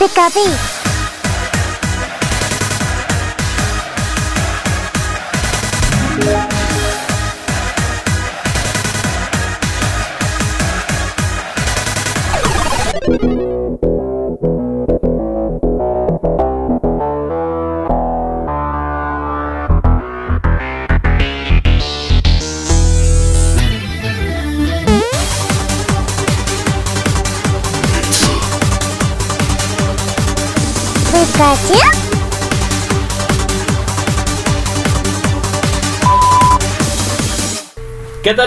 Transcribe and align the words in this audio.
Piccavi. 0.00 0.79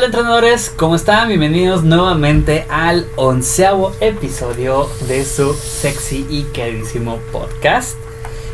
¿Qué 0.03 0.09
tal 0.09 0.19
entrenadores? 0.19 0.73
¿Cómo 0.75 0.95
están? 0.95 1.29
Bienvenidos 1.29 1.85
nuevamente 1.85 2.65
al 2.69 3.07
onceavo 3.15 3.93
episodio 4.01 4.89
de 5.07 5.23
su 5.23 5.53
sexy 5.53 6.25
y 6.29 6.43
queridísimo 6.51 7.19
podcast. 7.31 7.97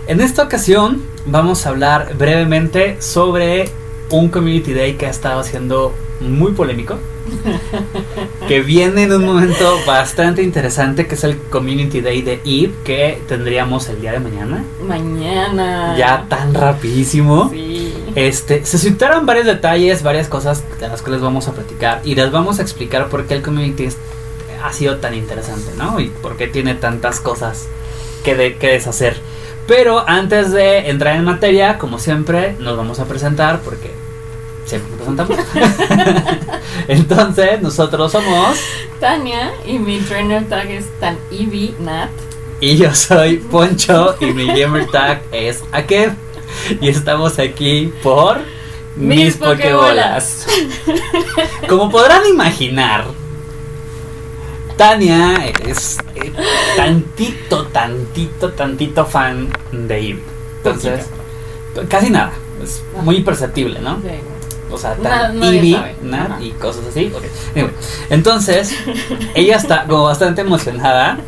En 0.05 0.21
esta 0.21 0.43
ocasión 0.43 1.01
vamos 1.25 1.65
a 1.65 1.69
hablar 1.69 2.13
brevemente 2.15 3.01
sobre 3.01 3.71
un 4.11 4.29
Community 4.29 4.73
Day 4.73 4.93
que 4.93 5.07
ha 5.07 5.09
estado 5.09 5.43
siendo 5.43 5.95
muy 6.19 6.51
polémico. 6.51 6.99
que 8.47 8.61
viene 8.61 9.03
en 9.03 9.13
un 9.13 9.25
momento 9.25 9.79
bastante 9.87 10.43
interesante 10.43 11.07
que 11.07 11.15
es 11.15 11.23
el 11.23 11.37
Community 11.37 12.01
Day 12.01 12.21
de 12.21 12.41
Eve 12.45 12.73
que 12.83 13.21
tendríamos 13.27 13.89
el 13.89 14.01
día 14.01 14.11
de 14.11 14.19
mañana. 14.19 14.63
Mañana. 14.87 15.95
Ya 15.97 16.25
tan 16.29 16.53
rapidísimo. 16.53 17.49
Sí. 17.49 17.68
Este, 18.27 18.65
se 18.65 18.77
citaron 18.77 19.25
varios 19.25 19.45
detalles, 19.45 20.03
varias 20.03 20.27
cosas 20.27 20.63
de 20.79 20.87
las 20.89 21.01
cuales 21.01 21.21
vamos 21.21 21.47
a 21.47 21.53
platicar 21.53 22.01
y 22.03 22.15
les 22.15 22.31
vamos 22.31 22.59
a 22.59 22.61
explicar 22.63 23.07
por 23.07 23.25
qué 23.27 23.35
el 23.35 23.41
community 23.41 23.87
ha 24.63 24.73
sido 24.73 24.97
tan 24.97 25.13
interesante, 25.13 25.71
¿no? 25.77 25.99
Y 26.01 26.07
por 26.09 26.35
qué 26.35 26.47
tiene 26.47 26.75
tantas 26.75 27.19
cosas 27.21 27.67
que, 28.23 28.35
de- 28.35 28.57
que 28.57 28.67
deshacer. 28.67 29.15
Pero 29.67 30.03
antes 30.07 30.51
de 30.51 30.89
entrar 30.89 31.15
en 31.15 31.23
materia, 31.23 31.77
como 31.77 31.97
siempre, 31.99 32.55
nos 32.59 32.75
vamos 32.75 32.99
a 32.99 33.05
presentar 33.05 33.59
porque 33.61 33.91
siempre 34.65 34.89
nos 34.97 34.97
presentamos. 34.97 35.37
Entonces, 36.87 37.61
nosotros 37.61 38.11
somos 38.11 38.57
Tania 38.99 39.53
y 39.65 39.79
mi 39.79 39.99
trainer 39.99 40.47
tag 40.49 40.69
es 40.71 40.85
tan 40.99 41.17
Nat. 41.79 42.09
y 42.59 42.75
yo 42.75 42.93
soy 42.93 43.37
Poncho 43.37 44.15
y 44.19 44.25
mi 44.33 44.47
gamer 44.47 44.87
tag 44.87 45.21
es 45.31 45.63
Akev 45.71 46.13
y 46.81 46.89
estamos 46.89 47.39
aquí 47.39 47.93
por 48.03 48.39
mis, 48.95 49.17
Mis 49.17 49.37
pokebolas. 49.37 50.45
Como 51.67 51.89
podrán 51.89 52.25
imaginar, 52.27 53.05
Tania 54.75 55.45
es 55.65 55.97
eh, 56.15 56.31
tantito, 56.75 57.67
tantito, 57.67 58.51
tantito 58.51 59.05
fan 59.05 59.49
de 59.71 59.95
Eevee. 59.97 60.23
Entonces, 60.57 61.05
casi 61.87 62.09
nada. 62.09 62.33
Es 62.63 62.83
muy 63.03 63.17
imperceptible, 63.17 63.79
¿no? 63.79 64.01
Sí. 64.01 64.09
O 64.71 64.77
sea, 64.77 64.95
tan 64.95 65.41
Ajá. 65.41 66.37
y 66.41 66.51
cosas 66.51 66.85
así. 66.87 67.11
ok. 67.13 67.23
Anyway, 67.55 67.73
entonces, 68.09 68.75
ella 69.33 69.55
está 69.57 69.85
como 69.85 70.03
bastante 70.03 70.41
emocionada, 70.41 71.19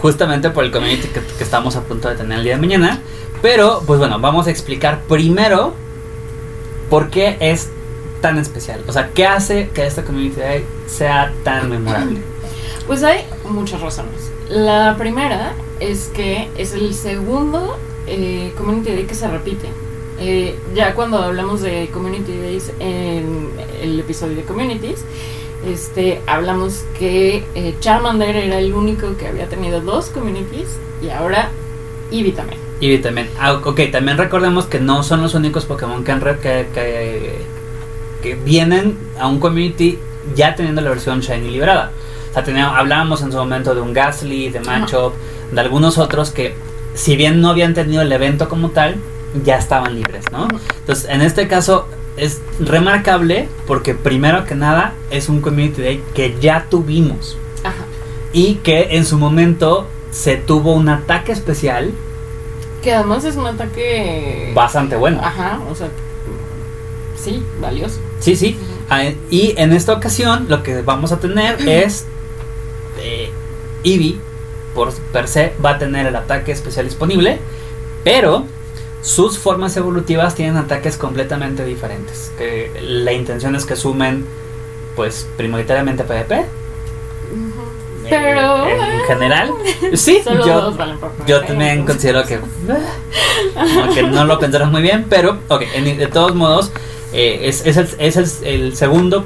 justamente 0.00 0.50
por 0.50 0.64
el 0.64 0.70
community 0.70 1.08
que, 1.08 1.20
que 1.20 1.44
estamos 1.44 1.74
a 1.76 1.82
punto 1.82 2.08
de 2.08 2.14
tener 2.14 2.38
el 2.38 2.44
día 2.44 2.54
de 2.54 2.60
mañana. 2.60 3.00
Pero, 3.44 3.82
pues 3.86 3.98
bueno, 3.98 4.18
vamos 4.20 4.46
a 4.46 4.50
explicar 4.50 5.02
primero 5.06 5.74
por 6.88 7.10
qué 7.10 7.36
es 7.40 7.68
tan 8.22 8.38
especial. 8.38 8.82
O 8.88 8.92
sea, 8.92 9.10
qué 9.10 9.26
hace 9.26 9.68
que 9.68 9.86
esta 9.86 10.02
community 10.02 10.40
day 10.40 10.64
sea 10.86 11.30
tan 11.44 11.68
memorable. 11.68 12.20
Pues 12.86 13.02
hay 13.02 13.24
muchas 13.46 13.82
razones. 13.82 14.30
La 14.48 14.96
primera 14.98 15.52
es 15.78 16.10
que 16.14 16.48
es 16.56 16.72
el 16.72 16.94
segundo 16.94 17.78
eh, 18.06 18.54
Community 18.56 18.92
Day 18.92 19.04
que 19.04 19.14
se 19.14 19.28
repite. 19.28 19.68
Eh, 20.18 20.58
ya 20.74 20.94
cuando 20.94 21.18
hablamos 21.18 21.60
de 21.60 21.90
Community 21.92 22.38
Days 22.38 22.72
en 22.80 23.50
el 23.82 24.00
episodio 24.00 24.36
de 24.36 24.44
Communities, 24.44 25.04
este, 25.66 26.22
hablamos 26.26 26.84
que 26.98 27.44
eh, 27.54 27.74
Charmander 27.80 28.36
era 28.36 28.58
el 28.58 28.72
único 28.72 29.18
que 29.18 29.28
había 29.28 29.50
tenido 29.50 29.82
dos 29.82 30.06
communities 30.06 30.78
y 31.02 31.10
ahora 31.10 31.50
Eevee 32.10 32.32
también. 32.32 32.63
Y 32.80 32.98
también, 32.98 33.28
ah, 33.40 33.54
ok, 33.54 33.80
también 33.92 34.18
recordemos 34.18 34.66
que 34.66 34.80
no 34.80 35.02
son 35.02 35.22
los 35.22 35.34
únicos 35.34 35.64
Pokémon 35.64 36.04
que, 36.04 36.12
han 36.12 36.20
re- 36.20 36.38
que, 36.38 36.66
que, 36.74 37.38
que 38.22 38.34
vienen 38.34 38.98
a 39.18 39.26
un 39.28 39.38
community 39.38 39.98
ya 40.34 40.54
teniendo 40.54 40.80
la 40.80 40.90
versión 40.90 41.20
Shiny 41.20 41.50
liberada. 41.50 41.92
O 42.30 42.34
sea, 42.34 42.42
teníamos, 42.44 42.76
hablábamos 42.76 43.22
en 43.22 43.30
su 43.30 43.38
momento 43.38 43.74
de 43.74 43.80
un 43.80 43.92
Gasly, 43.92 44.50
de 44.50 44.60
Machop, 44.60 45.14
de 45.52 45.60
algunos 45.60 45.98
otros 45.98 46.30
que, 46.30 46.54
si 46.94 47.16
bien 47.16 47.40
no 47.40 47.50
habían 47.50 47.74
tenido 47.74 48.02
el 48.02 48.10
evento 48.12 48.48
como 48.48 48.70
tal, 48.70 48.96
ya 49.44 49.56
estaban 49.56 49.94
libres, 49.94 50.24
¿no? 50.32 50.48
Entonces, 50.80 51.08
en 51.10 51.22
este 51.22 51.46
caso 51.48 51.86
es 52.16 52.40
remarcable 52.60 53.48
porque 53.66 53.94
primero 53.94 54.44
que 54.44 54.54
nada 54.54 54.94
es 55.10 55.28
un 55.28 55.40
community 55.40 55.82
day 55.82 56.02
que 56.14 56.36
ya 56.40 56.66
tuvimos 56.70 57.36
Ajá. 57.64 57.84
y 58.32 58.54
que 58.56 58.96
en 58.96 59.04
su 59.04 59.18
momento 59.18 59.88
se 60.12 60.36
tuvo 60.36 60.72
un 60.72 60.88
ataque 60.88 61.32
especial 61.32 61.90
Que 62.84 62.92
además 62.92 63.24
es 63.24 63.36
un 63.36 63.46
ataque... 63.46 64.52
bastante 64.54 64.94
bueno. 64.94 65.18
Ajá, 65.22 65.60
o 65.70 65.74
sea, 65.74 65.88
sí, 67.16 67.42
valioso. 67.58 67.98
Sí, 68.20 68.36
sí. 68.36 68.58
Ah, 68.90 69.04
y 69.30 69.54
en 69.56 69.72
esta 69.72 69.94
ocasión 69.94 70.46
lo 70.48 70.62
que 70.62 70.82
vamos 70.82 71.10
a 71.10 71.18
tener 71.18 71.66
es 71.66 72.04
eh, 73.00 73.30
Eevee 73.84 74.18
por 74.74 74.92
per 75.12 75.28
se 75.28 75.54
va 75.64 75.70
a 75.70 75.78
tener 75.78 76.06
el 76.06 76.14
ataque 76.14 76.52
especial 76.52 76.84
disponible, 76.84 77.38
pero 78.02 78.44
sus 79.00 79.38
formas 79.38 79.76
evolutivas 79.78 80.34
tienen 80.34 80.58
ataques 80.58 80.98
completamente 80.98 81.64
diferentes. 81.64 82.32
Que 82.36 82.70
la 82.82 83.12
intención 83.12 83.56
es 83.56 83.64
que 83.64 83.76
sumen, 83.76 84.26
pues, 84.96 85.26
prioritariamente 85.36 86.04
PvP. 86.04 86.44
Eh, 88.04 88.08
Pero, 88.10 88.66
en 88.68 88.80
eh, 88.80 88.98
general, 89.06 89.50
sí, 89.94 90.20
Solo 90.22 90.46
yo, 90.46 90.60
dos 90.60 90.76
valen 90.76 90.98
por 90.98 91.10
yo 91.26 91.40
también 91.44 91.84
considero 91.86 92.24
que, 92.24 92.38
como 93.54 93.94
que 93.94 94.02
no 94.02 94.24
lo 94.24 94.38
pensaron 94.38 94.70
muy 94.70 94.82
bien, 94.82 95.06
pero 95.08 95.38
ok, 95.48 95.62
en- 95.74 95.98
de 95.98 96.06
todos 96.08 96.34
modos 96.34 96.70
eh, 97.12 97.40
es, 97.44 97.64
es 97.66 97.76
el, 97.76 97.88
es 97.98 98.16
el- 98.16 98.46
el 98.46 98.76
segundo 98.76 99.24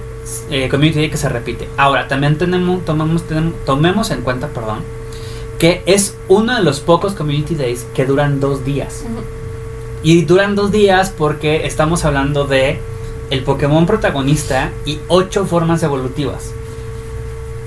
eh, 0.50 0.68
community 0.68 0.98
day 1.00 1.10
que 1.10 1.16
se 1.16 1.28
repite. 1.28 1.68
Ahora 1.76 2.06
también 2.08 2.36
tenemos 2.38 2.84
tomamos 2.84 3.22
tenemos- 3.24 3.54
tomemos 3.64 4.10
en 4.10 4.22
cuenta, 4.22 4.48
perdón, 4.48 4.80
que 5.58 5.82
es 5.86 6.14
uno 6.28 6.54
de 6.56 6.62
los 6.62 6.80
pocos 6.80 7.14
community 7.14 7.54
days 7.54 7.86
que 7.94 8.04
duran 8.06 8.38
dos 8.40 8.64
días 8.64 9.04
y 10.02 10.22
duran 10.24 10.54
dos 10.54 10.70
días 10.70 11.12
porque 11.16 11.66
estamos 11.66 12.04
hablando 12.04 12.44
de 12.44 12.78
el 13.30 13.42
Pokémon 13.42 13.84
protagonista 13.86 14.70
y 14.86 15.00
ocho 15.08 15.44
formas 15.46 15.82
evolutivas. 15.82 16.52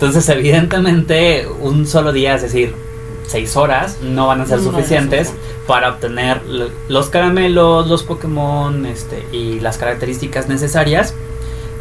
Entonces, 0.01 0.27
evidentemente, 0.29 1.47
un 1.59 1.85
solo 1.85 2.11
día, 2.11 2.33
es 2.33 2.41
decir, 2.41 2.73
seis 3.27 3.55
horas, 3.55 3.99
no 4.01 4.25
van 4.25 4.41
a 4.41 4.47
ser 4.47 4.57
No 4.57 4.63
ser 4.63 4.73
suficientes 4.73 5.31
para 5.67 5.89
obtener 5.89 6.41
los 6.87 7.09
caramelos, 7.09 7.87
los 7.87 8.01
Pokémon 8.01 8.87
este, 8.87 9.23
y 9.31 9.59
las 9.59 9.77
características 9.77 10.49
necesarias. 10.49 11.13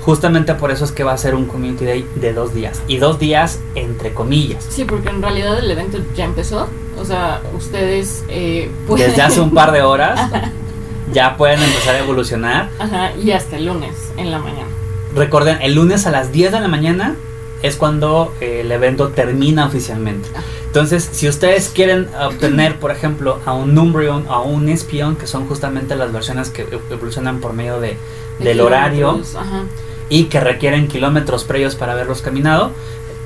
Justamente 0.03 0.55
por 0.55 0.71
eso 0.71 0.85
es 0.85 0.93
que 0.93 1.03
va 1.03 1.15
a 1.15 1.17
ser 1.17 1.35
un 1.35 1.47
Community 1.47 1.87
Day 1.87 2.07
de 2.17 2.35
dos 2.35 2.53
días. 2.53 2.83
Y 2.89 2.99
dos 2.99 3.19
días 3.19 3.59
entre 3.75 4.13
comillas. 4.13 4.67
Sí, 4.69 4.85
porque 4.85 5.09
en 5.09 5.23
realidad 5.23 5.59
el 5.59 5.71
evento 5.71 5.97
ya 6.15 6.27
empezó. 6.27 6.69
O 6.99 7.07
sea, 7.07 7.41
ustedes 7.57 8.23
eh, 8.29 8.71
pueden... 8.87 9.09
Desde 9.09 9.23
hace 9.23 9.41
un 9.41 9.55
par 9.55 9.73
de 9.73 9.81
horas 9.81 10.31
ya 11.15 11.39
pueden 11.39 11.63
empezar 11.63 11.95
a 11.95 12.01
evolucionar. 12.01 12.69
Ajá, 12.79 13.13
y 13.17 13.31
hasta 13.31 13.57
el 13.57 13.65
lunes 13.65 13.97
en 14.19 14.31
la 14.31 14.41
mañana. 14.41 14.69
Recuerden, 15.15 15.63
el 15.63 15.75
lunes 15.75 16.07
a 16.07 16.11
las 16.11 16.33
10 16.33 16.53
de 16.53 16.61
la 16.61 16.69
mañana 16.69 17.17
es 17.63 17.77
cuando 17.77 18.33
eh, 18.41 18.61
el 18.63 18.73
evento 18.73 19.09
termina 19.09 19.67
oficialmente. 19.67 20.29
Ah. 20.35 20.41
Entonces, 20.67 21.09
si 21.13 21.29
ustedes 21.29 21.69
quieren 21.69 22.09
obtener, 22.21 22.77
por 22.79 22.91
ejemplo, 22.91 23.39
a 23.45 23.53
un 23.53 23.77
Umbreon 23.77 24.27
o 24.29 24.33
a 24.33 24.43
un 24.43 24.69
Espion, 24.69 25.17
que 25.17 25.27
son 25.27 25.47
justamente 25.49 25.97
las 25.97 26.13
versiones 26.13 26.51
que 26.51 26.67
ev- 26.67 26.81
evolucionan 26.91 27.41
por 27.41 27.53
medio 27.53 27.81
de, 27.81 27.97
De 28.39 28.45
del 28.45 28.61
horario 28.61 29.21
Ajá. 29.37 29.65
y 30.09 30.25
que 30.25 30.41
requieren 30.41 30.87
kilómetros 30.89 31.45
previos 31.45 31.75
para 31.75 31.93
haberlos 31.93 32.23
caminado, 32.23 32.71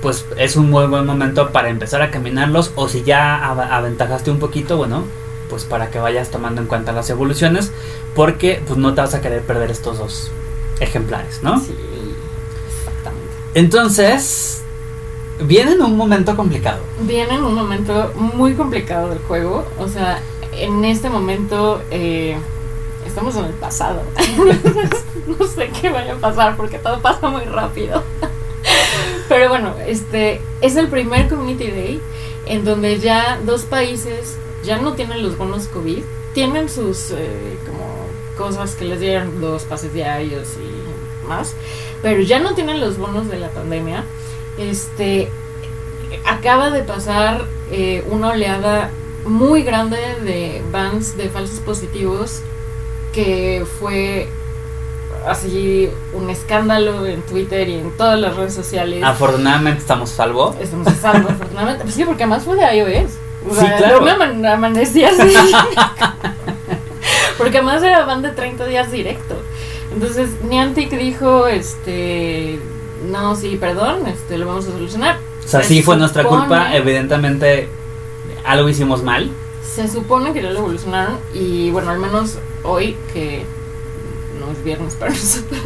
pues 0.03 0.25
es 0.37 0.57
un 0.57 0.71
muy 0.71 0.87
buen 0.87 1.07
momento 1.07 1.51
para 1.51 1.69
empezar 1.69 2.03
a 2.03 2.11
caminarlos 2.11 2.73
o 2.75 2.89
si 2.89 3.03
ya 3.05 3.37
av- 3.47 3.61
aventajaste 3.73 4.31
un 4.31 4.39
poquito, 4.39 4.77
bueno, 4.77 5.05
pues 5.51 5.65
para 5.65 5.91
que 5.91 5.99
vayas 5.99 6.31
tomando 6.31 6.61
en 6.63 6.67
cuenta 6.67 6.93
las 6.93 7.09
evoluciones, 7.11 7.71
porque 8.15 8.63
pues 8.67 8.79
no 8.79 8.95
te 8.95 9.03
vas 9.03 9.15
a 9.15 9.21
querer 9.21 9.43
perder 9.43 9.71
estos 9.71 9.99
dos 9.99 10.31
ejemplares, 10.81 11.41
¿no? 11.43 11.61
Sí. 11.61 11.75
Entonces, 13.55 14.63
viene 15.41 15.73
en 15.73 15.83
un 15.83 15.97
momento 15.97 16.37
complicado. 16.37 16.81
Viene 17.01 17.35
en 17.35 17.45
un 17.45 17.55
momento 17.55 18.13
muy 18.15 18.55
complicado 18.55 19.11
del 19.11 19.21
juego. 19.21 19.65
O 19.79 19.89
sea, 19.89 20.21
en 20.53 20.85
este 20.85 21.09
momento 21.09 21.81
eh, 21.91 22.37
estamos 23.07 23.37
en 23.37 23.47
el 23.47 23.55
pasado. 23.55 24.03
no 25.39 25.47
sé 25.47 25.71
qué 25.81 25.91
vaya 25.91 26.15
a 26.15 26.17
pasar 26.17 26.57
porque 26.57 26.79
todo 26.79 27.01
pasa 27.01 27.29
muy 27.29 27.45
rápido. 27.45 28.03
Pero 29.29 29.49
bueno, 29.49 29.75
este 29.87 30.41
es 30.61 30.77
el 30.77 30.89
primer 30.89 31.29
Community 31.29 31.71
Day 31.71 32.01
en 32.47 32.65
donde 32.65 32.99
ya 32.99 33.39
dos 33.45 33.63
países 33.63 34.37
ya 34.65 34.79
no 34.79 34.95
tienen 34.95 35.23
los 35.23 35.39
bonos 35.39 35.67
COVID, 35.69 36.03
tienen 36.35 36.69
sus 36.69 37.11
eh, 37.11 37.59
como 37.67 37.85
cosas 38.37 38.75
que 38.75 38.85
les 38.85 39.01
dieron 39.01 39.41
dos 39.41 39.65
pases 39.65 39.93
diarios 39.93 40.49
y 40.57 41.27
más, 41.27 41.55
pero 42.05 42.21
ya 42.23 42.39
no 42.39 42.55
tienen 42.55 42.81
los 42.81 42.99
bonos 42.99 43.29
de 43.29 43.39
la 43.39 43.49
pandemia. 43.49 44.05
Este 44.59 45.29
acaba 46.25 46.71
de 46.71 46.85
pasar 46.85 47.47
eh, 47.73 48.05
una 48.11 48.29
oleada 48.29 48.91
muy 49.25 49.65
grande 49.65 49.97
de 50.23 50.63
bans 50.71 51.17
de 51.17 51.31
falsos 51.31 51.59
positivos 51.61 52.41
que 53.13 53.65
fue 53.81 54.29
así 55.27 55.89
un 56.13 56.29
escándalo 56.29 57.07
en 57.07 57.23
Twitter 57.23 57.69
y 57.69 57.75
en 57.75 57.91
todas 57.97 58.19
las 58.21 58.37
redes 58.37 58.53
sociales. 58.55 59.03
Afortunadamente 59.03 59.81
estamos 59.81 60.11
salvo. 60.11 60.55
Estamos 60.61 60.87
a 60.89 60.95
salvo, 60.95 61.29
afortunadamente. 61.31 61.83
Pues 61.85 61.95
sí, 61.95 62.05
porque 62.05 62.25
además 62.25 62.45
fue 62.45 62.57
de 62.57 62.77
iOS. 62.77 63.13
O 63.49 63.55
Sí, 63.55 63.61
sea, 63.61 63.77
claro. 63.77 63.99
Yo 64.01 64.05
me 64.05 64.11
aman- 64.13 64.45
amanecí 64.47 65.05
así. 65.05 65.23
porque 67.39 67.59
además 67.59 67.83
era 67.83 68.05
ban 68.05 68.23
de 68.23 68.31
30 68.31 68.67
días 68.67 68.91
directo. 68.93 69.41
Entonces 69.95 70.29
Niantic 70.43 70.91
dijo, 70.91 71.47
este, 71.47 72.59
no, 73.11 73.37
sí, 73.37 73.57
perdón, 73.57 74.07
este, 74.07 74.39
lo 74.39 74.47
vamos 74.47 74.67
a 74.67 74.73
solucionar. 74.73 75.19
O 75.45 75.49
sea, 75.49 75.61
Se 75.63 75.69
sí 75.69 75.83
fue 75.83 75.97
nuestra 75.97 76.25
culpa, 76.25 76.75
evidentemente 76.75 77.69
algo 78.45 78.69
hicimos 78.69 79.03
mal. 79.03 79.31
Se 79.75 79.89
supone 79.89 80.33
que 80.33 80.43
ya 80.43 80.51
lo 80.51 80.59
evolucionaron 80.61 81.19
y 81.33 81.71
bueno, 81.71 81.91
al 81.91 81.99
menos 81.99 82.39
hoy 82.63 82.97
que 83.13 83.45
no 84.41 84.51
es 84.53 84.63
viernes 84.65 84.95
para 84.95 85.11
nosotros. 85.13 85.61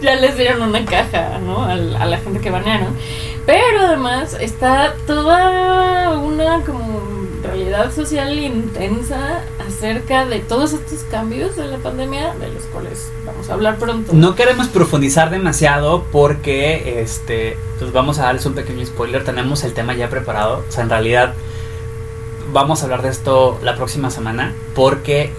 ya 0.00 0.14
les 0.16 0.36
dieron 0.36 0.62
una 0.62 0.84
caja, 0.84 1.38
¿no? 1.38 1.64
Al- 1.64 1.96
a 1.96 2.06
la 2.06 2.18
gente 2.18 2.40
que 2.40 2.50
banearon. 2.50 2.96
Pero 3.46 3.80
además 3.86 4.36
está 4.40 4.94
toda 5.06 6.16
una 6.18 6.60
como 6.64 7.00
social 7.94 8.38
intensa 8.38 9.42
acerca 9.66 10.24
de 10.26 10.40
todos 10.40 10.72
estos 10.72 11.00
cambios 11.10 11.56
de 11.56 11.66
la 11.66 11.78
pandemia, 11.78 12.34
de 12.34 12.48
los 12.48 12.64
cuales 12.64 13.10
vamos 13.24 13.48
a 13.50 13.54
hablar 13.54 13.78
pronto. 13.78 14.12
No 14.12 14.34
queremos 14.34 14.68
profundizar 14.68 15.30
demasiado 15.30 16.04
porque, 16.10 17.00
este, 17.00 17.56
pues 17.78 17.92
vamos 17.92 18.18
a 18.18 18.24
darles 18.24 18.46
un 18.46 18.54
pequeño 18.54 18.84
spoiler. 18.86 19.24
Tenemos 19.24 19.64
el 19.64 19.72
tema 19.72 19.94
ya 19.94 20.08
preparado. 20.08 20.64
O 20.68 20.72
sea, 20.72 20.84
en 20.84 20.90
realidad 20.90 21.34
vamos 22.52 22.80
a 22.80 22.84
hablar 22.84 23.02
de 23.02 23.08
esto 23.08 23.58
la 23.62 23.76
próxima 23.76 24.10
semana 24.10 24.54
porque 24.74 25.30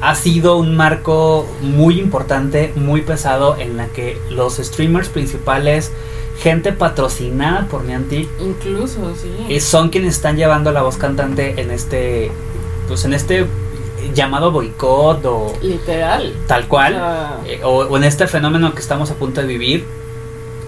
ha 0.00 0.14
sido 0.14 0.56
un 0.56 0.76
marco 0.76 1.46
muy 1.62 1.98
importante, 1.98 2.72
muy 2.76 3.02
pesado 3.02 3.56
en 3.58 3.76
la 3.76 3.86
que 3.88 4.20
los 4.30 4.56
streamers 4.56 5.08
principales, 5.08 5.90
gente 6.38 6.72
patrocinada 6.72 7.66
por 7.68 7.84
Niantic, 7.84 8.28
Incluso, 8.40 9.14
sí. 9.20 9.30
eh, 9.48 9.60
son 9.60 9.88
quienes 9.88 10.14
están 10.14 10.36
llevando 10.36 10.70
la 10.72 10.82
voz 10.82 10.96
cantante 10.96 11.60
en 11.60 11.70
este, 11.70 12.30
pues 12.88 13.04
en 13.04 13.14
este 13.14 13.46
llamado 14.14 14.52
boicot 14.52 15.24
o 15.24 15.52
Literal. 15.62 16.34
tal 16.46 16.68
cual. 16.68 16.94
O 16.94 16.96
sea, 16.98 17.40
eh, 17.46 17.60
o, 17.64 17.70
o 17.86 17.96
en 17.96 18.04
este 18.04 18.26
fenómeno 18.26 18.74
que 18.74 18.80
estamos 18.80 19.10
a 19.10 19.14
punto 19.14 19.40
de 19.40 19.46
vivir 19.46 19.84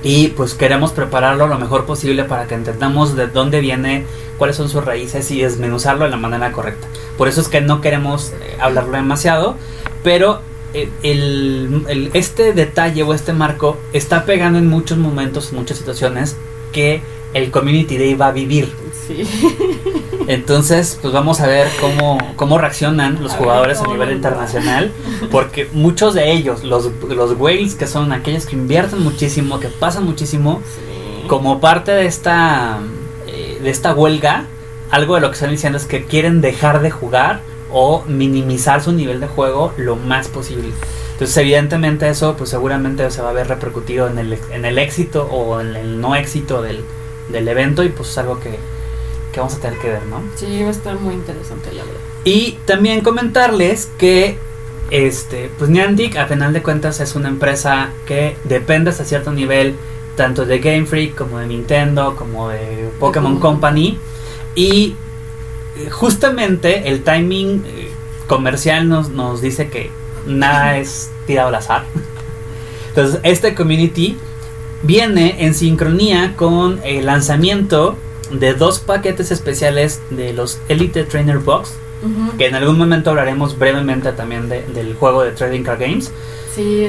y 0.02 0.28
pues 0.28 0.54
queremos 0.54 0.92
prepararlo 0.92 1.46
lo 1.48 1.58
mejor 1.58 1.84
posible 1.84 2.24
para 2.24 2.46
que 2.46 2.54
entendamos 2.54 3.14
de 3.16 3.26
dónde 3.26 3.60
viene, 3.60 4.06
cuáles 4.38 4.56
son 4.56 4.68
sus 4.68 4.84
raíces 4.84 5.30
y 5.30 5.42
desmenuzarlo 5.42 6.04
de 6.04 6.10
la 6.10 6.16
manera 6.16 6.52
correcta. 6.52 6.86
Por 7.16 7.28
eso 7.28 7.40
es 7.40 7.48
que 7.48 7.60
no 7.60 7.80
queremos 7.80 8.30
eh, 8.40 8.56
hablarlo 8.60 8.92
demasiado, 8.92 9.56
pero 10.04 10.40
el, 10.74 11.84
el- 11.88 12.10
este 12.14 12.52
detalle 12.52 13.02
o 13.02 13.14
este 13.14 13.32
marco 13.32 13.76
está 13.92 14.24
pegando 14.24 14.58
en 14.58 14.66
muchos 14.68 14.98
momentos, 14.98 15.50
en 15.52 15.58
muchas 15.58 15.78
situaciones 15.78 16.36
que 16.72 17.02
el 17.34 17.50
Community 17.50 17.98
Day 17.98 18.14
va 18.14 18.28
a 18.28 18.32
vivir. 18.32 18.72
sí. 19.06 19.22
Entonces, 20.28 20.98
pues 21.00 21.14
vamos 21.14 21.40
a 21.40 21.46
ver 21.46 21.68
cómo, 21.80 22.18
cómo 22.36 22.58
reaccionan 22.58 23.22
los 23.22 23.32
A 23.32 23.36
jugadores 23.38 23.80
a 23.80 23.86
nivel 23.86 24.12
internacional, 24.12 24.92
porque 25.30 25.68
muchos 25.72 26.12
de 26.12 26.32
ellos, 26.32 26.64
los, 26.64 26.90
los 27.08 27.32
whales, 27.40 27.74
que 27.76 27.86
son 27.86 28.12
aquellos 28.12 28.44
que 28.44 28.54
invierten 28.54 29.02
muchísimo, 29.02 29.58
que 29.58 29.68
pasan 29.68 30.04
muchísimo, 30.04 30.60
sí. 30.74 31.26
como 31.28 31.60
parte 31.60 31.92
de 31.92 32.04
esta, 32.04 32.80
eh, 33.26 33.58
de 33.62 33.70
esta 33.70 33.94
huelga, 33.94 34.44
algo 34.90 35.14
de 35.14 35.22
lo 35.22 35.28
que 35.28 35.34
están 35.34 35.50
diciendo 35.50 35.78
es 35.78 35.86
que 35.86 36.04
quieren 36.04 36.42
dejar 36.42 36.82
de 36.82 36.90
jugar 36.90 37.40
o 37.70 38.04
minimizar 38.06 38.82
su 38.82 38.92
nivel 38.92 39.20
de 39.20 39.26
juego 39.26 39.72
lo 39.76 39.96
más 39.96 40.28
posible. 40.28 40.70
Entonces, 41.12 41.36
evidentemente 41.38 42.08
eso, 42.08 42.36
pues 42.36 42.50
seguramente 42.50 43.10
se 43.10 43.22
va 43.22 43.30
a 43.30 43.32
ver 43.32 43.48
repercutido 43.48 44.06
en 44.08 44.18
el, 44.18 44.38
en 44.52 44.64
el 44.64 44.78
éxito 44.78 45.24
o 45.26 45.60
en 45.60 45.74
el 45.74 46.00
no 46.00 46.14
éxito 46.14 46.62
del, 46.62 46.84
del 47.28 47.48
evento 47.48 47.82
y 47.82 47.88
pues 47.88 48.10
es 48.10 48.18
algo 48.18 48.38
que, 48.38 48.58
que 49.32 49.40
vamos 49.40 49.54
a 49.54 49.58
tener 49.58 49.78
que 49.80 49.88
ver, 49.90 50.06
¿no? 50.06 50.22
Sí, 50.36 50.62
va 50.62 50.68
a 50.68 50.70
estar 50.70 50.98
muy 50.98 51.14
interesante, 51.14 51.72
la 51.72 51.84
verdad. 51.84 52.00
Y 52.24 52.58
también 52.66 53.00
comentarles 53.00 53.90
que 53.98 54.38
este, 54.90 55.50
pues 55.58 55.70
Niantic 55.70 56.16
a 56.16 56.26
final 56.26 56.52
de 56.52 56.62
cuentas 56.62 57.00
es 57.00 57.14
una 57.14 57.28
empresa 57.28 57.90
que 58.06 58.36
depende 58.44 58.90
hasta 58.90 59.04
cierto 59.04 59.32
nivel 59.32 59.74
tanto 60.16 60.46
de 60.46 60.58
Game 60.58 60.86
Freak 60.86 61.14
como 61.14 61.38
de 61.38 61.46
Nintendo 61.46 62.16
como 62.16 62.48
de 62.48 62.90
Pokémon. 62.98 63.38
Company 63.38 63.98
y 64.54 64.96
justamente 65.90 66.88
el 66.88 67.02
timing 67.02 67.64
eh, 67.66 67.90
comercial 68.26 68.88
nos, 68.88 69.08
nos 69.10 69.40
dice 69.40 69.68
que 69.68 69.90
nada 70.26 70.78
es 70.78 71.10
tirado 71.26 71.48
al 71.48 71.54
azar. 71.54 71.84
Entonces 72.88 73.20
este 73.22 73.54
community 73.54 74.16
viene 74.82 75.44
en 75.44 75.54
sincronía 75.54 76.34
con 76.36 76.80
el 76.84 77.06
lanzamiento 77.06 77.96
de 78.30 78.54
dos 78.54 78.78
paquetes 78.80 79.30
especiales 79.30 80.00
de 80.10 80.32
los 80.32 80.58
Elite 80.68 81.04
Trainer 81.04 81.38
Box 81.38 81.72
que 82.38 82.46
en 82.46 82.54
algún 82.54 82.78
momento 82.78 83.10
hablaremos 83.10 83.58
brevemente 83.58 84.12
también 84.12 84.48
de- 84.48 84.62
del 84.66 84.94
juego 84.94 85.22
de 85.24 85.32
Trading 85.32 85.64
Card 85.64 85.80
Games. 85.80 86.12
Sí, 86.54 86.86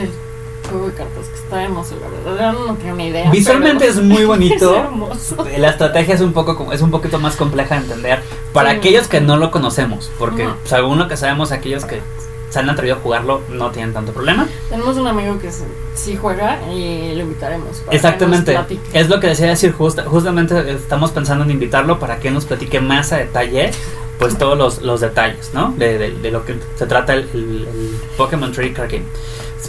juego 0.70 0.88
de 0.88 0.94
cartas 0.94 1.28
que 1.28 1.36
está 1.36 1.64
hermoso, 1.64 1.96
la 2.02 2.32
verdad. 2.32 2.54
No 2.54 2.76
tengo 2.76 2.96
ni 2.96 3.08
idea. 3.08 3.30
Visualmente 3.32 3.86
pero 3.88 3.92
es 4.00 4.02
muy 4.06 4.24
bonito. 4.34 4.76
es 4.76 4.82
hermoso. 4.84 5.48
La 5.58 5.70
estrategia 5.70 6.16
es 6.16 6.22
un 6.22 6.34
poco 6.34 6.72
es 6.72 6.82
un 6.82 6.92
poquito 6.92 7.20
más 7.20 7.36
compleja 7.36 7.76
de 7.76 7.82
entender 7.82 8.20
para 8.54 8.72
Sí. 8.72 8.78
aquellos 8.78 9.08
que 9.08 9.22
no 9.22 9.38
lo 9.38 9.52
conocemos, 9.52 10.12
porque 10.18 10.48
Ujú. 10.48 10.56
según 10.66 11.00
lo 11.00 11.08
que 11.08 11.18
sabemos 11.18 11.52
aquellos 11.52 11.86
que 11.86 12.02
se 12.50 12.58
han 12.58 12.68
atrevido 12.68 12.96
a 12.96 13.00
jugarlo 13.00 13.42
no 13.50 13.70
tienen 13.70 13.94
tanto 13.94 14.12
problema. 14.12 14.48
Tenemos 14.70 14.98
un 14.98 15.06
amigo 15.08 15.38
que 15.38 15.52
sí 15.94 16.18
juega 16.20 16.60
y 16.72 17.14
lo 17.14 17.22
invitaremos. 17.22 17.78
para 17.78 17.90
que 17.92 17.96
Exactamente. 17.96 18.54
nos 18.54 18.66
platique. 18.66 19.00
Es 19.00 19.08
lo 19.08 19.20
que 19.20 19.28
decía 19.28 19.48
decir 19.48 19.72
justa- 19.72 20.06
justamente 20.06 20.72
estamos 20.72 21.12
pensando 21.12 21.44
en 21.44 21.52
invitarlo 21.52 22.00
para 22.00 22.20
que 22.20 22.32
nos 22.32 22.46
platique 22.46 22.80
más 22.82 23.12
a 23.14 23.18
detalle 23.18 23.70
pues 24.18 24.36
todos 24.38 24.58
los, 24.58 24.82
los 24.82 25.00
detalles, 25.00 25.52
¿no? 25.54 25.74
De, 25.78 25.98
de- 26.00 26.12
de 26.12 26.32
lo 26.32 26.44
que 26.44 26.56
se 26.76 26.88
trata 26.88 27.14
el, 27.14 27.30
el- 27.36 27.68
el 27.72 27.96
Pokémon 28.18 28.52
Trading 28.52 28.74
Card 28.74 28.92
Game. 28.92 29.06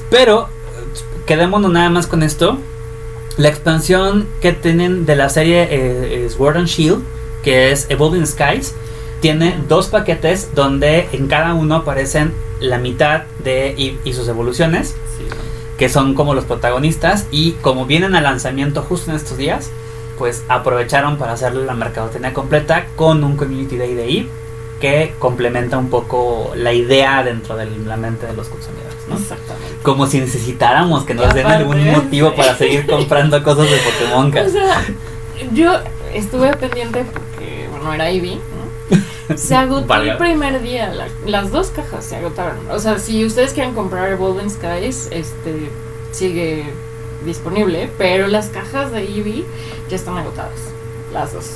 Pero 0.08 0.48
quedémonos 1.34 1.70
nada 1.70 1.90
más 1.90 2.08
con 2.08 2.24
esto. 2.24 2.58
La 3.36 3.46
expansión 3.48 4.26
que 4.40 4.52
tienen 4.52 5.06
de 5.06 5.14
la 5.14 5.28
serie 5.28 5.68
eh, 5.70 6.28
Sword 6.28 6.56
and 6.56 6.66
Shield, 6.66 7.04
que 7.44 7.70
es 7.70 7.86
Evolving 7.88 8.26
Skies, 8.26 8.74
tiene 9.20 9.56
dos 9.68 9.86
paquetes 9.86 10.48
donde 10.56 11.08
en 11.12 11.28
cada 11.28 11.54
uno 11.54 11.76
aparecen 11.76 12.32
la 12.58 12.78
mitad 12.78 13.22
de 13.44 13.76
y, 13.78 13.96
y 14.04 14.12
sus 14.12 14.26
evoluciones 14.26 14.96
Sí. 15.18 15.24
que 15.78 15.88
son 15.88 16.14
como 16.14 16.34
los 16.34 16.46
protagonistas 16.46 17.26
y 17.30 17.52
como 17.62 17.86
vienen 17.86 18.16
al 18.16 18.24
lanzamiento 18.24 18.82
justo 18.82 19.12
en 19.12 19.16
estos 19.16 19.36
días, 19.38 19.70
pues 20.18 20.42
aprovecharon 20.48 21.16
para 21.16 21.34
hacerle 21.34 21.64
la 21.64 21.74
mercadotecnia 21.74 22.32
completa 22.34 22.86
con 22.96 23.22
un 23.22 23.36
Community 23.36 23.76
Day 23.76 23.94
de 23.94 24.04
EVE 24.04 24.28
que 24.80 25.14
complementa 25.20 25.78
un 25.78 25.90
poco 25.90 26.52
la 26.56 26.72
idea 26.72 27.22
dentro 27.22 27.54
de 27.56 27.66
la 27.86 27.96
mente 27.96 28.26
de 28.26 28.32
los 28.32 28.48
consumidores, 28.48 28.96
¿no? 29.08 29.14
Exactamente. 29.16 29.59
Como 29.82 30.06
si 30.06 30.20
necesitamos 30.20 31.04
que 31.04 31.14
nos 31.14 31.32
den 31.34 31.46
algún 31.46 31.90
motivo 31.90 32.34
para 32.34 32.54
seguir 32.56 32.86
comprando 32.86 33.42
cosas 33.42 33.70
de 33.70 33.78
Pokémon. 33.78 34.26
O 34.46 34.50
sea, 34.50 34.82
yo 35.52 35.72
estuve 36.12 36.54
pendiente 36.56 37.04
porque, 37.12 37.66
bueno, 37.70 37.92
era 37.94 38.10
Ivy, 38.10 38.34
¿no? 38.36 39.36
Se 39.36 39.54
agotó 39.54 39.86
el 39.94 40.16
primer 40.18 40.60
día, 40.60 40.92
la- 40.92 41.06
las 41.24 41.50
dos 41.52 41.68
cajas 41.70 42.04
se 42.04 42.16
agotaron. 42.16 42.58
O 42.70 42.78
sea, 42.80 42.98
si 42.98 43.24
ustedes 43.24 43.52
quieren 43.52 43.74
comprar 43.74 44.10
Evolving 44.10 44.50
Skies, 44.50 45.08
este 45.12 45.70
sigue 46.10 46.64
disponible, 47.24 47.88
pero 47.96 48.26
las 48.26 48.46
cajas 48.48 48.90
de 48.90 49.02
Eevee 49.04 49.44
ya 49.88 49.94
están 49.96 50.18
agotadas, 50.18 50.58
las 51.12 51.32
dos. 51.32 51.46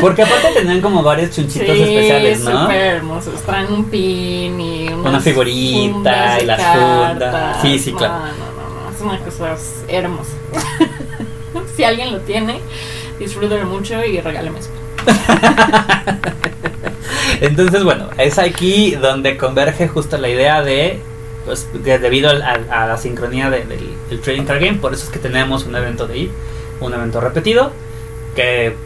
Porque 0.00 0.22
aparte 0.22 0.48
tenían 0.54 0.80
como 0.80 1.02
varios 1.02 1.30
chunchitos 1.34 1.76
especiales, 1.76 2.40
¿no? 2.44 2.62
súper 2.62 2.76
hermosos. 2.80 3.40
Traen 3.42 3.72
un 3.72 3.84
pin 3.86 4.60
y 4.60 4.88
unas 4.88 5.06
Una 5.06 5.20
figurita 5.20 6.40
y 6.40 6.46
las 6.46 6.62
fundas. 6.62 7.62
Sí, 7.62 7.78
sí, 7.78 7.92
claro. 7.92 8.14
No, 8.14 8.20
no, 8.26 8.30
no, 8.30 8.84
no, 8.84 8.90
es 8.94 9.00
una 9.00 9.18
cosa 9.20 9.56
hermosa. 9.88 10.30
si 11.76 11.84
alguien 11.84 12.12
lo 12.12 12.20
tiene, 12.20 12.60
disfrútelo 13.18 13.66
mucho 13.66 14.04
y 14.04 14.20
regáleme 14.20 14.58
eso. 14.60 14.70
Entonces, 17.40 17.84
bueno, 17.84 18.08
es 18.18 18.38
aquí 18.38 18.92
donde 18.92 19.36
converge 19.36 19.88
justo 19.88 20.16
la 20.18 20.28
idea 20.28 20.62
de, 20.62 21.00
pues, 21.44 21.68
de- 21.72 21.98
debido 21.98 22.30
a, 22.30 22.86
la 22.86 22.96
sincronía 22.96 23.50
de- 23.50 23.64
del, 23.64 23.90
del 24.08 24.20
Trading 24.20 24.44
Card 24.44 24.60
Game, 24.60 24.78
por 24.78 24.94
eso 24.94 25.04
es 25.04 25.10
que 25.10 25.18
tenemos 25.18 25.64
un 25.64 25.76
evento 25.76 26.06
de 26.06 26.22
EVE, 26.22 26.30
un 26.80 26.94
evento 26.94 27.20
repetido, 27.20 27.72
que 28.36 28.76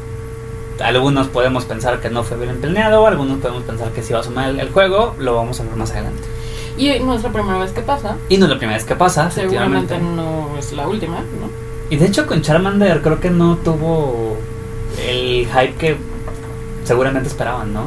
algunos 0.82 1.26
podemos 1.28 1.66
pensar 1.66 2.00
que 2.00 2.08
no 2.08 2.22
fue 2.22 2.38
bien 2.38 2.58
planeado, 2.60 3.06
algunos 3.06 3.38
podemos 3.40 3.64
pensar 3.64 3.90
que 3.90 4.02
sí 4.02 4.14
va 4.14 4.20
a 4.20 4.22
sumar 4.22 4.48
el, 4.48 4.60
el 4.60 4.70
juego, 4.70 5.14
lo 5.18 5.34
vamos 5.34 5.60
a 5.60 5.64
ver 5.64 5.76
más 5.76 5.90
adelante. 5.90 6.22
Y 6.78 6.98
no 7.00 7.14
es 7.14 7.22
la 7.22 7.30
primera 7.30 7.58
vez 7.58 7.72
que 7.72 7.82
pasa. 7.82 8.16
Y 8.30 8.38
no 8.38 8.46
es 8.46 8.50
la 8.52 8.56
primera 8.56 8.78
vez 8.78 8.86
que 8.86 8.94
pasa, 8.96 9.30
Seguramente 9.30 9.98
no 9.98 10.56
es 10.58 10.72
la 10.72 10.88
última, 10.88 11.16
¿no? 11.18 11.50
Y 11.90 11.96
de 11.96 12.06
hecho 12.06 12.26
con 12.26 12.40
Charmander 12.40 13.02
creo 13.02 13.20
que 13.20 13.28
no 13.30 13.56
tuvo 13.56 14.38
el 15.06 15.46
hype 15.52 15.74
que 15.74 15.96
seguramente 16.84 17.28
esperaban, 17.28 17.74
¿no? 17.74 17.82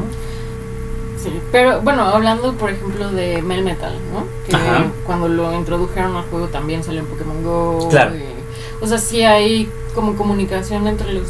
Sí, 1.24 1.32
pero 1.54 1.82
bueno, 1.82 2.04
hablando 2.04 2.54
por 2.54 2.70
ejemplo 2.70 3.10
de 3.10 3.42
Melmetal, 3.42 3.94
¿no? 4.14 4.26
Que 4.48 4.56
Ajá. 4.56 4.88
cuando 5.06 5.30
lo 5.30 5.54
introdujeron 5.54 6.16
al 6.18 6.24
juego 6.26 6.48
también 6.48 6.84
salió 6.84 7.00
en 7.00 7.06
Pokémon 7.08 7.42
Go. 7.44 7.88
Claro. 7.90 8.14
y- 8.16 8.24
o 8.84 8.88
sea, 8.88 8.98
sí 8.98 9.24
hay 9.24 9.70
como 9.96 10.16
comunicación 10.16 10.86
entre 10.88 11.14
los 11.14 11.28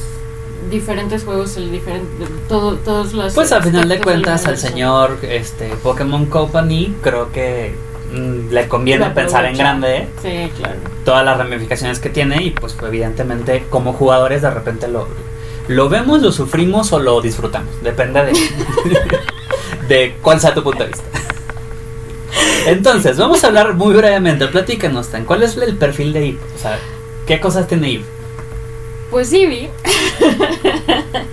diferentes 0.70 1.24
juegos, 1.24 1.56
el 1.58 1.72
diferente, 1.72 2.08
todo, 2.48 2.76
todos 2.78 3.14
los. 3.14 3.34
Pues 3.34 3.52
al 3.52 3.64
final 3.64 3.88
de 3.90 4.00
cuentas 4.00 4.46
al 4.46 4.58
señor 4.58 5.18
este 5.24 5.70
Pokémon 5.84 6.26
Company 6.28 6.96
creo 7.02 7.32
que 7.32 7.74
mm, 8.14 8.50
le 8.52 8.68
conviene 8.68 9.10
pensar 9.12 9.46
en 9.46 9.58
grande 9.58 10.08
Sí, 10.22 10.52
claro. 10.58 10.76
todas 11.06 11.24
las 11.26 11.38
ramificaciones 11.38 12.00
que 12.00 12.10
tiene 12.10 12.44
y 12.44 12.52
pues 12.52 12.76
evidentemente 12.82 13.66
como 13.70 13.94
jugadores 13.94 14.42
de 14.42 14.50
repente 14.52 14.88
lo, 14.88 15.08
lo 15.68 15.90
vemos, 15.90 16.22
lo 16.22 16.32
sufrimos 16.32 16.92
o 16.94 17.00
lo 17.00 17.22
disfrutamos, 17.22 17.70
depende 17.82 18.24
de, 18.26 18.34
de 19.88 20.16
cuál 20.22 20.40
sea 20.40 20.54
tu 20.54 20.64
punto 20.64 20.84
de 20.84 20.90
vista. 20.90 21.04
Entonces, 22.66 23.18
vamos 23.18 23.44
a 23.44 23.48
hablar 23.48 23.74
muy 23.74 23.94
brevemente, 23.94 24.48
platícanos, 24.48 25.10
Tan, 25.10 25.26
¿cuál 25.26 25.44
es 25.44 25.58
el 25.58 25.76
perfil 25.76 26.14
de 26.14 26.30
Eve? 26.30 26.38
O 26.56 26.60
sea, 26.60 26.80
¿qué 27.28 27.40
cosas 27.40 27.68
tiene 27.68 27.92
Eve? 27.96 28.04
Pues 29.14 29.32
Eevee 29.32 29.70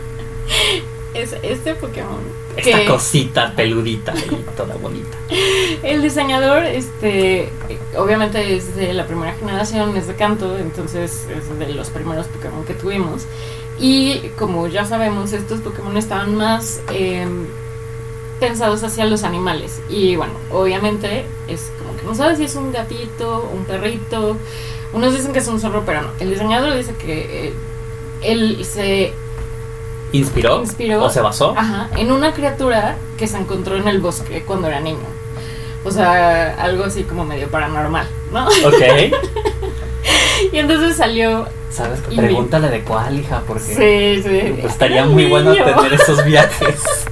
es 1.15 1.35
este 1.43 1.75
Pokémon. 1.77 2.21
Esta 2.55 2.81
que- 2.81 2.85
cosita 2.85 3.55
peludita 3.57 4.13
y 4.15 4.35
toda 4.55 4.77
bonita. 4.77 5.17
El 5.83 6.03
diseñador, 6.03 6.65
este, 6.65 7.49
obviamente 7.97 8.55
es 8.55 8.77
de 8.77 8.93
la 8.93 9.07
primera 9.07 9.33
generación, 9.33 9.97
es 9.97 10.09
de 10.09 10.15
Canto, 10.15 10.59
entonces 10.59 11.27
es 11.35 11.59
de 11.59 11.73
los 11.73 11.89
primeros 11.89 12.27
Pokémon 12.27 12.67
que 12.67 12.75
tuvimos. 12.75 13.23
Y 13.79 14.19
como 14.39 14.67
ya 14.67 14.85
sabemos, 14.85 15.33
estos 15.33 15.61
Pokémon 15.61 15.97
estaban 15.97 16.37
más 16.37 16.83
eh, 16.93 17.27
pensados 18.41 18.85
hacia 18.85 19.07
los 19.07 19.25
animales. 19.25 19.81
Y 19.89 20.17
bueno, 20.17 20.35
obviamente 20.51 21.25
es 21.49 21.71
como 21.79 21.97
que 21.97 22.03
no 22.05 22.15
sabes 22.15 22.37
si 22.37 22.45
es 22.45 22.57
un 22.57 22.73
gatito, 22.73 23.51
un 23.57 23.65
perrito. 23.65 24.37
Unos 24.93 25.15
dicen 25.17 25.33
que 25.33 25.39
es 25.39 25.47
un 25.47 25.61
zorro, 25.61 25.85
pero 25.87 26.03
no. 26.03 26.09
El 26.19 26.31
diseñador 26.31 26.77
dice 26.77 26.93
que 26.97 27.47
eh, 27.49 27.55
él 28.23 28.65
se 28.65 29.13
¿Inspiró? 30.13 30.61
Inspiró. 30.61 31.05
¿O 31.05 31.11
se 31.11 31.21
basó? 31.21 31.55
Ajá, 31.57 31.89
en 31.97 32.11
una 32.11 32.33
criatura 32.35 32.97
que 33.17 33.27
se 33.29 33.39
encontró 33.39 33.77
en 33.77 33.87
el 33.87 34.01
bosque 34.01 34.43
cuando 34.45 34.67
era 34.67 34.81
niño. 34.81 34.99
O 35.85 35.91
sea, 35.91 36.57
algo 36.61 36.85
así 36.85 37.05
como 37.05 37.25
medio 37.25 37.49
paranormal, 37.49 38.07
¿no? 38.33 38.47
Ok. 38.47 38.83
Y 40.53 40.57
entonces 40.59 40.97
salió. 40.97 41.47
¿Sabes? 41.71 42.01
Pregúntale 42.01 42.69
de 42.71 42.83
cuál, 42.83 43.19
hija, 43.21 43.43
porque 43.47 43.63
Sí, 43.63 44.23
sí. 44.23 44.55
pues, 44.61 44.73
estaría 44.73 45.05
muy 45.05 45.27
bueno 45.27 45.53
tener 45.53 45.93
esos 45.93 46.25
viajes. 46.25 46.81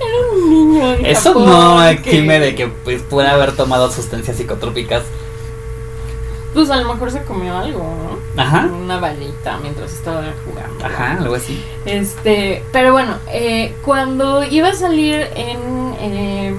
Era 0.00 0.32
un 0.32 0.50
niño. 0.50 0.94
en 0.94 1.06
Eso 1.06 1.30
Japón 1.34 1.46
no 1.46 1.84
exime 1.84 2.40
de 2.40 2.54
que 2.54 2.68
pues, 2.68 3.02
pueda 3.02 3.32
haber 3.32 3.52
tomado 3.52 3.90
sustancias 3.92 4.36
psicotrópicas. 4.38 5.02
Pues 6.54 6.70
a 6.70 6.76
lo 6.76 6.92
mejor 6.92 7.10
se 7.10 7.22
comió 7.22 7.56
algo, 7.56 7.82
¿no? 8.34 8.42
Ajá. 8.42 8.66
Una 8.66 8.98
ballita 8.98 9.58
mientras 9.58 9.92
estaba 9.92 10.24
jugando. 10.44 10.84
Ajá, 10.84 11.12
algo 11.18 11.34
así. 11.34 11.62
Este, 11.84 12.64
pero 12.72 12.92
bueno, 12.92 13.16
eh, 13.30 13.74
cuando 13.84 14.42
iba 14.44 14.68
a 14.68 14.74
salir 14.74 15.28
en 15.34 15.94
eh, 16.00 16.54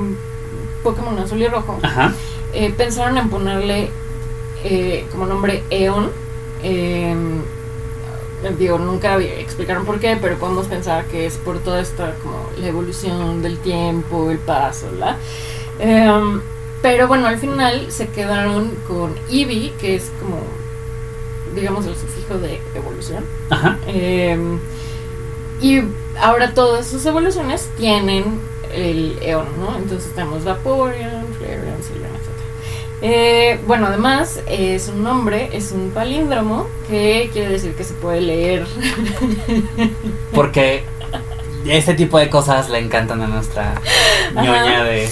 Pokémon 0.84 1.18
Azul 1.18 1.42
y 1.42 1.48
Rojo, 1.48 1.80
Ajá. 1.82 2.14
eh, 2.54 2.72
pensaron 2.78 3.18
en 3.18 3.30
ponerle 3.30 3.90
eh, 4.64 5.06
como 5.12 5.26
nombre 5.26 5.64
Eon. 5.72 6.12
Eh, 6.64 7.16
digo, 8.58 8.78
nunca 8.78 9.18
explicaron 9.18 9.86
por 9.86 10.00
qué, 10.00 10.18
pero 10.22 10.38
podemos 10.38 10.68
pensar 10.68 11.06
que 11.06 11.26
es 11.26 11.38
por 11.38 11.60
toda 11.60 11.82
esta 11.82 12.14
como 12.22 12.48
la 12.58 12.68
evolución 12.68 13.42
del 13.42 13.58
tiempo, 13.58 14.30
el 14.30 14.38
paso, 14.38 14.88
¿la? 14.92 15.18
Pero 16.82 17.08
bueno, 17.08 17.28
al 17.28 17.38
final 17.38 17.92
se 17.92 18.08
quedaron 18.08 18.72
con 18.88 19.16
Eevee, 19.30 19.74
que 19.80 19.96
es 19.96 20.12
como, 20.20 20.38
digamos, 21.54 21.86
el 21.86 21.96
sufijo 21.96 22.38
de 22.38 22.62
evolución. 22.74 23.26
Ajá. 23.50 23.78
Em, 23.88 24.60
y 25.62 25.82
ahora 26.20 26.54
todas 26.54 26.88
sus 26.88 27.06
evoluciones 27.06 27.70
tienen 27.78 28.40
el 28.74 29.18
Eon, 29.22 29.48
¿no? 29.60 29.78
Entonces 29.78 30.12
tenemos 30.14 30.44
Vaporeon, 30.44 31.26
Flareon, 31.38 31.84
Sylveon, 31.84 32.16
etc. 32.16 32.30
Eh, 33.02 33.60
bueno, 33.66 33.88
además 33.88 34.42
es 34.48 34.90
un 34.90 35.04
nombre, 35.04 35.50
es 35.54 35.72
un 35.72 35.92
palíndromo, 35.92 36.68
que 36.88 37.30
quiere 37.34 37.50
decir 37.50 37.74
que 37.74 37.84
se 37.84 37.94
puede 37.94 38.22
leer. 38.22 38.66
Porque 40.34 40.84
ese 41.66 41.94
tipo 41.94 42.18
de 42.18 42.30
cosas 42.30 42.70
le 42.70 42.80
encantan 42.80 43.22
a 43.22 43.28
nuestra 43.28 43.76
ñoña 44.34 44.84
de. 44.84 45.10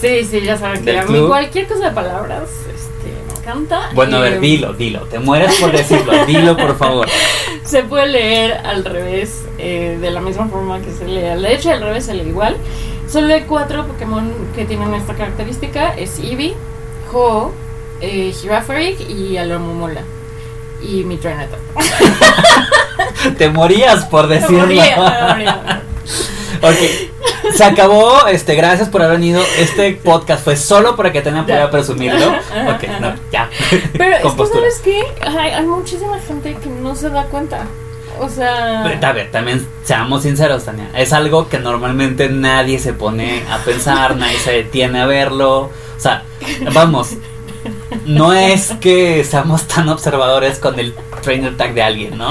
Sí, 0.00 0.24
sí, 0.24 0.40
ya 0.42 0.56
saben 0.56 0.84
que 0.84 0.98
a 0.98 1.04
mí 1.04 1.20
cualquier 1.26 1.66
cosa 1.66 1.86
de 1.86 1.90
palabras 1.92 2.48
este, 2.74 3.12
me 3.26 3.38
encanta. 3.38 3.90
Bueno, 3.94 4.18
a 4.18 4.20
ver, 4.20 4.34
Em, 4.34 4.40
dilo, 4.40 4.72
dilo. 4.72 5.00
Te 5.02 5.18
mueres 5.18 5.54
por 5.56 5.72
decirlo. 5.72 6.12
Dilo, 6.26 6.56
por 6.56 6.76
favor. 6.78 7.06
Se 7.64 7.82
puede 7.84 8.08
leer 8.08 8.52
al 8.64 8.84
revés, 8.84 9.42
eh, 9.58 9.98
de 10.00 10.10
la 10.10 10.20
misma 10.20 10.46
forma 10.48 10.80
que 10.80 10.92
se 10.92 11.06
lee 11.06 11.26
al 11.26 11.42
derecho, 11.42 11.70
al 11.70 11.80
revés 11.80 12.06
se 12.06 12.14
lee 12.14 12.28
igual. 12.28 12.56
Solo 13.08 13.34
hay 13.34 13.42
cuatro 13.42 13.86
Pokémon 13.86 14.32
que 14.54 14.64
tienen 14.64 14.94
esta 14.94 15.14
característica, 15.14 15.94
es 15.94 16.18
Eevee, 16.20 16.54
Ho, 17.12 17.52
eh, 18.00 18.32
Girafarig 18.40 19.00
y 19.10 19.36
Alomomola. 19.36 20.02
Y 20.82 21.04
mi. 21.04 21.18
Te 23.38 23.48
morías 23.50 24.04
por 24.06 24.28
Me 24.28 24.36
decirlo. 24.36 24.60
moría, 24.60 24.96
me 24.96 25.32
moría. 25.32 25.82
Ok, 26.62 27.52
se 27.54 27.64
acabó. 27.64 28.26
Este, 28.26 28.54
gracias 28.54 28.88
por 28.88 29.02
haber 29.02 29.18
venido. 29.18 29.42
Este 29.58 29.92
podcast 29.94 30.44
fue 30.44 30.56
solo 30.56 30.96
para 30.96 31.12
que 31.12 31.22
tengan 31.22 31.46
pueda 31.46 31.64
Ya. 31.64 31.70
presumirlo. 31.70 32.26
Ajá, 32.30 32.74
Ok, 32.76 32.84
ajá. 32.88 33.00
no, 33.00 33.14
ya. 33.32 33.48
Pero 33.96 34.16
es 34.28 34.34
que. 34.34 34.46
¿sabes 34.46 34.80
qué? 34.84 35.02
Hay, 35.26 35.50
hay 35.52 35.66
muchísima 35.66 36.18
gente 36.20 36.56
que 36.62 36.68
no 36.68 36.94
se 36.94 37.08
da 37.10 37.24
cuenta. 37.24 37.66
O 38.18 38.28
sea... 38.28 38.82
A 38.84 39.12
ver, 39.12 39.30
también 39.30 39.66
seamos 39.82 40.24
sinceros, 40.24 40.64
Tania. 40.64 40.90
Es 40.94 41.12
algo 41.14 41.48
que 41.48 41.58
normalmente 41.58 42.28
nadie 42.28 42.78
se 42.78 42.92
pone 42.92 43.42
a 43.50 43.58
pensar, 43.58 44.16
nadie 44.16 44.36
se 44.38 44.52
detiene 44.52 45.00
a 45.00 45.06
verlo. 45.06 45.60
O 45.60 45.70
sea, 46.02 46.24
vamos, 46.74 47.10
no 48.04 48.34
es 48.34 48.72
que 48.80 49.24
seamos 49.24 49.66
tan 49.68 49.88
observadores 49.88 50.58
con 50.58 50.78
el 50.78 50.94
trainer 51.22 51.56
tag 51.56 51.72
de 51.72 51.82
alguien, 51.82 52.18
¿no? 52.18 52.30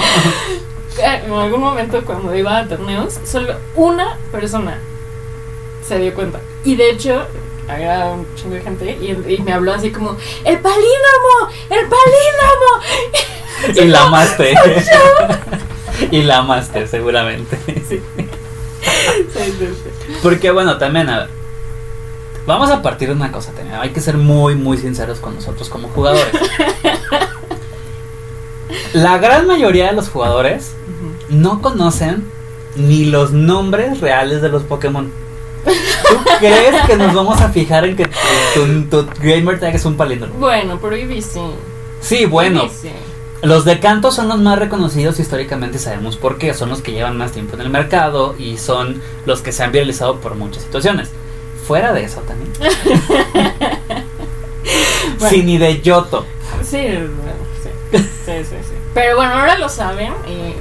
en 1.26 1.32
algún 1.32 1.62
momento 1.62 2.04
cuando 2.06 2.36
iba 2.36 2.58
a 2.58 2.68
torneos, 2.68 3.20
solo 3.26 3.56
una 3.76 4.18
persona 4.32 4.80
se 5.86 5.98
dio 6.00 6.14
cuenta. 6.14 6.40
Y 6.64 6.76
de 6.76 6.92
hecho, 6.92 7.26
había 7.68 8.06
un 8.08 8.28
chingo 8.36 8.56
de 8.56 8.62
gente 8.62 8.98
y, 9.02 9.34
y 9.34 9.42
me 9.42 9.54
habló 9.54 9.74
así 9.74 9.92
como, 9.92 10.18
¡El 10.44 10.60
palíndromo! 10.60 11.50
¡El 11.70 11.88
palíndromo! 11.88 13.30
Y 13.76 13.86
la 13.88 14.04
amaste. 14.04 14.54
Y 16.12 16.24
la 16.24 16.38
amaste, 16.38 16.88
seguramente. 16.88 17.60
Sí. 17.88 18.02
Sí, 18.82 19.54
sí, 19.60 19.68
sí. 19.84 20.14
Porque 20.24 20.50
bueno, 20.50 20.78
también, 20.78 21.10
a 21.10 21.20
ver, 21.20 21.30
vamos 22.46 22.72
a 22.72 22.82
partir 22.82 23.10
de 23.10 23.16
una 23.16 23.34
cosa, 23.34 23.52
Tania. 23.52 23.82
Hay 23.82 23.90
que 23.90 24.00
ser 24.00 24.16
muy, 24.16 24.56
muy 24.56 24.78
sinceros 24.78 25.20
con 25.20 25.36
nosotros 25.36 25.68
como 25.68 25.90
jugadores. 25.90 26.34
La 28.94 29.18
gran 29.18 29.46
mayoría 29.46 29.88
de 29.88 29.94
los 29.94 30.10
jugadores. 30.10 30.74
No 31.30 31.62
conocen 31.62 32.24
ni 32.76 33.06
los 33.06 33.32
nombres 33.32 34.00
reales 34.00 34.42
de 34.42 34.50
los 34.50 34.64
Pokémon. 34.64 35.12
¿Tú 35.66 36.18
crees 36.40 36.82
que 36.86 36.96
nos 36.96 37.14
vamos 37.14 37.42
a 37.42 37.50
fijar 37.50 37.86
en 37.86 37.96
que 37.96 38.10
tu, 38.54 38.84
tu, 38.90 39.04
tu 39.04 39.22
gamer 39.22 39.60
tag 39.60 39.76
es 39.76 39.86
un 39.86 39.98
palíndromo? 39.98 40.36
Bueno, 40.36 40.80
pero 40.82 40.96
Eevee 40.96 41.22
sí. 41.22 41.42
Sí, 42.02 42.26
bueno, 42.26 42.62
Eevee 42.62 42.74
sí. 42.74 42.92
los 43.42 43.66
de 43.66 43.80
canto 43.80 44.12
son 44.12 44.30
los 44.30 44.40
más 44.40 44.58
reconocidos 44.58 45.20
históricamente, 45.20 45.80
sabemos 45.80 46.16
por 46.16 46.38
qué, 46.38 46.54
son 46.54 46.70
los 46.70 46.82
que 46.82 46.94
llevan 46.94 47.18
más 47.18 47.32
tiempo 47.32 47.56
en 47.56 47.62
el 47.62 47.70
mercado 47.70 48.36
y 48.38 48.58
son 48.58 49.02
los 49.26 49.42
que 49.42 49.52
se 49.52 49.64
han 49.64 49.72
viralizado 49.72 50.20
por 50.20 50.36
muchas 50.36 50.64
situaciones. 50.64 51.10
Fuera 51.68 51.94
de 51.94 52.04
eso 52.04 52.22
también. 52.22 52.52
Bueno. 55.18 55.36
Sí, 55.36 55.44
ni 55.44 55.58
de 55.58 55.82
Yoto. 55.82 56.26
Sí, 56.64 56.78
bueno, 56.78 57.34
sí. 57.64 57.98
Sí, 58.26 58.32
sí, 58.50 58.56
sí. 58.62 58.74
Pero 58.94 59.16
bueno, 59.18 59.34
ahora 59.34 59.58
lo 59.58 59.68
saben 59.68 60.14
y. 60.28 60.54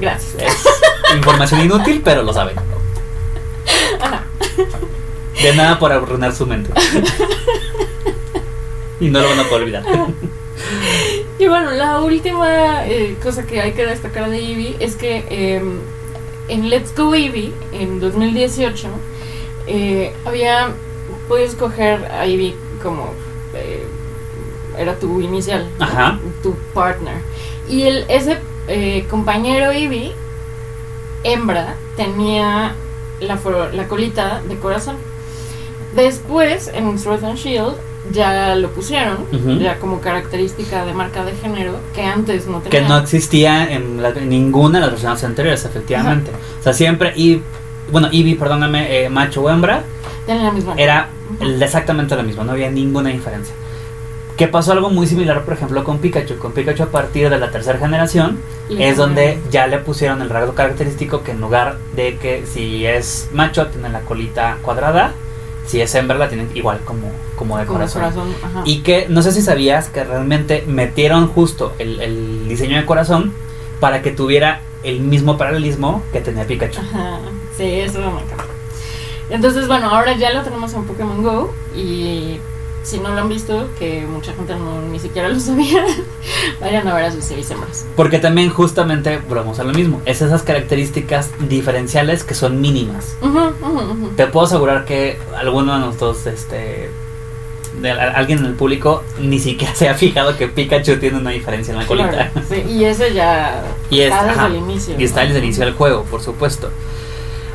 Gracias. 0.00 0.42
Es 0.42 1.16
información 1.16 1.62
inútil, 1.62 2.02
pero 2.04 2.22
lo 2.22 2.32
saben. 2.32 2.56
De 5.42 5.54
nada 5.54 5.78
por 5.78 5.92
arruinar 5.92 6.34
su 6.34 6.46
mente. 6.46 6.70
Y 8.98 9.08
no 9.10 9.20
lo 9.20 9.28
van 9.28 9.40
a 9.40 9.44
poder 9.44 9.62
olvidar. 9.62 9.84
Y 11.38 11.46
bueno, 11.48 11.70
la 11.72 12.00
última 12.00 12.86
eh, 12.86 13.16
cosa 13.22 13.46
que 13.46 13.60
hay 13.60 13.72
que 13.72 13.84
destacar 13.84 14.30
de 14.30 14.38
Eevee 14.38 14.76
es 14.80 14.96
que 14.96 15.24
eh, 15.28 15.62
en 16.48 16.70
Let's 16.70 16.94
Go 16.96 17.14
Eevee, 17.14 17.52
en 17.72 18.00
2018, 18.00 18.88
eh, 19.66 20.14
había 20.24 20.70
podido 21.28 21.46
escoger 21.46 22.06
a 22.06 22.24
Eevee 22.24 22.56
como 22.82 23.12
eh, 23.54 23.86
era 24.78 24.98
tu 24.98 25.20
inicial. 25.20 25.68
Ajá. 25.78 26.18
tu 26.42 26.54
partner. 26.72 27.16
Y 27.68 27.82
el, 27.82 28.04
ese 28.08 28.38
eh, 28.68 29.06
compañero 29.08 29.70
Eevee, 29.70 30.12
hembra, 31.24 31.76
tenía 31.96 32.74
la, 33.20 33.38
colita 33.88 34.42
de 34.48 34.56
corazón. 34.56 34.96
Después, 35.94 36.70
en 36.74 36.98
Sword 36.98 37.24
and 37.24 37.38
Shield, 37.38 37.74
ya 38.12 38.54
lo 38.54 38.70
pusieron, 38.70 39.26
ya 39.60 39.78
como 39.78 40.00
característica 40.00 40.84
de 40.84 40.92
marca 40.92 41.24
de 41.24 41.32
género, 41.34 41.78
que 41.94 42.02
antes 42.02 42.46
no 42.46 42.58
tenía. 42.60 42.80
Que 42.82 42.86
no 42.88 42.98
existía 42.98 43.70
en, 43.72 44.02
la- 44.02 44.10
en 44.10 44.28
ninguna 44.28 44.78
de 44.78 44.82
las 44.82 44.90
versiones 44.92 45.24
anteriores, 45.24 45.64
efectivamente. 45.64 46.30
O 46.60 46.62
sea, 46.62 46.72
siempre, 46.72 47.12
y 47.16 47.42
bueno, 47.90 48.08
Eevee, 48.12 48.36
perdóname, 48.36 49.04
eh, 49.04 49.08
macho 49.08 49.42
o 49.42 49.50
hembra, 49.50 49.84
la 50.26 50.50
misma. 50.50 50.74
era 50.76 51.08
exactamente 51.60 52.14
lo 52.14 52.22
mismo, 52.22 52.44
no 52.44 52.52
había 52.52 52.70
ninguna 52.70 53.10
diferencia. 53.10 53.54
Que 54.36 54.48
pasó 54.48 54.72
algo 54.72 54.90
muy 54.90 55.06
similar, 55.06 55.44
por 55.44 55.54
ejemplo, 55.54 55.82
con 55.82 55.98
Pikachu. 55.98 56.36
Con 56.38 56.52
Pikachu 56.52 56.82
a 56.82 56.86
partir 56.86 57.30
de 57.30 57.38
la 57.38 57.50
tercera 57.50 57.78
generación 57.78 58.38
es 58.68 58.96
donde 58.98 59.38
ya 59.50 59.66
le 59.66 59.78
pusieron 59.78 60.20
el 60.20 60.28
rasgo 60.28 60.54
característico 60.54 61.22
que 61.22 61.30
en 61.32 61.40
lugar 61.40 61.78
de 61.94 62.18
que 62.18 62.44
si 62.46 62.84
es 62.84 63.28
macho 63.32 63.66
tiene 63.68 63.88
la 63.88 64.00
colita 64.00 64.58
cuadrada, 64.60 65.12
si 65.66 65.80
es 65.80 65.94
hembra 65.94 66.18
la 66.18 66.28
tienen 66.28 66.50
igual 66.54 66.80
como, 66.84 67.10
como 67.34 67.56
de 67.58 67.64
Como 67.64 67.78
corazón. 67.78 68.02
corazón, 68.02 68.34
ajá. 68.42 68.62
Y 68.66 68.80
que 68.82 69.06
no 69.08 69.22
sé 69.22 69.32
si 69.32 69.40
sabías 69.40 69.88
que 69.88 70.04
realmente 70.04 70.64
metieron 70.66 71.28
justo 71.28 71.72
el, 71.78 72.00
el 72.00 72.46
diseño 72.48 72.76
de 72.76 72.84
corazón 72.84 73.32
para 73.80 74.02
que 74.02 74.10
tuviera 74.10 74.60
el 74.82 75.00
mismo 75.00 75.38
paralelismo 75.38 76.02
que 76.12 76.20
tenía 76.20 76.44
Pikachu. 76.46 76.80
Ajá, 76.80 77.20
sí, 77.56 77.64
eso 77.80 78.00
me 78.00 78.20
encanta. 78.22 78.44
Entonces, 79.30 79.66
bueno, 79.66 79.88
ahora 79.90 80.14
ya 80.16 80.32
lo 80.32 80.42
tenemos 80.42 80.72
en 80.74 80.84
Pokémon 80.84 81.22
Go 81.22 81.52
y 81.74 82.38
si 82.86 82.98
no 83.00 83.08
lo 83.10 83.20
han 83.22 83.28
visto, 83.28 83.68
que 83.78 84.06
mucha 84.06 84.32
gente 84.32 84.54
no, 84.54 84.80
ni 84.82 84.98
siquiera 85.00 85.28
lo 85.28 85.40
sabía, 85.40 85.84
vayan 86.60 86.86
a 86.86 86.94
ver 86.94 87.04
a 87.06 87.12
sus 87.12 87.24
seis 87.24 87.50
hembras. 87.50 87.84
Porque 87.96 88.18
también 88.20 88.48
justamente 88.50 89.18
volvemos 89.28 89.58
a 89.58 89.64
lo 89.64 89.72
mismo. 89.72 90.00
Es 90.06 90.22
esas 90.22 90.42
características 90.42 91.30
diferenciales 91.48 92.22
que 92.22 92.34
son 92.34 92.60
mínimas. 92.60 93.16
Te 94.16 94.26
puedo 94.28 94.46
asegurar 94.46 94.84
que 94.84 95.18
alguno 95.36 95.74
de 95.74 95.80
nosotros, 95.80 96.26
este, 96.26 96.88
de 97.80 97.90
a- 97.90 98.12
alguien 98.12 98.38
en 98.38 98.46
el 98.46 98.54
público, 98.54 99.02
ni 99.20 99.40
siquiera 99.40 99.74
se 99.74 99.88
ha 99.88 99.94
fijado 99.94 100.36
que 100.36 100.46
Pikachu 100.46 100.96
tiene 100.98 101.18
una 101.18 101.30
diferencia 101.30 101.72
en 101.72 101.80
la 101.80 101.86
colita. 101.86 102.10
Claro, 102.30 102.46
sí, 102.48 102.62
y 102.70 102.84
ese 102.84 103.12
ya 103.12 103.62
Y 103.90 104.00
es- 104.00 104.12
está 104.12 104.24
desde 104.26 104.38
ajá, 104.38 104.46
el 104.46 104.56
inicio. 104.56 104.94
Y 104.98 105.04
está 105.04 105.20
¿no? 105.22 105.26
desde 105.26 105.38
el 105.40 105.44
inicio 105.44 105.64
del 105.64 105.74
juego, 105.74 106.04
por 106.04 106.22
supuesto. 106.22 106.70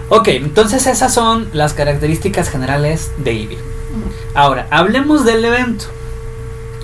Ok, 0.10 0.28
entonces 0.28 0.88
esas 0.88 1.14
son 1.14 1.48
las 1.54 1.74
características 1.74 2.50
generales 2.50 3.12
de 3.18 3.32
Eevee. 3.32 3.58
Ahora, 4.34 4.68
hablemos 4.70 5.26
del 5.26 5.44
evento. 5.44 5.86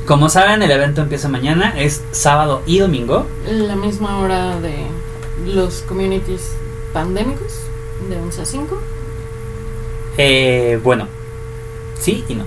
Como 0.05 0.29
saben, 0.29 0.61
el 0.61 0.71
evento 0.71 1.01
empieza 1.01 1.27
mañana, 1.27 1.73
es 1.77 2.01
sábado 2.11 2.61
y 2.65 2.79
domingo. 2.79 3.25
La 3.45 3.75
misma 3.75 4.19
hora 4.19 4.59
de 4.59 4.87
los 5.45 5.81
communities 5.81 6.53
pandémicos, 6.93 7.53
de 8.09 8.17
11 8.17 8.41
a 8.41 8.45
5. 8.45 8.81
Eh, 10.17 10.79
bueno, 10.83 11.07
sí 11.99 12.23
y 12.27 12.35
no. 12.35 12.45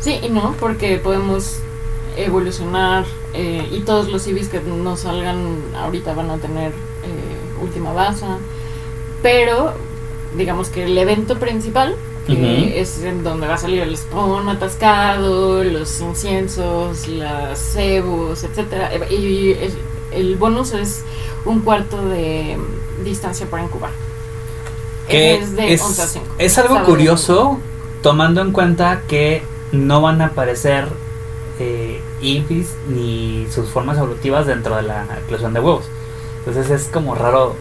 Sí 0.00 0.20
y 0.22 0.28
no, 0.28 0.54
porque 0.60 0.98
podemos 0.98 1.56
evolucionar 2.16 3.04
eh, 3.32 3.68
y 3.72 3.80
todos 3.80 4.08
los 4.08 4.22
civis 4.22 4.48
que 4.48 4.60
no 4.60 4.96
salgan 4.96 5.58
ahorita 5.76 6.14
van 6.14 6.30
a 6.30 6.38
tener 6.38 6.70
eh, 6.70 7.62
última 7.62 7.92
baza. 7.92 8.38
Pero 9.22 9.74
digamos 10.36 10.68
que 10.68 10.84
el 10.84 10.96
evento 10.96 11.38
principal, 11.38 11.96
que 12.26 12.32
Ujú. 12.32 12.78
es 12.78 13.02
en 13.02 13.22
donde 13.22 13.46
va 13.46 13.54
a 13.54 13.58
salir 13.58 13.80
el 13.82 13.96
spawn 13.96 14.48
atascado, 14.48 15.62
los 15.62 16.00
inciensos, 16.00 17.06
las 17.08 17.58
cebos, 17.58 18.44
etcétera 18.44 18.94
eh, 18.94 19.14
Y 19.14 19.52
el, 19.52 19.72
el 20.12 20.36
bonus 20.36 20.72
es 20.72 21.02
un 21.44 21.60
cuarto 21.60 22.02
de 22.08 22.56
distancia 23.04 23.46
para 23.46 23.64
incubar. 23.64 23.90
Que 25.08 25.36
es 25.36 25.54
de 25.54 25.74
es, 25.74 25.82
11 25.82 26.02
a 26.02 26.06
5. 26.06 26.26
es 26.38 26.58
algo 26.58 26.74
Sábado 26.76 26.86
curioso, 26.86 27.58
tomando 28.02 28.40
en 28.40 28.52
cuenta 28.52 29.02
que 29.06 29.42
no 29.72 30.00
van 30.00 30.22
a 30.22 30.26
aparecer 30.26 30.88
eh, 31.58 32.00
ni 32.88 33.46
sus 33.50 33.68
formas 33.68 33.98
evolutivas 33.98 34.46
dentro 34.46 34.76
de 34.76 34.82
la 34.82 35.06
eclosión 35.24 35.52
de 35.52 35.60
huevos. 35.60 35.84
Entonces 36.38 36.70
es 36.70 36.88
como 36.88 37.14
raro 37.14 37.54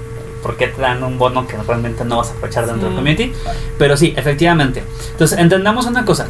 por 0.44 0.58
qué 0.58 0.68
te 0.68 0.82
dan 0.82 1.04
un 1.04 1.18
bono 1.18 1.48
que 1.48 1.58
realmente 1.58 2.06
no 2.06 2.18
vas 2.18 2.30
a 2.30 2.34
aprovechar 2.34 2.68
dentro 2.68 2.90
del 2.90 2.96
community. 2.96 3.34
Pero 3.80 3.98
sí, 3.98 4.14
efectivamente. 4.16 4.84
Entonces 5.12 5.40
entendamos 5.40 5.88
una 5.88 6.06
cosa. 6.06 6.28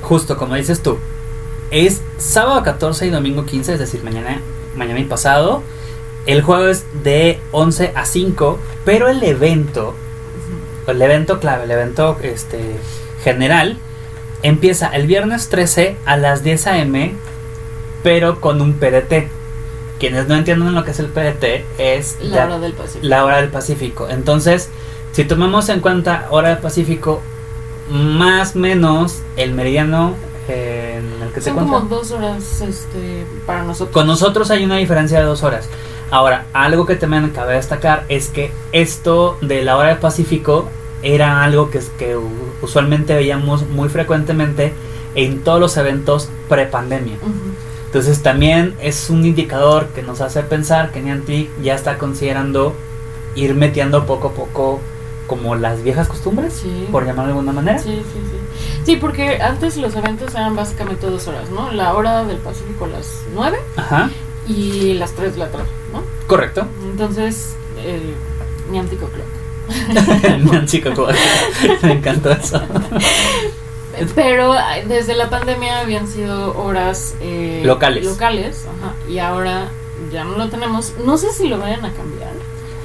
Justo 0.00 0.38
como 0.38 0.54
dices 0.54 0.82
tú, 0.82 0.98
es 1.70 2.00
sábado 2.16 2.62
14 2.62 3.06
y 3.06 3.10
domingo 3.10 3.44
15, 3.44 3.74
es 3.74 3.78
decir, 3.78 4.02
mañana, 4.02 4.40
mañana 4.76 5.00
y 5.00 5.04
pasado. 5.04 5.62
El 6.24 6.42
juego 6.42 6.68
es 6.68 6.86
de 7.04 7.40
11 7.52 7.92
a 7.94 8.04
5, 8.04 8.58
pero 8.84 9.08
el 9.08 9.22
evento 9.22 9.94
el 10.86 11.02
evento 11.02 11.40
clave, 11.40 11.64
el 11.64 11.70
evento 11.70 12.18
este, 12.22 12.76
general, 13.22 13.78
empieza 14.42 14.88
el 14.88 15.06
viernes 15.06 15.48
13 15.48 15.96
a 16.04 16.16
las 16.16 16.42
10 16.42 16.66
a.m., 16.68 17.14
pero 18.02 18.40
con 18.40 18.60
un 18.60 18.74
PDT. 18.74 19.28
Quienes 19.98 20.28
no 20.28 20.34
entienden 20.34 20.74
lo 20.74 20.84
que 20.84 20.90
es 20.90 20.98
el 20.98 21.06
PDT 21.06 21.64
es 21.78 22.18
La 22.20 22.44
hora 22.44 22.58
del 22.58 22.72
Pacífico. 22.72 23.06
la 23.06 23.24
hora 23.24 23.36
del 23.38 23.48
Pacífico. 23.50 24.08
Entonces, 24.08 24.68
si 25.12 25.24
tomamos 25.24 25.68
en 25.68 25.80
cuenta 25.80 26.26
hora 26.30 26.50
del 26.50 26.58
Pacífico, 26.58 27.22
más 27.90 28.54
o 28.54 28.58
menos 28.58 29.22
el 29.36 29.52
meridiano 29.52 30.14
eh, 30.48 31.00
en 31.00 31.22
el 31.22 31.32
que 31.32 31.40
se 31.40 31.50
Son 31.50 31.58
encuentra. 31.58 31.80
como 31.80 31.96
dos 31.96 32.10
horas 32.12 32.60
este, 32.60 33.26
para 33.46 33.62
nosotros. 33.62 33.92
Con 33.92 34.06
nosotros 34.06 34.50
hay 34.50 34.64
una 34.64 34.76
diferencia 34.76 35.18
de 35.18 35.24
dos 35.24 35.42
horas. 35.42 35.68
Ahora, 36.10 36.46
algo 36.52 36.86
que 36.86 36.94
también 36.94 37.28
cabe 37.30 37.54
destacar 37.54 38.04
es 38.08 38.28
que 38.28 38.52
esto 38.72 39.38
de 39.40 39.62
la 39.62 39.76
hora 39.76 39.88
del 39.88 39.98
Pacífico 39.98 40.68
era 41.02 41.42
algo 41.42 41.70
que, 41.70 41.80
usualmente 42.62 43.14
veíamos 43.14 43.68
muy 43.68 43.88
frecuentemente 43.88 44.72
en 45.14 45.42
todos 45.42 45.60
los 45.60 45.76
eventos 45.76 46.28
pre-pandemia. 46.48 47.16
Ujú. 47.16 47.32
Entonces 47.96 48.22
también 48.22 48.74
es 48.82 49.08
un 49.08 49.24
indicador 49.24 49.86
que 49.94 50.02
nos 50.02 50.20
hace 50.20 50.42
pensar 50.42 50.92
que 50.92 51.00
Niantic 51.00 51.48
ya 51.62 51.74
está 51.74 51.96
considerando 51.96 52.74
ir 53.34 53.54
metiendo 53.54 54.04
poco 54.04 54.28
a 54.28 54.32
poco 54.34 54.80
como 55.26 55.54
las 55.56 55.82
viejas 55.82 56.06
costumbres, 56.06 56.52
Sí. 56.52 56.88
por 56.92 57.06
llamarlo 57.06 57.32
de 57.32 57.38
alguna 57.38 57.52
manera. 57.52 57.78
Sí, 57.78 58.02
sí, 58.12 58.20
sí. 58.30 58.36
Sí, 58.84 58.96
porque 58.96 59.40
antes 59.40 59.78
los 59.78 59.94
eventos 59.96 60.34
eran 60.34 60.54
básicamente 60.54 61.06
dos 61.06 61.26
horas, 61.26 61.48
¿no? 61.48 61.72
La 61.72 61.94
hora 61.94 62.22
del 62.24 62.36
Pacífico 62.36 62.84
a 62.84 62.88
las 62.88 63.22
9 63.34 63.56
Ajá, 63.76 64.10
y 64.46 64.92
las 64.92 65.12
3 65.12 65.32
de 65.32 65.38
la 65.38 65.50
tarde, 65.50 65.64
¿no? 65.90 66.02
correcto. 66.26 66.66
Entonces, 66.84 67.54
eh, 67.78 68.12
mi 68.70 68.78
antico 68.78 69.06
clock. 69.06 69.26
Nancy 70.52 70.82
Coco. 70.82 71.08
Me 71.82 71.92
encantó 71.92 72.30
eso. 72.30 72.60
Pero 74.14 74.54
desde 74.88 75.14
la 75.14 75.28
pandemia 75.30 75.80
habían 75.80 76.06
sido 76.08 76.56
horas 76.58 77.14
eh, 77.20 77.62
Locales. 77.64 78.04
locales 78.04 78.64
ajá, 78.66 78.94
y 79.08 79.18
ahora 79.18 79.68
ya 80.12 80.24
no 80.24 80.36
lo 80.36 80.48
tenemos. 80.48 80.92
No 81.04 81.16
sé 81.18 81.32
si 81.32 81.48
lo 81.48 81.58
vayan 81.58 81.84
a 81.84 81.92
cambiar. 81.92 82.32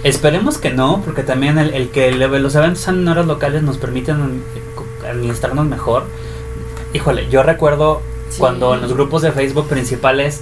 Esperemos 0.04 0.58
que 0.58 0.72
no, 0.72 1.02
porque 1.06 1.24
también 1.24 1.58
el, 1.60 1.74
el 1.74 1.90
que 1.90 2.12
los 2.12 2.56
eventos 2.56 2.80
sean 2.84 3.00
en 3.02 3.08
horas 3.08 3.26
locales 3.28 3.62
nos 3.64 3.78
permiten 3.78 4.44
eh, 4.56 5.08
administrarnos 5.10 5.66
mejor. 5.66 6.06
Híjole, 6.94 7.28
yo 7.30 7.44
recuerdo 7.44 8.02
Sí. 8.30 8.40
cuando 8.40 8.74
en 8.76 8.82
los 8.82 8.94
grupos 8.94 9.22
de 9.24 9.34
Facebook 9.34 9.68
principales 9.68 10.40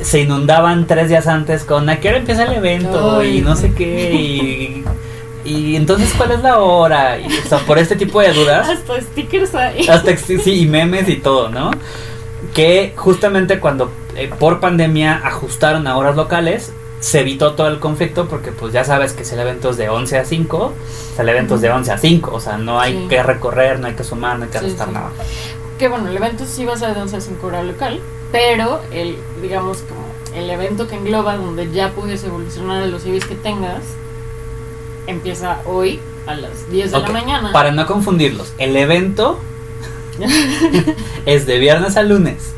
se 0.00 0.20
inundaban 0.20 0.86
tres 0.86 1.08
días 1.08 1.26
antes 1.26 1.64
con 1.64 1.88
a 1.88 1.98
qué 1.98 2.10
hora 2.10 2.18
empieza 2.18 2.44
el 2.44 2.52
evento 2.52 3.18
Ay, 3.18 3.38
y 3.38 3.40
no 3.42 3.56
sé 3.56 3.72
qué 3.74 4.12
y, 4.14 4.84
y 5.46 5.76
entonces 5.76 6.12
cuál 6.16 6.32
es 6.32 6.40
la 6.42 6.58
hora 6.58 7.18
y, 7.18 7.26
o 7.26 7.48
sea, 7.48 7.58
por 7.60 7.78
este 7.78 7.96
tipo 7.96 8.20
de 8.20 8.32
dudas 8.32 8.68
Hasta 8.70 9.00
stickers 9.00 9.54
ahí. 9.54 9.86
hasta 9.88 10.16
sí 10.16 10.60
y 10.62 10.66
memes 10.66 11.08
y 11.08 11.16
todo 11.16 11.48
no 11.48 11.70
que 12.54 12.92
justamente 12.96 13.60
cuando 13.60 13.90
eh, 14.16 14.30
por 14.38 14.60
pandemia 14.60 15.20
ajustaron 15.24 15.86
a 15.86 15.96
horas 15.96 16.16
locales 16.16 16.72
se 17.00 17.20
evitó 17.20 17.52
todo 17.52 17.68
el 17.68 17.78
conflicto 17.78 18.26
porque 18.26 18.52
pues 18.52 18.72
ya 18.72 18.82
sabes 18.84 19.12
que 19.12 19.24
si 19.24 19.34
el 19.34 19.40
evento 19.40 19.70
es 19.70 19.76
de 19.76 19.88
11 19.88 20.18
a 20.18 20.24
5 20.24 20.56
o 20.58 20.72
sea, 21.14 21.22
el 21.22 21.28
evento 21.28 21.56
es 21.56 21.60
de 21.60 21.70
11 21.70 21.92
a 21.92 21.98
5 21.98 22.30
o 22.34 22.40
sea 22.40 22.56
no 22.56 22.80
hay 22.80 22.92
Sí. 23.02 23.06
que 23.08 23.22
recorrer 23.22 23.78
no 23.80 23.86
hay 23.88 23.94
que 23.94 24.04
sumar 24.04 24.38
no 24.38 24.44
hay 24.44 24.50
que 24.50 24.58
Sí, 24.58 24.70
sí. 24.70 24.76
nada 24.92 25.10
Que 25.78 25.88
bueno, 25.88 26.08
el 26.08 26.16
evento 26.16 26.44
sí 26.46 26.64
va 26.64 26.72
a 26.72 26.76
ser 26.78 26.94
de 26.94 27.02
11 27.02 27.16
a 27.16 27.20
5 27.20 27.46
hora 27.46 27.62
local, 27.62 28.00
pero 28.32 28.80
el, 28.92 29.18
digamos, 29.42 29.78
como 29.82 30.00
el 30.34 30.48
evento 30.48 30.88
que 30.88 30.94
engloba 30.96 31.36
donde 31.36 31.70
ya 31.70 31.90
puedes 31.90 32.24
evolucionar 32.24 32.82
a 32.82 32.86
los 32.86 33.04
Eevees 33.04 33.26
que 33.26 33.34
tengas 33.34 33.82
empieza 35.06 35.58
hoy 35.64 36.00
a 36.26 36.34
las 36.34 36.68
10 36.70 36.90
de 36.92 36.96
Ok, 36.98 37.06
la 37.08 37.12
mañana. 37.12 37.52
Para 37.52 37.70
no 37.70 37.86
confundirlos, 37.86 38.52
el 38.58 38.76
evento 38.76 39.38
es 41.26 41.46
de 41.46 41.58
viernes 41.58 41.96
a 41.96 42.02
lunes. 42.02 42.52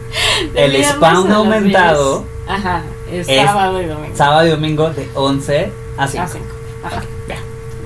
De 0.55 0.65
el 0.65 0.85
spawn 0.85 1.29
las 1.29 1.37
aumentado 1.37 2.25
10. 2.47 2.59
Ajá, 2.59 2.83
es, 3.11 3.29
es 3.29 3.45
sábado 3.45 3.83
y 3.83 3.87
domingo. 3.87 4.17
sábado 4.17 4.47
y 4.47 4.51
domingo 4.51 4.91
de 4.91 5.09
11 5.15 5.71
a 5.99 6.09
5. 6.09 6.25
A 6.25 6.29
cinco. 6.29 6.47
Ajá. 6.83 7.03
Ya, 7.29 7.35